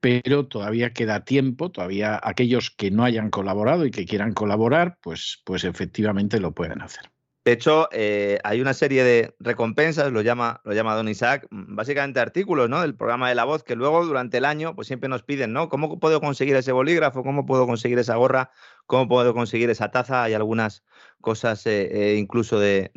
pero 0.00 0.46
todavía 0.46 0.92
queda 0.92 1.24
tiempo, 1.24 1.70
todavía 1.70 2.20
aquellos 2.22 2.70
que 2.70 2.90
no 2.90 3.04
hayan 3.04 3.30
colaborado 3.30 3.86
y 3.86 3.90
que 3.90 4.04
quieran 4.06 4.32
colaborar, 4.32 4.98
pues, 5.02 5.42
pues 5.44 5.64
efectivamente 5.64 6.40
lo 6.40 6.52
pueden 6.52 6.82
hacer. 6.82 7.10
De 7.46 7.52
hecho, 7.52 7.88
eh, 7.92 8.40
hay 8.42 8.60
una 8.60 8.74
serie 8.74 9.04
de 9.04 9.36
recompensas, 9.38 10.10
lo 10.10 10.20
llama, 10.20 10.60
lo 10.64 10.72
llama 10.72 10.96
Don 10.96 11.08
Isaac, 11.08 11.46
mm, 11.52 11.76
básicamente 11.76 12.18
artículos 12.18 12.68
¿no? 12.68 12.80
del 12.80 12.96
programa 12.96 13.28
de 13.28 13.36
la 13.36 13.44
voz, 13.44 13.62
que 13.62 13.76
luego 13.76 14.04
durante 14.04 14.38
el 14.38 14.44
año 14.44 14.74
pues 14.74 14.88
siempre 14.88 15.08
nos 15.08 15.22
piden, 15.22 15.52
¿no? 15.52 15.68
¿Cómo 15.68 16.00
puedo 16.00 16.20
conseguir 16.20 16.56
ese 16.56 16.72
bolígrafo? 16.72 17.22
¿Cómo 17.22 17.46
puedo 17.46 17.68
conseguir 17.68 18.00
esa 18.00 18.16
gorra? 18.16 18.50
¿Cómo 18.86 19.08
puedo 19.08 19.34
conseguir 19.34 19.68
esa 19.68 19.90
taza? 19.90 20.22
Hay 20.22 20.34
algunas 20.34 20.84
cosas 21.20 21.66
eh, 21.66 21.88
eh, 21.90 22.16
incluso 22.18 22.60
de, 22.60 22.92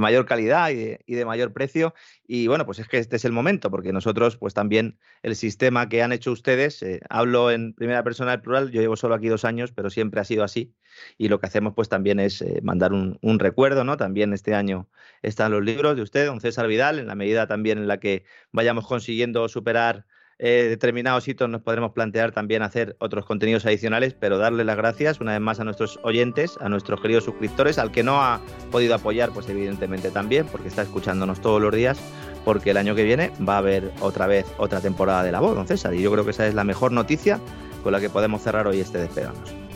mayor 0.00 0.26
calidad 0.26 0.70
y 0.70 1.14
de, 1.14 1.24
mayor 1.24 1.52
precio. 1.52 1.94
Y 2.26 2.48
bueno, 2.48 2.66
pues 2.66 2.80
es 2.80 2.88
que 2.88 2.98
este 2.98 3.14
es 3.14 3.24
el 3.24 3.30
momento, 3.30 3.70
porque 3.70 3.92
nosotros, 3.92 4.36
pues 4.36 4.54
también 4.54 4.98
el 5.22 5.36
sistema 5.36 5.88
que 5.88 6.02
han 6.02 6.12
hecho 6.12 6.32
ustedes, 6.32 6.82
eh, 6.82 7.00
hablo 7.08 7.52
en 7.52 7.74
primera 7.74 8.02
persona 8.02 8.32
del 8.32 8.40
plural, 8.40 8.72
yo 8.72 8.80
llevo 8.80 8.96
solo 8.96 9.14
aquí 9.14 9.28
dos 9.28 9.44
años, 9.44 9.70
pero 9.70 9.88
siempre 9.88 10.20
ha 10.20 10.24
sido 10.24 10.42
así. 10.42 10.74
Y 11.16 11.28
lo 11.28 11.38
que 11.38 11.46
hacemos 11.46 11.74
pues 11.74 11.88
también 11.88 12.18
es 12.18 12.44
mandar 12.62 12.92
un, 12.92 13.16
un, 13.22 13.38
recuerdo, 13.38 13.84
¿no? 13.84 13.96
También 13.96 14.32
este 14.32 14.54
año 14.54 14.88
están 15.22 15.52
los 15.52 15.62
libros 15.64 15.94
de 15.94 16.02
usted, 16.02 16.26
don 16.26 16.40
César 16.40 16.66
Vidal, 16.66 16.98
en 16.98 17.06
la 17.06 17.14
medida 17.14 17.46
también 17.46 17.78
en 17.78 17.86
la 17.86 18.00
que 18.00 18.24
vayamos 18.50 18.84
consiguiendo 18.86 19.48
superar 19.48 20.06
eh, 20.42 20.68
determinados 20.70 21.28
hitos 21.28 21.50
nos 21.50 21.60
podremos 21.60 21.92
plantear 21.92 22.32
también 22.32 22.62
hacer 22.62 22.96
otros 22.98 23.26
contenidos 23.26 23.66
adicionales, 23.66 24.14
pero 24.18 24.38
darle 24.38 24.64
las 24.64 24.78
gracias 24.78 25.20
una 25.20 25.32
vez 25.32 25.40
más 25.42 25.60
a 25.60 25.64
nuestros 25.64 26.00
oyentes, 26.02 26.56
a 26.60 26.70
nuestros 26.70 26.98
queridos 27.02 27.24
suscriptores, 27.24 27.78
al 27.78 27.92
que 27.92 28.02
no 28.02 28.22
ha 28.22 28.40
podido 28.70 28.94
apoyar, 28.94 29.30
pues 29.32 29.50
evidentemente 29.50 30.10
también, 30.10 30.46
porque 30.46 30.68
está 30.68 30.80
escuchándonos 30.80 31.42
todos 31.42 31.60
los 31.60 31.74
días, 31.74 32.00
porque 32.46 32.70
el 32.70 32.78
año 32.78 32.94
que 32.94 33.04
viene 33.04 33.32
va 33.46 33.56
a 33.56 33.58
haber 33.58 33.92
otra 34.00 34.26
vez 34.26 34.46
otra 34.56 34.80
temporada 34.80 35.22
de 35.22 35.30
La 35.30 35.40
Voz, 35.40 35.54
don 35.54 35.66
César, 35.66 35.92
y 35.92 36.00
yo 36.00 36.10
creo 36.10 36.24
que 36.24 36.30
esa 36.30 36.46
es 36.46 36.54
la 36.54 36.64
mejor 36.64 36.90
noticia 36.90 37.38
con 37.82 37.92
la 37.92 38.00
que 38.00 38.08
podemos 38.08 38.40
cerrar 38.40 38.66
hoy 38.66 38.80
este 38.80 38.96
Despegarnos. 38.96 39.69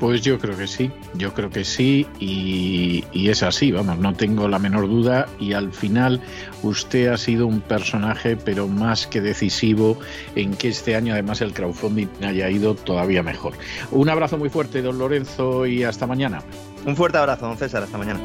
Pues 0.00 0.22
yo 0.22 0.38
creo 0.38 0.56
que 0.56 0.66
sí, 0.66 0.90
yo 1.12 1.34
creo 1.34 1.50
que 1.50 1.62
sí 1.62 2.06
y, 2.18 3.04
es 3.28 3.42
así, 3.42 3.70
vamos, 3.70 3.98
no 3.98 4.14
tengo 4.14 4.48
la 4.48 4.58
menor 4.58 4.88
duda 4.88 5.28
y 5.38 5.52
al 5.52 5.72
final 5.72 6.22
usted 6.62 7.08
ha 7.08 7.18
sido 7.18 7.46
un 7.46 7.60
personaje 7.60 8.34
pero 8.34 8.66
más 8.66 9.06
que 9.06 9.20
decisivo 9.20 9.98
en 10.36 10.54
que 10.54 10.68
este 10.68 10.96
año 10.96 11.12
además 11.12 11.42
el 11.42 11.52
crowdfunding 11.52 12.08
haya 12.22 12.48
ido 12.48 12.74
todavía 12.74 13.22
mejor. 13.22 13.52
Un 13.90 14.08
abrazo 14.08 14.38
muy 14.38 14.48
fuerte, 14.48 14.80
don 14.80 14.98
Lorenzo, 14.98 15.66
y 15.66 15.84
hasta 15.84 16.06
mañana. 16.06 16.42
Un 16.86 16.96
fuerte 16.96 17.18
abrazo, 17.18 17.46
don 17.46 17.58
César, 17.58 17.82
hasta 17.82 17.98
mañana. 17.98 18.20